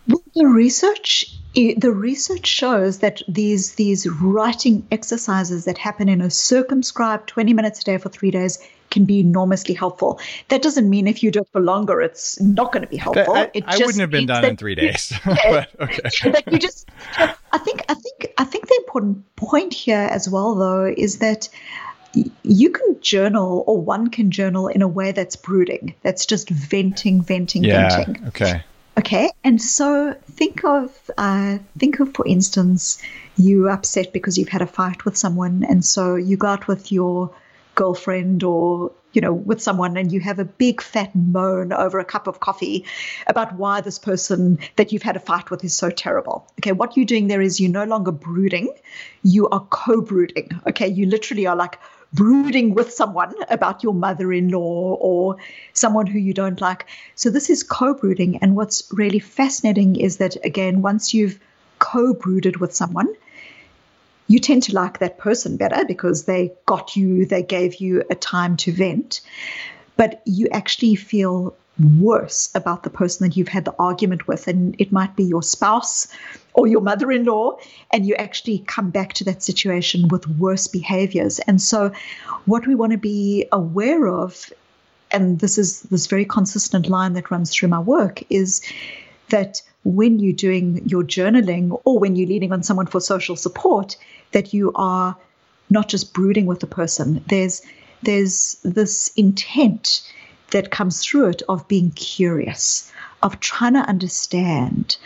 the 0.07 0.47
research 0.47 1.38
the 1.53 1.91
research 1.91 2.47
shows 2.47 2.99
that 2.99 3.21
these 3.27 3.75
these 3.75 4.07
writing 4.07 4.88
exercises 4.91 5.65
that 5.65 5.77
happen 5.77 6.07
in 6.07 6.21
a 6.21 6.32
circumscribed 6.32 7.27
20 7.27 7.53
minutes 7.53 7.82
a 7.82 7.84
day 7.84 7.97
for 7.97 8.09
three 8.09 8.32
days 8.32 8.57
can 8.92 9.06
be 9.06 9.20
enormously 9.20 9.74
helpful. 9.74 10.20
That 10.50 10.62
doesn't 10.62 10.89
mean 10.89 11.08
if 11.08 11.24
you 11.24 11.32
do 11.32 11.39
it 11.39 11.48
for 11.52 11.62
longer, 11.62 12.02
it's 12.02 12.39
not 12.39 12.72
going 12.72 12.84
to 12.84 12.89
be 12.89 12.98
helpful. 12.98 13.34
I, 13.34 13.50
I 13.66 13.78
wouldn't 13.78 14.00
have 14.00 14.12
been 14.12 14.28
done 14.28 14.46
in 14.46 14.58
three 14.58 14.76
days. 14.76 15.14
but, 15.26 15.70
okay. 15.80 16.32
that 16.32 16.44
you 16.52 16.60
just, 16.60 16.88
I 17.18 17.58
think, 17.58 17.84
I 17.89 17.96
think, 17.96 18.34
I 18.38 18.44
think 18.44 18.68
the 18.68 18.76
important 18.86 19.36
point 19.36 19.74
here 19.74 20.08
as 20.12 20.30
well, 20.30 20.56
though, 20.56 20.86
is 20.86 21.20
that 21.20 21.50
you 22.44 22.70
can 22.72 23.02
journal, 23.02 23.64
or 23.66 23.82
one 23.82 24.10
can 24.10 24.32
journal 24.32 24.68
in 24.68 24.82
a 24.82 24.88
way 24.88 25.14
that's 25.14 25.36
brooding. 25.36 25.96
That's 26.04 26.26
just 26.26 26.50
venting, 26.50 27.22
venting, 27.22 27.64
yeah, 27.64 28.04
venting. 28.04 28.28
Okay. 28.28 28.64
Okay, 28.98 29.32
and 29.44 29.62
so 29.62 30.14
think 30.32 30.66
of 30.66 30.92
uh, 31.18 31.60
think 31.80 32.02
of, 32.02 32.14
for 32.14 32.28
instance, 32.28 33.02
you 33.38 33.70
upset 33.70 34.12
because 34.12 34.38
you've 34.38 34.50
had 34.50 34.62
a 34.62 34.68
fight 34.68 35.06
with 35.06 35.16
someone, 35.16 35.64
and 35.64 35.84
so 35.84 36.16
you 36.16 36.36
go 36.36 36.48
out 36.48 36.68
with 36.68 36.92
your 36.92 37.34
girlfriend 37.82 38.43
or 38.43 38.91
you 39.13 39.21
know 39.21 39.34
with 39.34 39.59
someone 39.67 39.97
and 39.97 40.11
you 40.11 40.19
have 40.19 40.38
a 40.38 40.45
big 40.63 40.82
fat 40.82 41.13
moan 41.15 41.73
over 41.73 41.97
a 41.99 42.05
cup 42.05 42.27
of 42.27 42.39
coffee 42.39 42.86
about 43.25 43.55
why 43.55 43.82
this 43.82 43.97
person 43.97 44.59
that 44.75 44.91
you've 44.91 45.07
had 45.09 45.15
a 45.15 45.19
fight 45.19 45.49
with 45.49 45.63
is 45.63 45.73
so 45.73 45.89
terrible. 45.89 46.45
Okay 46.59 46.73
what 46.73 46.95
you're 46.95 47.11
doing 47.13 47.27
there 47.27 47.41
is 47.41 47.59
you're 47.59 47.71
no 47.71 47.86
longer 47.86 48.11
brooding. 48.11 48.67
You 49.23 49.49
are 49.49 49.65
co-brooding. 49.71 50.51
Okay 50.67 50.88
you 50.88 51.07
literally 51.07 51.47
are 51.47 51.55
like 51.55 51.79
brooding 52.13 52.75
with 52.75 52.93
someone 52.93 53.34
about 53.49 53.82
your 53.82 53.95
mother-in-law 53.95 54.97
or 55.09 55.38
someone 55.73 56.05
who 56.05 56.19
you 56.19 56.34
don't 56.34 56.61
like. 56.61 56.86
So 57.15 57.32
this 57.32 57.49
is 57.49 57.63
co-brooding. 57.63 58.38
And 58.43 58.55
what's 58.55 58.84
really 58.91 59.19
fascinating 59.19 59.95
is 59.95 60.17
that 60.17 60.38
again 60.45 60.82
once 60.84 61.15
you've 61.15 61.39
co-brooded 61.79 62.57
with 62.57 62.75
someone 62.75 63.07
you 64.32 64.39
tend 64.39 64.63
to 64.63 64.73
like 64.73 64.99
that 64.99 65.17
person 65.17 65.57
better 65.57 65.84
because 65.86 66.23
they 66.23 66.53
got 66.65 66.95
you, 66.95 67.25
they 67.25 67.43
gave 67.43 67.75
you 67.75 68.03
a 68.09 68.15
time 68.15 68.55
to 68.57 68.71
vent. 68.71 69.21
But 69.97 70.21
you 70.25 70.47
actually 70.51 70.95
feel 70.95 71.55
worse 71.99 72.49
about 72.55 72.84
the 72.84 72.89
person 72.89 73.27
that 73.27 73.36
you've 73.36 73.47
had 73.47 73.65
the 73.65 73.75
argument 73.77 74.27
with. 74.27 74.47
And 74.47 74.75
it 74.79 74.91
might 74.91 75.15
be 75.15 75.23
your 75.23 75.43
spouse 75.43 76.07
or 76.53 76.67
your 76.67 76.82
mother 76.82 77.11
in 77.11 77.25
law. 77.25 77.57
And 77.91 78.05
you 78.05 78.15
actually 78.15 78.59
come 78.59 78.89
back 78.89 79.13
to 79.13 79.23
that 79.25 79.43
situation 79.43 80.07
with 80.07 80.27
worse 80.27 80.67
behaviors. 80.67 81.39
And 81.39 81.61
so, 81.61 81.91
what 82.45 82.65
we 82.65 82.75
want 82.75 82.93
to 82.93 82.97
be 82.97 83.47
aware 83.51 84.07
of, 84.07 84.51
and 85.11 85.39
this 85.39 85.57
is 85.57 85.82
this 85.84 86.07
very 86.07 86.25
consistent 86.25 86.88
line 86.88 87.13
that 87.13 87.32
runs 87.32 87.53
through 87.53 87.69
my 87.69 87.79
work, 87.79 88.23
is 88.29 88.61
that 89.29 89.61
when 89.84 90.19
you're 90.19 90.34
doing 90.34 90.88
your 90.88 91.03
journaling 91.03 91.79
or 91.86 91.99
when 91.99 92.15
you're 92.15 92.27
leaning 92.27 92.51
on 92.51 92.63
someone 92.63 92.86
for 92.86 92.99
social 92.99 93.36
support, 93.36 93.97
that 94.32 94.53
you 94.53 94.71
are 94.75 95.17
not 95.69 95.88
just 95.88 96.13
brooding 96.13 96.45
with 96.45 96.59
the 96.59 96.67
person. 96.67 97.23
There's 97.27 97.61
there's 98.03 98.59
this 98.63 99.11
intent 99.15 100.01
that 100.51 100.71
comes 100.71 101.03
through 101.03 101.27
it 101.27 101.41
of 101.47 101.67
being 101.67 101.91
curious, 101.91 102.91
of 103.23 103.39
trying 103.39 103.73
to 103.73 103.79
understand, 103.79 104.97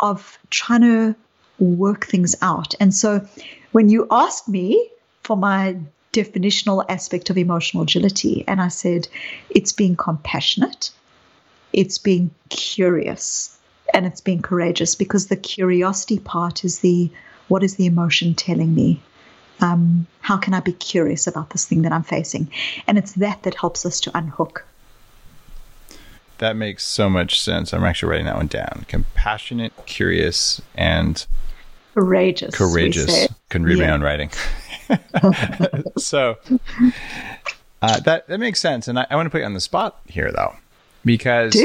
of 0.00 0.38
trying 0.50 0.80
to 0.82 1.14
work 1.58 2.06
things 2.06 2.34
out. 2.42 2.74
And 2.80 2.94
so 2.94 3.26
when 3.72 3.88
you 3.88 4.06
asked 4.10 4.48
me 4.48 4.90
for 5.22 5.36
my 5.36 5.76
definitional 6.12 6.84
aspect 6.88 7.28
of 7.30 7.36
emotional 7.36 7.82
agility, 7.82 8.44
and 8.46 8.60
I 8.60 8.68
said 8.68 9.08
it's 9.50 9.72
being 9.72 9.96
compassionate, 9.96 10.90
it's 11.72 11.98
being 11.98 12.30
curious, 12.50 13.53
and 13.94 14.04
it's 14.04 14.20
being 14.20 14.42
courageous 14.42 14.94
because 14.94 15.28
the 15.28 15.36
curiosity 15.36 16.18
part 16.18 16.64
is 16.64 16.80
the 16.80 17.10
what 17.48 17.62
is 17.62 17.76
the 17.76 17.86
emotion 17.86 18.34
telling 18.34 18.74
me? 18.74 19.00
Um, 19.60 20.06
how 20.20 20.36
can 20.36 20.52
I 20.52 20.60
be 20.60 20.72
curious 20.72 21.26
about 21.26 21.50
this 21.50 21.64
thing 21.64 21.82
that 21.82 21.92
I'm 21.92 22.02
facing? 22.02 22.50
And 22.86 22.98
it's 22.98 23.12
that 23.12 23.44
that 23.44 23.54
helps 23.54 23.86
us 23.86 24.00
to 24.00 24.16
unhook. 24.16 24.66
That 26.38 26.56
makes 26.56 26.84
so 26.84 27.08
much 27.08 27.40
sense. 27.40 27.72
I'm 27.72 27.84
actually 27.84 28.10
writing 28.10 28.26
that 28.26 28.36
one 28.36 28.48
down. 28.48 28.84
Compassionate, 28.88 29.72
curious, 29.86 30.60
and 30.74 31.24
courageous. 31.94 32.54
Courageous. 32.54 33.28
Couldn't 33.48 33.66
read 33.66 33.78
yeah. 33.78 33.86
my 33.86 33.92
own 33.92 34.02
writing. 34.02 34.30
so 35.96 36.36
uh, 37.82 38.00
that 38.00 38.26
that 38.26 38.40
makes 38.40 38.60
sense. 38.60 38.88
And 38.88 38.98
I, 38.98 39.06
I 39.08 39.14
want 39.14 39.26
to 39.26 39.30
put 39.30 39.38
you 39.38 39.46
on 39.46 39.54
the 39.54 39.60
spot 39.60 40.00
here, 40.08 40.32
though, 40.32 40.56
because 41.04 41.56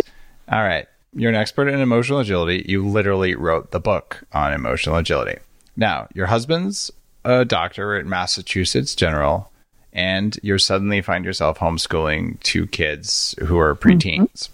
all 0.51 0.61
right, 0.61 0.87
you're 1.13 1.29
an 1.29 1.35
expert 1.35 1.67
in 1.67 1.79
emotional 1.79 2.19
agility. 2.19 2.65
You 2.67 2.87
literally 2.87 3.35
wrote 3.35 3.71
the 3.71 3.79
book 3.79 4.23
on 4.33 4.53
emotional 4.53 4.97
agility. 4.97 5.39
Now, 5.75 6.07
your 6.13 6.27
husband's 6.27 6.91
a 7.25 7.45
doctor 7.45 7.95
at 7.95 8.05
Massachusetts 8.05 8.95
General, 8.95 9.51
and 9.91 10.37
you 10.43 10.57
suddenly 10.57 11.01
find 11.01 11.25
yourself 11.25 11.59
homeschooling 11.59 12.39
two 12.41 12.67
kids 12.67 13.35
who 13.39 13.57
are 13.57 13.75
preteens. 13.75 14.49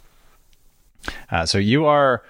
Mm-hmm. 1.03 1.35
Uh, 1.35 1.45
so 1.45 1.57
you 1.57 1.85
are 1.85 2.23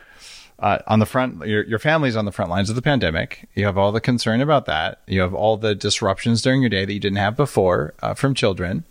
uh, 0.59 0.79
on 0.87 0.99
the 0.99 1.05
front, 1.05 1.45
your, 1.45 1.63
your 1.63 1.79
family's 1.79 2.15
on 2.15 2.25
the 2.25 2.31
front 2.31 2.51
lines 2.51 2.69
of 2.69 2.75
the 2.75 2.81
pandemic. 2.81 3.47
You 3.55 3.65
have 3.65 3.77
all 3.77 3.91
the 3.91 4.01
concern 4.01 4.41
about 4.41 4.65
that. 4.65 5.01
You 5.07 5.21
have 5.21 5.33
all 5.33 5.57
the 5.57 5.75
disruptions 5.75 6.41
during 6.41 6.61
your 6.61 6.69
day 6.69 6.85
that 6.85 6.93
you 6.93 6.99
didn't 6.99 7.17
have 7.17 7.35
before 7.35 7.93
uh, 8.01 8.13
from 8.13 8.33
children. 8.33 8.83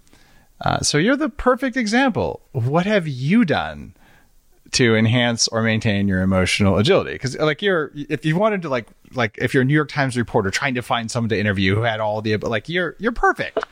Uh, 0.61 0.81
so 0.81 0.99
you're 0.99 1.17
the 1.17 1.29
perfect 1.29 1.77
example. 1.77 2.41
What 2.53 2.87
have 2.87 3.09
you 3.09 3.45
done 3.45 3.95
to 4.75 4.97
enhance 4.97 5.49
or 5.49 5.63
maintain 5.63 6.09
your 6.09 6.21
emotional 6.21 6.79
agility 6.79 7.13
because 7.13 7.39
like 7.39 7.63
you're 7.63 7.91
if 7.95 8.25
you 8.25 8.37
wanted 8.37 8.63
to 8.63 8.69
like 8.69 8.87
like 9.15 9.39
if 9.41 9.55
you're 9.55 9.63
a 9.63 9.67
new 9.67 9.75
york 9.75 9.89
times 9.89 10.17
reporter 10.17 10.51
trying 10.51 10.75
to 10.75 10.83
find 10.83 11.11
someone 11.11 11.29
to 11.29 11.39
interview 11.39 11.75
who 11.75 11.83
had 11.83 12.01
all 12.01 12.21
the 12.21 12.37
like 12.37 12.69
you're 12.69 12.97
you're 12.99 13.13
perfect 13.13 13.65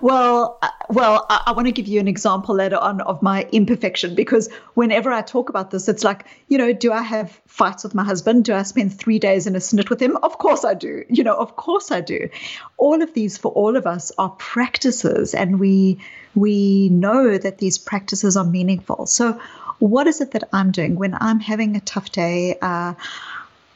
well, 0.00 0.58
uh, 0.62 0.68
well, 0.90 1.26
I, 1.28 1.44
I 1.46 1.52
want 1.52 1.66
to 1.66 1.72
give 1.72 1.86
you 1.86 2.00
an 2.00 2.08
example 2.08 2.54
later 2.54 2.76
on 2.76 3.00
of 3.00 3.22
my 3.22 3.48
imperfection 3.52 4.14
because 4.14 4.50
whenever 4.74 5.12
I 5.12 5.22
talk 5.22 5.48
about 5.48 5.70
this, 5.70 5.88
it's 5.88 6.04
like, 6.04 6.26
you 6.48 6.58
know, 6.58 6.72
do 6.72 6.92
I 6.92 7.02
have 7.02 7.30
fights 7.46 7.84
with 7.84 7.94
my 7.94 8.04
husband? 8.04 8.44
Do 8.44 8.54
I 8.54 8.62
spend 8.62 8.98
three 8.98 9.18
days 9.18 9.46
in 9.46 9.54
a 9.54 9.58
snit 9.58 9.90
with 9.90 10.00
him? 10.00 10.16
Of 10.22 10.38
course 10.38 10.64
I 10.64 10.74
do. 10.74 11.04
You 11.08 11.24
know, 11.24 11.34
of 11.34 11.56
course 11.56 11.90
I 11.90 12.00
do. 12.00 12.28
All 12.76 13.02
of 13.02 13.14
these 13.14 13.38
for 13.38 13.52
all 13.52 13.76
of 13.76 13.86
us 13.86 14.12
are 14.18 14.30
practices, 14.30 15.34
and 15.34 15.60
we 15.60 15.98
we 16.34 16.88
know 16.90 17.38
that 17.38 17.58
these 17.58 17.78
practices 17.78 18.36
are 18.36 18.44
meaningful. 18.44 19.06
So 19.06 19.40
what 19.78 20.06
is 20.06 20.20
it 20.20 20.32
that 20.32 20.48
I'm 20.52 20.70
doing 20.70 20.96
when 20.96 21.16
I'm 21.18 21.40
having 21.40 21.76
a 21.76 21.80
tough 21.80 22.10
day? 22.12 22.58
Uh, 22.60 22.94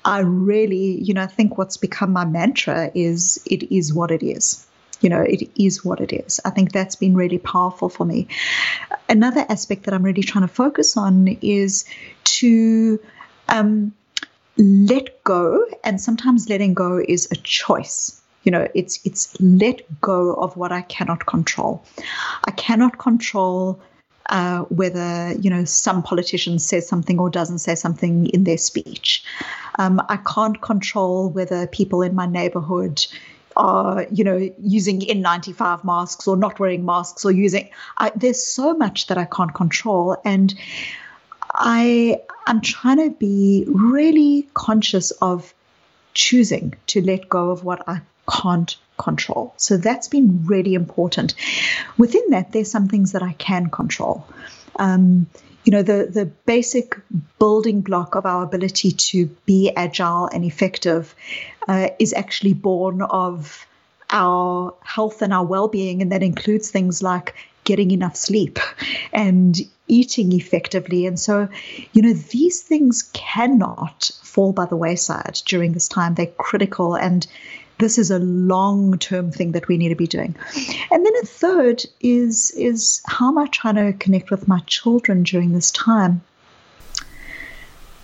I 0.04 0.20
really, 0.20 1.00
you 1.02 1.14
know, 1.14 1.22
I 1.22 1.26
think 1.26 1.58
what's 1.58 1.76
become 1.76 2.12
my 2.12 2.24
mantra 2.24 2.90
is 2.94 3.40
it 3.46 3.70
is 3.74 3.92
what 3.92 4.10
it 4.10 4.22
is. 4.22 4.66
You 5.00 5.08
know, 5.08 5.22
it 5.22 5.50
is 5.56 5.84
what 5.84 6.00
it 6.00 6.12
is. 6.12 6.40
I 6.44 6.50
think 6.50 6.72
that's 6.72 6.96
been 6.96 7.14
really 7.14 7.38
powerful 7.38 7.88
for 7.88 8.04
me. 8.04 8.28
Another 9.08 9.46
aspect 9.48 9.84
that 9.84 9.94
I'm 9.94 10.02
really 10.02 10.22
trying 10.22 10.46
to 10.46 10.52
focus 10.52 10.96
on 10.96 11.38
is 11.40 11.86
to 12.24 13.00
um, 13.48 13.92
let 14.58 15.24
go, 15.24 15.66
and 15.84 16.00
sometimes 16.00 16.48
letting 16.48 16.74
go 16.74 17.02
is 17.06 17.28
a 17.30 17.36
choice. 17.36 18.20
You 18.42 18.52
know, 18.52 18.68
it's 18.74 19.00
it's 19.04 19.38
let 19.40 19.82
go 20.00 20.34
of 20.34 20.56
what 20.56 20.72
I 20.72 20.82
cannot 20.82 21.26
control. 21.26 21.82
I 22.46 22.50
cannot 22.52 22.98
control 22.98 23.80
uh, 24.28 24.60
whether 24.64 25.34
you 25.40 25.50
know 25.50 25.64
some 25.64 26.02
politician 26.02 26.58
says 26.58 26.86
something 26.86 27.18
or 27.18 27.30
doesn't 27.30 27.58
say 27.58 27.74
something 27.74 28.26
in 28.26 28.44
their 28.44 28.58
speech. 28.58 29.24
Um, 29.78 30.00
I 30.08 30.18
can't 30.18 30.60
control 30.60 31.30
whether 31.30 31.66
people 31.66 32.02
in 32.02 32.14
my 32.14 32.26
neighborhood 32.26 33.06
are 33.56 34.06
you 34.12 34.24
know 34.24 34.50
using 34.60 35.00
N95 35.00 35.84
masks 35.84 36.28
or 36.28 36.36
not 36.36 36.60
wearing 36.60 36.84
masks 36.84 37.24
or 37.24 37.32
using. 37.32 37.68
I, 37.98 38.12
there's 38.14 38.44
so 38.44 38.74
much 38.74 39.06
that 39.08 39.18
I 39.18 39.24
can't 39.24 39.54
control, 39.54 40.16
and 40.24 40.54
I 41.54 42.20
I'm 42.46 42.60
trying 42.60 42.98
to 42.98 43.10
be 43.10 43.64
really 43.68 44.48
conscious 44.54 45.10
of 45.12 45.54
choosing 46.14 46.74
to 46.88 47.00
let 47.00 47.28
go 47.28 47.50
of 47.50 47.64
what 47.64 47.88
I 47.88 48.02
can't 48.30 48.76
control. 49.00 49.54
So 49.56 49.76
that's 49.76 50.08
been 50.08 50.46
really 50.46 50.74
important. 50.74 51.34
Within 51.96 52.22
that, 52.30 52.52
there's 52.52 52.70
some 52.70 52.86
things 52.86 53.12
that 53.12 53.22
I 53.22 53.32
can 53.32 53.70
control. 53.70 54.26
Um, 54.76 55.26
you 55.64 55.72
know, 55.72 55.82
the, 55.82 56.08
the 56.10 56.26
basic 56.26 56.98
building 57.38 57.80
block 57.80 58.14
of 58.14 58.26
our 58.26 58.42
ability 58.42 58.92
to 58.92 59.26
be 59.46 59.70
agile 59.74 60.26
and 60.26 60.44
effective 60.44 61.14
uh, 61.68 61.88
is 61.98 62.12
actually 62.12 62.54
born 62.54 63.02
of 63.02 63.66
our 64.10 64.74
health 64.82 65.22
and 65.22 65.32
our 65.32 65.44
well 65.44 65.68
being. 65.68 66.02
And 66.02 66.12
that 66.12 66.22
includes 66.22 66.70
things 66.70 67.02
like 67.02 67.34
getting 67.64 67.90
enough 67.90 68.16
sleep 68.16 68.58
and 69.12 69.56
eating 69.86 70.32
effectively. 70.32 71.06
And 71.06 71.18
so, 71.18 71.48
you 71.92 72.02
know, 72.02 72.14
these 72.14 72.62
things 72.62 73.10
cannot 73.12 74.10
fall 74.22 74.52
by 74.52 74.66
the 74.66 74.76
wayside 74.76 75.40
during 75.46 75.72
this 75.72 75.88
time. 75.88 76.14
They're 76.14 76.26
critical 76.26 76.96
and 76.96 77.26
this 77.80 77.98
is 77.98 78.10
a 78.10 78.18
long 78.18 78.98
term 78.98 79.30
thing 79.32 79.52
that 79.52 79.68
we 79.68 79.76
need 79.76 79.88
to 79.88 79.96
be 79.96 80.06
doing. 80.06 80.34
And 80.90 81.04
then 81.04 81.12
a 81.22 81.26
third 81.26 81.82
is 82.00 82.50
is 82.52 83.02
how 83.06 83.28
am 83.28 83.38
I 83.38 83.46
trying 83.46 83.76
to 83.76 83.92
connect 83.98 84.30
with 84.30 84.46
my 84.46 84.60
children 84.66 85.22
during 85.24 85.52
this 85.52 85.70
time? 85.70 86.22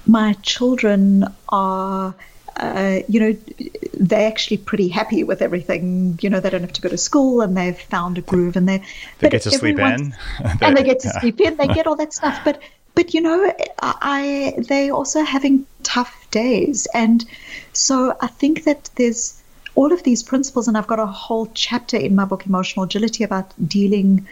My 0.07 0.35
children 0.43 1.25
are 1.49 2.15
uh, 2.57 3.01
you 3.07 3.21
know, 3.21 3.37
they're 3.93 4.27
actually 4.27 4.57
pretty 4.57 4.89
happy 4.89 5.23
with 5.25 5.43
everything. 5.43 6.19
You 6.23 6.31
know, 6.31 6.41
they 6.41 6.49
don't 6.49 6.63
have 6.63 6.73
to 6.73 6.81
go 6.81 6.89
to 6.89 6.97
school 6.97 7.43
and 7.43 7.55
they've 7.55 7.79
found 7.79 8.17
a 8.17 8.23
groove 8.23 8.57
and 8.57 8.67
they 8.67 8.83
they 9.19 9.29
get 9.29 9.43
to 9.43 9.51
sleep 9.51 9.79
in, 9.79 10.15
and 10.63 10.77
they 10.77 10.83
get 10.83 11.01
to 11.01 11.11
sleep 11.21 11.41
in. 11.41 11.57
They 11.57 11.67
get 11.67 11.87
all 11.87 11.97
that 11.97 12.15
stuff, 12.15 12.41
but 12.45 12.63
but 12.95 13.13
you 13.13 13.21
know, 13.21 13.53
I 13.83 14.55
they 14.69 14.91
also 14.91 15.23
having 15.23 15.67
tough 15.83 16.29
days, 16.31 16.89
and 16.95 17.25
so 17.75 18.17
I 18.21 18.27
think 18.27 18.65
that 18.65 18.89
there's 18.97 19.43
all 19.77 19.93
of 19.93 20.03
these 20.03 20.23
principles, 20.23 20.67
and 20.67 20.77
I've 20.77 20.87
got 20.87 20.99
a 20.99 21.07
whole 21.07 21.47
chapter 21.55 21.97
in 21.97 22.17
my 22.17 22.25
book, 22.25 22.47
Emotional 22.47 22.85
Agility, 22.85 23.23
about 23.23 23.53
dealing 23.69 24.27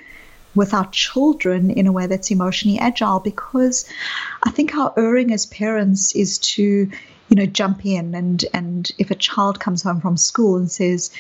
with 0.55 0.73
our 0.73 0.89
children 0.91 1.71
in 1.71 1.87
a 1.87 1.93
way 1.93 2.07
that's 2.07 2.31
emotionally 2.31 2.79
agile 2.79 3.21
because 3.21 3.89
I 4.43 4.51
think 4.51 4.75
our 4.75 4.93
erring 4.97 5.33
as 5.33 5.47
parents 5.47 6.15
is 6.15 6.39
to, 6.39 6.63
you 6.63 7.37
know, 7.37 7.47
jump 7.47 7.85
in 7.85 8.15
and 8.15 8.45
and 8.55 8.91
if 8.99 9.11
a 9.11 9.17
child 9.17 9.61
comes 9.61 9.83
home 9.83 10.01
from 10.01 10.17
school 10.17 10.57
and 10.57 10.71
says, 10.71 11.11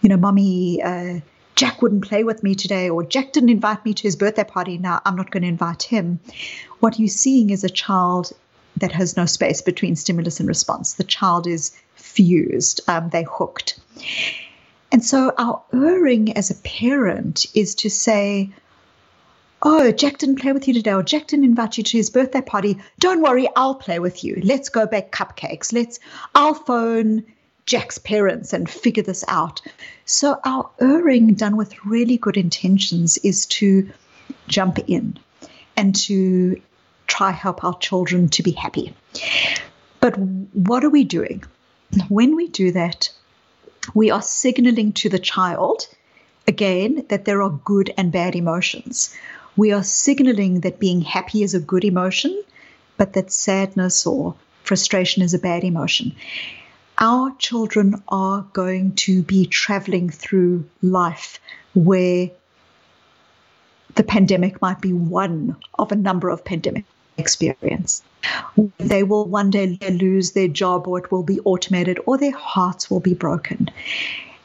you 0.00 0.08
know, 0.08 0.16
mommy, 0.16 0.82
uh, 0.82 1.20
Jack 1.54 1.82
wouldn't 1.82 2.04
play 2.04 2.24
with 2.24 2.42
me 2.42 2.54
today, 2.54 2.88
or 2.88 3.02
Jack 3.02 3.32
didn't 3.32 3.50
invite 3.50 3.84
me 3.84 3.92
to 3.92 4.02
his 4.02 4.16
birthday 4.16 4.44
party. 4.44 4.78
Now 4.78 5.02
I'm 5.04 5.16
not 5.16 5.30
going 5.30 5.42
to 5.42 5.48
invite 5.48 5.82
him. 5.82 6.20
What 6.80 6.98
you're 6.98 7.08
seeing 7.08 7.50
is 7.50 7.64
a 7.64 7.68
child 7.68 8.32
that 8.76 8.92
has 8.92 9.16
no 9.16 9.26
space 9.26 9.60
between 9.60 9.96
stimulus 9.96 10.40
and 10.40 10.48
response. 10.48 10.94
The 10.94 11.04
child 11.04 11.46
is 11.46 11.72
fused, 12.08 12.80
um, 12.88 13.10
they're 13.10 13.24
hooked. 13.24 13.78
And 14.90 15.04
so 15.04 15.32
our 15.36 15.62
erring 15.72 16.36
as 16.36 16.50
a 16.50 16.54
parent 16.56 17.46
is 17.54 17.74
to 17.76 17.90
say, 17.90 18.50
Oh, 19.60 19.90
Jack 19.90 20.18
didn't 20.18 20.40
play 20.40 20.52
with 20.52 20.68
you 20.68 20.74
today, 20.74 20.92
or 20.92 21.02
Jack 21.02 21.26
didn't 21.26 21.44
invite 21.44 21.78
you 21.78 21.84
to 21.84 21.96
his 21.96 22.10
birthday 22.10 22.40
party. 22.40 22.78
Don't 23.00 23.22
worry, 23.22 23.48
I'll 23.56 23.74
play 23.74 23.98
with 23.98 24.22
you. 24.22 24.40
Let's 24.44 24.68
go 24.68 24.86
bake 24.86 25.10
cupcakes. 25.10 25.72
Let's, 25.72 25.98
I'll 26.34 26.54
phone 26.54 27.24
Jack's 27.66 27.98
parents 27.98 28.52
and 28.52 28.70
figure 28.70 29.02
this 29.02 29.24
out. 29.26 29.60
So, 30.04 30.40
our 30.44 30.70
erring 30.80 31.34
done 31.34 31.56
with 31.56 31.84
really 31.84 32.18
good 32.18 32.36
intentions 32.36 33.18
is 33.18 33.46
to 33.46 33.90
jump 34.46 34.78
in 34.86 35.18
and 35.76 35.94
to 35.96 36.60
try 37.08 37.32
help 37.32 37.64
our 37.64 37.76
children 37.78 38.28
to 38.28 38.42
be 38.44 38.52
happy. 38.52 38.94
But 40.00 40.16
what 40.18 40.84
are 40.84 40.90
we 40.90 41.02
doing? 41.02 41.42
When 42.08 42.36
we 42.36 42.48
do 42.48 42.72
that, 42.72 43.10
we 43.94 44.10
are 44.10 44.22
signaling 44.22 44.92
to 44.94 45.08
the 45.08 45.18
child, 45.18 45.88
again, 46.46 47.06
that 47.08 47.24
there 47.24 47.42
are 47.42 47.60
good 47.64 47.92
and 47.96 48.12
bad 48.12 48.34
emotions 48.36 49.14
we 49.58 49.72
are 49.72 49.82
signaling 49.82 50.60
that 50.60 50.78
being 50.78 51.00
happy 51.00 51.42
is 51.42 51.52
a 51.52 51.58
good 51.58 51.84
emotion, 51.84 52.44
but 52.96 53.14
that 53.14 53.32
sadness 53.32 54.06
or 54.06 54.36
frustration 54.62 55.20
is 55.20 55.34
a 55.34 55.38
bad 55.38 55.64
emotion. 55.64 56.14
Our 56.96 57.34
children 57.38 58.00
are 58.06 58.46
going 58.52 58.94
to 59.06 59.24
be 59.24 59.46
traveling 59.46 60.10
through 60.10 60.64
life 60.80 61.40
where 61.74 62.30
the 63.96 64.04
pandemic 64.04 64.62
might 64.62 64.80
be 64.80 64.92
one 64.92 65.56
of 65.76 65.90
a 65.90 65.96
number 65.96 66.28
of 66.28 66.44
pandemic 66.44 66.84
experience. 67.18 68.02
They 68.78 69.02
will 69.02 69.26
one 69.26 69.50
day 69.50 69.78
lose 69.90 70.32
their 70.32 70.48
job 70.48 70.88
or 70.88 70.98
it 70.98 71.10
will 71.10 71.22
be 71.22 71.40
automated 71.40 72.00
or 72.06 72.18
their 72.18 72.36
hearts 72.36 72.90
will 72.90 73.00
be 73.00 73.14
broken. 73.14 73.70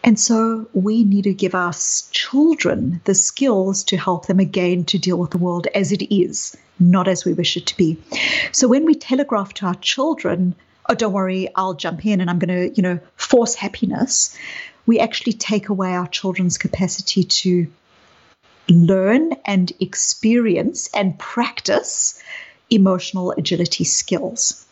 And 0.03 0.19
so 0.19 0.67
we 0.73 1.05
need 1.05 1.23
to 1.23 1.33
give 1.33 1.55
our 1.55 1.73
children 2.11 3.01
the 3.05 3.15
skills 3.15 3.85
to 3.85 3.97
help 3.97 4.25
them 4.25 4.39
again 4.39 4.83
to 4.85 4.99
deal 4.99 5.17
with 5.17 5.31
the 5.31 5.37
world 5.37 5.67
as 5.73 5.93
it 5.93 6.13
is, 6.13 6.57
not 6.77 7.07
as 7.07 7.23
we 7.23 7.33
wish 7.33 7.55
it 7.55 7.67
to 7.67 7.77
be. 7.77 7.97
So 8.51 8.67
when 8.67 8.85
we 8.85 8.95
telegraph 8.95 9.53
to 9.55 9.67
our 9.67 9.75
children, 9.75 10.55
oh, 10.89 10.95
don't 10.95 11.13
worry, 11.13 11.47
I'll 11.55 11.73
jump 11.73 12.05
in 12.05 12.19
and 12.19 12.29
I'm 12.29 12.39
going 12.39 12.69
to, 12.69 12.75
you 12.75 12.83
know, 12.83 12.99
force 13.15 13.55
happiness, 13.55 14.37
we 14.85 14.99
actually 14.99 15.33
take 15.33 15.69
away 15.69 15.93
our 15.93 16.07
children's 16.07 16.57
capacity 16.57 17.23
to 17.23 17.67
learn 18.69 19.31
and 19.45 19.71
experience 19.79 20.89
and 20.93 21.17
practice 21.17 22.21
emotional 22.69 23.31
agility 23.31 23.83
skills. 23.83 24.65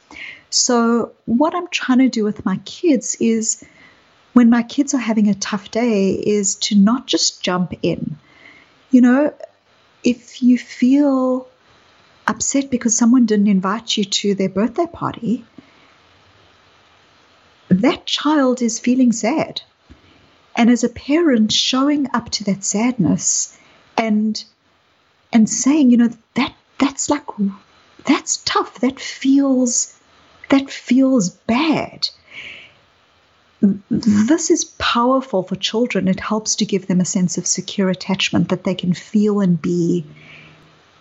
So, 0.49 1.11
what 1.25 1.55
I'm 1.55 1.67
trying 1.69 1.99
to 1.99 2.09
do 2.09 2.23
with 2.23 2.45
my 2.45 2.57
kids 2.65 3.15
is 3.19 3.63
when 4.33 4.49
my 4.49 4.63
kids 4.63 4.93
are 4.93 4.99
having 4.99 5.29
a 5.29 5.33
tough 5.35 5.71
day 5.71 6.11
is 6.11 6.55
to 6.55 6.75
not 6.75 7.07
just 7.07 7.41
jump 7.41 7.73
in. 7.81 8.17
You 8.89 9.01
know, 9.01 9.33
if 10.03 10.41
you 10.41 10.57
feel 10.57 11.47
upset 12.27 12.69
because 12.69 12.97
someone 12.97 13.25
didn't 13.25 13.47
invite 13.47 13.97
you 13.97 14.03
to 14.03 14.35
their 14.35 14.49
birthday 14.49 14.87
party, 14.87 15.45
that 17.69 18.05
child 18.05 18.61
is 18.61 18.79
feeling 18.79 19.11
sad. 19.11 19.61
And 20.55 20.69
as 20.69 20.83
a 20.83 20.89
parent, 20.89 21.51
showing 21.51 22.07
up 22.13 22.29
to 22.31 22.43
that 22.45 22.63
sadness 22.63 23.57
and 23.97 24.43
and 25.33 25.49
saying, 25.49 25.91
you 25.91 25.97
know, 25.97 26.09
that 26.35 26.53
that's 26.77 27.09
like 27.09 27.25
that's 28.05 28.37
tough. 28.37 28.79
That 28.79 28.99
feels 28.99 29.97
that 30.49 30.69
feels 30.69 31.29
bad 31.29 32.09
this 33.61 34.49
is 34.49 34.65
powerful 34.79 35.43
for 35.43 35.55
children. 35.55 36.07
It 36.07 36.19
helps 36.19 36.55
to 36.55 36.65
give 36.65 36.87
them 36.87 36.99
a 36.99 37.05
sense 37.05 37.37
of 37.37 37.45
secure 37.45 37.89
attachment 37.89 38.49
that 38.49 38.63
they 38.63 38.73
can 38.73 38.93
feel 38.93 39.39
and 39.39 39.61
be 39.61 40.03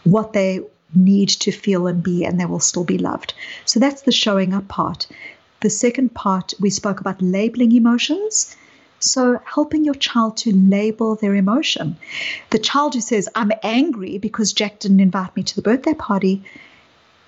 what 0.04 0.34
they 0.34 0.60
need 0.94 1.30
to 1.30 1.52
feel 1.52 1.86
and 1.86 2.02
be, 2.02 2.24
and 2.24 2.38
they 2.38 2.44
will 2.44 2.60
still 2.60 2.84
be 2.84 2.98
loved. 2.98 3.32
So 3.64 3.80
that's 3.80 4.02
the 4.02 4.12
showing 4.12 4.52
up 4.52 4.68
part. 4.68 5.06
The 5.60 5.70
second 5.70 6.14
part, 6.14 6.52
we 6.60 6.68
spoke 6.68 7.00
about 7.00 7.22
labeling 7.22 7.72
emotions. 7.72 8.56
So, 9.02 9.40
helping 9.46 9.86
your 9.86 9.94
child 9.94 10.36
to 10.38 10.54
label 10.54 11.14
their 11.14 11.34
emotion. 11.34 11.96
The 12.50 12.58
child 12.58 12.92
who 12.92 13.00
says, 13.00 13.30
I'm 13.34 13.52
angry 13.62 14.18
because 14.18 14.52
Jack 14.52 14.78
didn't 14.80 15.00
invite 15.00 15.34
me 15.34 15.42
to 15.42 15.56
the 15.56 15.62
birthday 15.62 15.94
party, 15.94 16.44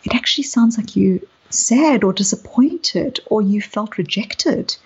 it 0.04 0.14
actually 0.14 0.44
sounds 0.44 0.76
like 0.78 0.96
you're 0.96 1.20
sad 1.50 2.04
or 2.04 2.12
disappointed 2.12 3.20
or 3.26 3.42
you 3.42 3.60
felt 3.60 3.98
rejected. 3.98 4.76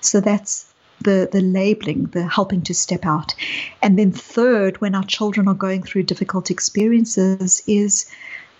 So 0.00 0.20
that's 0.20 0.72
the, 1.00 1.28
the 1.30 1.40
labeling, 1.40 2.06
the 2.06 2.26
helping 2.26 2.62
to 2.62 2.74
step 2.74 3.04
out. 3.04 3.34
And 3.82 3.98
then, 3.98 4.12
third, 4.12 4.80
when 4.80 4.94
our 4.94 5.04
children 5.04 5.48
are 5.48 5.54
going 5.54 5.82
through 5.82 6.04
difficult 6.04 6.50
experiences, 6.50 7.62
is 7.66 8.10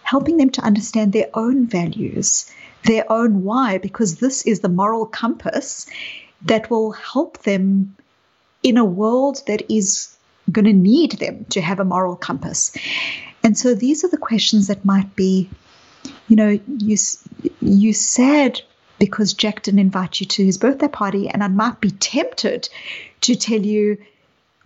helping 0.03 0.37
them 0.37 0.51
to 0.51 0.63
understand 0.63 1.13
their 1.13 1.29
own 1.35 1.67
values, 1.67 2.51
their 2.85 3.11
own 3.11 3.45
why, 3.45 3.79
because 3.79 4.17
this 4.17 4.47
is 4.47 4.61
the 4.61 4.69
moral 4.69 5.07
compass 5.07 5.87
that 6.43 6.71
will 6.71 6.93
help 6.93 7.39
them 7.43 7.95
in 8.63 8.77
a 8.77 8.85
world 8.85 9.43
that 9.47 9.63
is 9.71 10.17
going 10.51 10.65
to 10.65 10.73
need 10.73 11.13
them 11.13 11.45
to 11.51 11.61
have 11.61 11.81
a 11.81 11.85
moral 11.85 12.17
compass. 12.17 12.75
And 13.45 13.57
so 13.57 13.75
these 13.75 14.05
are 14.05 14.09
the 14.09 14.17
questions 14.17 14.69
that 14.69 14.85
might 14.85 15.15
be, 15.15 15.51
you 16.29 16.37
know, 16.37 16.61
you 16.79 16.97
you 17.61 17.93
said 17.93 18.61
because 18.99 19.33
Jack 19.33 19.63
didn't 19.63 19.81
invite 19.81 20.21
you 20.21 20.27
to 20.27 20.45
his 20.45 20.59
birthday 20.59 20.89
party. 20.89 21.29
And 21.29 21.43
I 21.43 21.49
might 21.49 21.81
be 21.81 21.91
tempted 21.91 22.69
to 23.23 23.35
tell 23.37 23.61
you, 23.61 23.99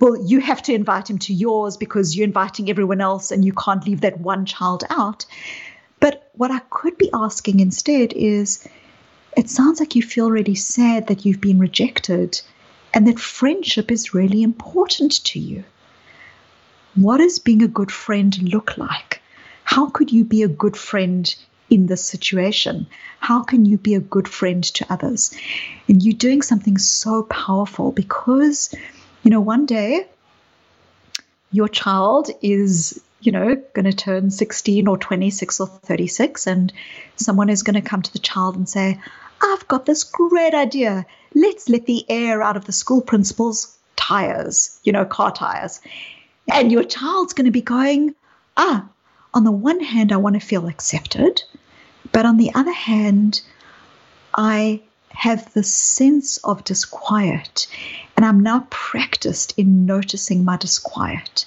well, 0.01 0.17
you 0.27 0.41
have 0.41 0.63
to 0.63 0.75
invite 0.75 1.09
him 1.09 1.19
to 1.19 1.35
yours 1.35 1.77
because 1.77 2.17
you're 2.17 2.27
inviting 2.27 2.69
everyone 2.71 3.01
else 3.01 3.31
and 3.31 3.45
you 3.45 3.53
can't 3.53 3.87
leave 3.87 4.01
that 4.01 4.21
one 4.21 4.47
child 4.47 4.85
out. 4.91 5.27
But 6.01 6.31
what 6.35 6.51
I 6.51 6.61
could 6.71 6.99
be 6.99 7.11
asking 7.13 7.61
instead 7.61 8.13
is 8.15 8.67
it 9.37 9.49
sounds 9.49 9.79
like 9.81 9.95
you 9.95 10.03
feel 10.03 10.31
really 10.31 10.57
sad 10.57 11.07
that 11.07 11.25
you've 11.25 11.41
been 11.41 11.59
rejected 11.59 12.41
and 12.95 13.07
that 13.07 13.21
friendship 13.21 13.91
is 13.91 14.15
really 14.15 14.43
important 14.43 15.25
to 15.25 15.39
you. 15.39 15.65
What 16.95 17.19
does 17.19 17.39
being 17.39 17.63
a 17.63 17.69
good 17.69 17.91
friend 17.91 18.37
look 18.53 18.77
like? 18.77 19.23
How 19.65 19.89
could 19.89 20.11
you 20.11 20.25
be 20.25 20.43
a 20.43 20.49
good 20.49 20.77
friend 20.77 21.35
in 21.73 21.87
this 21.87 22.05
situation? 22.05 22.87
How 23.19 23.43
can 23.43 23.65
you 23.65 23.79
be 23.79 23.95
a 23.95 24.01
good 24.01 24.29
friend 24.29 24.63
to 24.63 24.87
others? 24.93 25.35
And 25.89 26.03
you're 26.03 26.13
doing 26.13 26.43
something 26.43 26.77
so 26.77 27.23
powerful 27.23 27.93
because, 27.93 28.75
you 29.23 29.31
know, 29.31 29.41
one 29.41 29.65
day 29.65 30.07
your 31.51 31.69
child 31.69 32.31
is, 32.43 33.03
you 33.23 33.33
know, 33.33 33.57
going 33.73 33.87
to 33.87 33.93
turn 33.95 34.31
16 34.31 34.87
or 34.87 34.99
26 34.99 35.61
or 35.61 35.67
36, 35.67 36.47
and 36.47 36.73
someone 37.17 37.49
is 37.49 37.63
going 37.63 37.81
to 37.81 37.89
come 37.89 38.03
to 38.03 38.13
the 38.13 38.19
child 38.19 38.55
and 38.57 38.69
say, 38.69 39.01
I've 39.43 39.67
got 39.67 39.87
this 39.87 40.05
great 40.05 40.53
idea. 40.53 41.07
Let's 41.35 41.71
let 41.71 41.87
the 41.87 42.05
air 42.11 42.43
out 42.43 42.59
of 42.59 42.67
the 42.67 42.73
school 42.73 43.01
principal's 43.01 43.75
tires, 43.97 44.79
you 44.85 44.93
know, 44.93 45.07
car 45.07 45.33
tires. 45.33 45.81
And 46.53 46.71
your 46.71 46.85
child's 46.85 47.33
going 47.33 47.47
to 47.47 47.51
be 47.51 47.63
going, 47.63 48.15
ah, 48.59 48.87
on 49.35 49.45
the 49.45 49.53
one 49.53 49.81
hand, 49.81 50.13
I 50.13 50.17
want 50.17 50.35
to 50.35 50.47
feel 50.47 50.69
accepted. 50.69 51.43
But 52.13 52.27
on 52.27 52.37
the 52.37 52.53
other 52.55 52.73
hand, 52.73 53.41
I 54.35 54.83
have 55.11 55.53
this 55.55 55.73
sense 55.73 56.39
of 56.39 56.65
disquiet. 56.65 57.67
And 58.17 58.27
I'm 58.27 58.41
now 58.41 58.67
practiced 58.71 59.55
in 59.57 59.87
noticing 59.87 60.45
my 60.45 60.57
disquiet. 60.57 61.47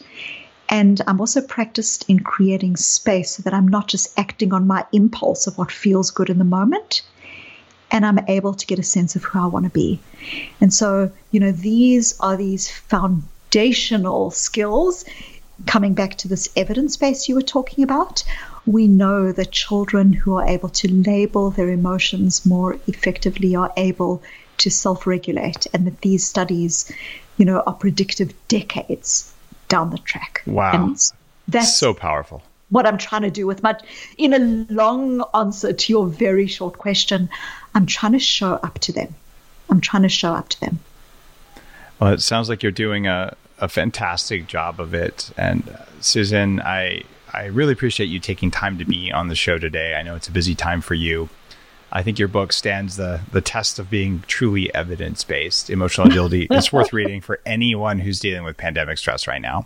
And 0.68 1.02
I'm 1.08 1.20
also 1.20 1.42
practiced 1.42 2.10
in 2.10 2.20
creating 2.20 2.76
space 2.76 3.32
so 3.32 3.44
that 3.44 3.54
I'm 3.54 3.68
not 3.68 3.88
just 3.88 4.18
acting 4.18 4.54
on 4.54 4.66
my 4.68 4.86
impulse 4.92 5.46
of 5.46 5.58
what 5.58 5.72
feels 5.72 6.10
good 6.10 6.30
in 6.30 6.40
the 6.40 6.44
moment. 6.44 7.04
And 7.92 8.06
I'm 8.06 8.20
able 8.28 8.54
to 8.56 8.66
get 8.66 8.80
a 8.80 8.84
sense 8.84 9.16
of 9.16 9.24
who 9.24 9.40
I 9.40 9.46
want 9.46 9.66
to 9.66 9.70
be. 9.72 10.00
And 10.60 10.74
so, 10.74 11.12
you 11.32 11.40
know, 11.40 11.52
these 11.52 12.20
are 12.20 12.36
these 12.36 12.70
foundational 12.70 14.32
skills. 14.32 15.06
Coming 15.66 15.94
back 15.94 16.16
to 16.18 16.28
this 16.28 16.50
evidence 16.56 16.98
base 16.98 17.30
you 17.30 17.36
were 17.36 17.42
talking 17.42 17.84
about, 17.84 18.24
we 18.66 18.88
know 18.88 19.32
that 19.32 19.52
children 19.52 20.12
who 20.12 20.36
are 20.36 20.46
able 20.46 20.70
to 20.70 20.92
label 20.92 21.50
their 21.50 21.70
emotions 21.70 22.46
more 22.46 22.78
effectively 22.88 23.56
are 23.56 23.72
able 23.78 24.22
to 24.58 24.70
self 24.70 25.08
regulate, 25.08 25.68
and 25.74 25.86
that 25.88 26.02
these 26.02 26.26
studies, 26.26 26.92
you 27.38 27.46
know, 27.46 27.62
are 27.62 27.74
predictive 27.74 28.34
decades 28.48 29.34
down 29.68 29.92
the 29.92 29.98
track. 30.00 30.42
Wow. 30.46 30.72
And 30.74 31.00
that's 31.48 31.78
so 31.78 31.94
powerful. 31.94 32.44
What 32.70 32.86
I'm 32.88 32.98
trying 32.98 33.22
to 33.22 33.32
do 33.32 33.46
with 33.46 33.62
my, 33.64 33.78
in 34.18 34.34
a 34.34 34.74
long 34.74 35.24
answer 35.34 35.72
to 35.72 35.94
your 35.94 36.08
very 36.08 36.48
short 36.48 36.78
question, 36.78 37.30
I'm 37.74 37.86
trying 37.86 38.14
to 38.14 38.20
show 38.20 38.54
up 38.56 38.80
to 38.80 38.92
them. 38.92 39.14
I'm 39.70 39.82
trying 39.82 40.04
to 40.04 40.10
show 40.10 40.34
up 40.34 40.50
to 40.50 40.60
them. 40.60 40.80
Well, 42.00 42.14
it 42.14 42.22
sounds 42.22 42.50
like 42.50 42.64
you're 42.64 42.72
doing 42.72 43.08
a, 43.08 43.36
a 43.60 43.68
fantastic 43.68 44.48
job 44.48 44.80
of 44.80 44.94
it. 44.94 45.32
And 45.38 45.68
uh, 45.70 45.86
Susan, 46.02 46.62
I 46.62 47.04
I 47.34 47.46
really 47.46 47.74
appreciate 47.74 48.08
you 48.08 48.20
taking 48.20 48.52
time 48.52 48.78
to 48.78 48.86
be 48.86 49.12
on 49.12 49.28
the 49.28 49.36
show 49.36 49.58
today. 49.58 49.96
I 49.96 50.04
know 50.04 50.16
it's 50.16 50.28
a 50.28 50.32
busy 50.32 50.56
time 50.56 50.82
for 50.82 50.94
you. 50.94 51.30
I 51.92 52.02
think 52.04 52.18
your 52.20 52.28
book 52.28 52.54
stands 52.54 52.98
the 52.98 53.22
the 53.32 53.42
test 53.42 53.80
of 53.80 53.90
being 53.90 54.24
truly 54.28 54.74
evidence 54.74 55.24
based. 55.24 55.70
Emotional 55.70 56.08
agility 56.08 56.48
It's 56.52 56.72
worth 56.72 56.94
reading 56.94 57.22
for 57.22 57.40
anyone 57.46 58.00
who's 58.00 58.20
dealing 58.20 58.44
with 58.44 58.58
pandemic 58.58 58.98
stress 58.98 59.28
right 59.28 59.42
now. 59.42 59.66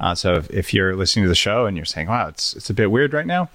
Uh, 0.00 0.14
so 0.14 0.34
if, 0.34 0.50
if, 0.50 0.74
you're 0.74 0.96
listening 0.96 1.24
to 1.24 1.28
the 1.28 1.34
show 1.34 1.66
and 1.66 1.76
you're 1.76 1.86
saying, 1.86 2.08
"Wow, 2.08 2.28
it's 2.28 2.54
it's 2.54 2.70
a 2.70 2.74
bit 2.74 2.90
weird 2.90 3.12
right 3.12 3.26
now," 3.26 3.50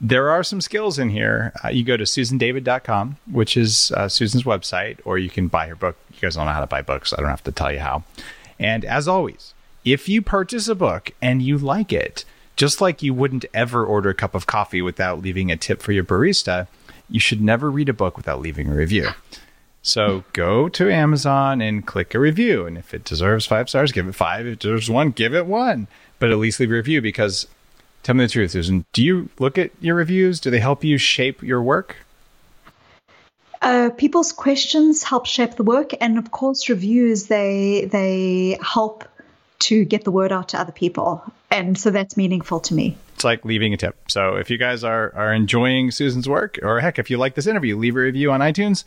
there 0.00 0.30
are 0.30 0.42
some 0.42 0.60
skills 0.60 0.98
in 0.98 1.10
here. 1.10 1.52
Uh, 1.64 1.68
you 1.68 1.84
go 1.84 1.96
to 1.96 2.04
susandavid.com, 2.04 3.16
which 3.30 3.56
is 3.56 3.90
uh, 3.92 4.08
Susan's 4.08 4.44
website, 4.44 5.00
or 5.04 5.18
you 5.18 5.28
can 5.28 5.48
buy 5.48 5.66
her 5.66 5.74
book. 5.74 5.96
You 6.12 6.20
guys 6.20 6.36
don't 6.36 6.46
know 6.46 6.52
how 6.52 6.60
to 6.60 6.66
buy 6.66 6.82
books. 6.82 7.12
I 7.12 7.16
don't 7.16 7.30
have 7.30 7.44
to 7.44 7.52
tell 7.52 7.72
you 7.72 7.80
how. 7.80 8.04
And 8.58 8.84
as 8.84 9.06
always, 9.06 9.54
if 9.84 10.08
you 10.08 10.22
purchase 10.22 10.68
a 10.68 10.74
book 10.74 11.12
and 11.22 11.42
you 11.42 11.58
like 11.58 11.92
it, 11.92 12.24
just 12.56 12.80
like 12.80 13.02
you 13.02 13.14
wouldn't 13.14 13.44
ever 13.54 13.84
order 13.84 14.10
a 14.10 14.14
cup 14.14 14.34
of 14.34 14.46
coffee 14.46 14.82
without 14.82 15.22
leaving 15.22 15.50
a 15.50 15.56
tip 15.56 15.80
for 15.80 15.92
your 15.92 16.04
barista, 16.04 16.66
you 17.08 17.20
should 17.20 17.40
never 17.40 17.70
read 17.70 17.88
a 17.88 17.92
book 17.92 18.16
without 18.16 18.40
leaving 18.40 18.68
a 18.68 18.74
review. 18.74 19.10
So 19.80 20.24
go 20.32 20.68
to 20.68 20.92
Amazon 20.92 21.60
and 21.60 21.86
click 21.86 22.14
a 22.14 22.18
review. 22.18 22.66
And 22.66 22.76
if 22.76 22.92
it 22.92 23.04
deserves 23.04 23.46
five 23.46 23.68
stars, 23.68 23.92
give 23.92 24.08
it 24.08 24.14
five. 24.14 24.46
If 24.46 24.54
it 24.54 24.58
deserves 24.58 24.90
one, 24.90 25.12
give 25.12 25.34
it 25.34 25.46
one. 25.46 25.86
But 26.18 26.30
at 26.30 26.38
least 26.38 26.60
leave 26.60 26.70
a 26.70 26.74
review 26.74 27.00
because 27.00 27.46
tell 28.02 28.14
me 28.14 28.24
the 28.24 28.32
truth, 28.32 28.50
Susan. 28.50 28.84
Do 28.92 29.02
you 29.02 29.28
look 29.38 29.56
at 29.56 29.70
your 29.80 29.94
reviews? 29.94 30.40
Do 30.40 30.50
they 30.50 30.58
help 30.58 30.84
you 30.84 30.98
shape 30.98 31.42
your 31.42 31.62
work? 31.62 31.96
Uh, 33.60 33.90
people's 33.90 34.32
questions 34.32 35.02
help 35.02 35.26
shape 35.26 35.56
the 35.56 35.62
work, 35.62 35.92
and 36.00 36.18
of 36.18 36.30
course, 36.30 36.68
reviews 36.68 37.26
they 37.26 37.88
they 37.90 38.58
help 38.62 39.04
to 39.60 39.84
get 39.84 40.04
the 40.04 40.10
word 40.10 40.32
out 40.32 40.50
to 40.50 40.60
other 40.60 40.72
people. 40.72 41.22
And 41.50 41.76
so 41.76 41.90
that's 41.90 42.16
meaningful 42.16 42.60
to 42.60 42.74
me. 42.74 42.96
It's 43.14 43.24
like 43.24 43.44
leaving 43.44 43.74
a 43.74 43.76
tip. 43.76 43.96
So 44.08 44.36
if 44.36 44.50
you 44.50 44.58
guys 44.58 44.84
are, 44.84 45.12
are 45.14 45.32
enjoying 45.32 45.90
Susan's 45.90 46.28
work, 46.28 46.58
or 46.62 46.78
heck, 46.80 46.98
if 46.98 47.10
you 47.10 47.18
like 47.18 47.34
this 47.34 47.46
interview, 47.46 47.76
leave 47.76 47.96
a 47.96 48.00
review 48.00 48.30
on 48.30 48.40
iTunes. 48.40 48.84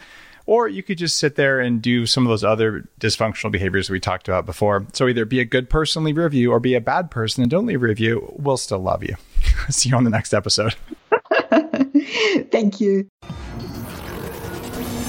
Or 0.48 0.68
you 0.68 0.82
could 0.82 0.98
just 0.98 1.20
sit 1.20 1.36
there 1.36 1.60
and 1.60 1.82
do 1.82 2.06
some 2.06 2.26
of 2.26 2.30
those 2.30 2.44
other 2.44 2.88
dysfunctional 3.00 3.52
behaviors 3.52 3.90
we 3.90 4.00
talked 4.00 4.28
about 4.28 4.46
before. 4.46 4.86
So 4.94 5.08
either 5.08 5.24
be 5.24 5.40
a 5.40 5.46
good 5.46 5.70
person, 5.70 6.04
leave 6.04 6.18
a 6.18 6.24
review, 6.24 6.52
or 6.52 6.60
be 6.60 6.74
a 6.74 6.82
bad 6.82 7.12
person 7.12 7.44
and 7.44 7.52
don't 7.52 7.66
leave 7.66 7.84
a 7.84 7.86
review. 7.86 8.34
We'll 8.38 8.58
still 8.58 8.80
love 8.80 9.04
you. 9.04 9.16
See 9.70 9.90
you 9.90 9.96
on 9.96 10.04
the 10.04 10.10
next 10.10 10.34
episode. 10.34 10.76
Thank 12.52 12.82
you. 12.82 13.08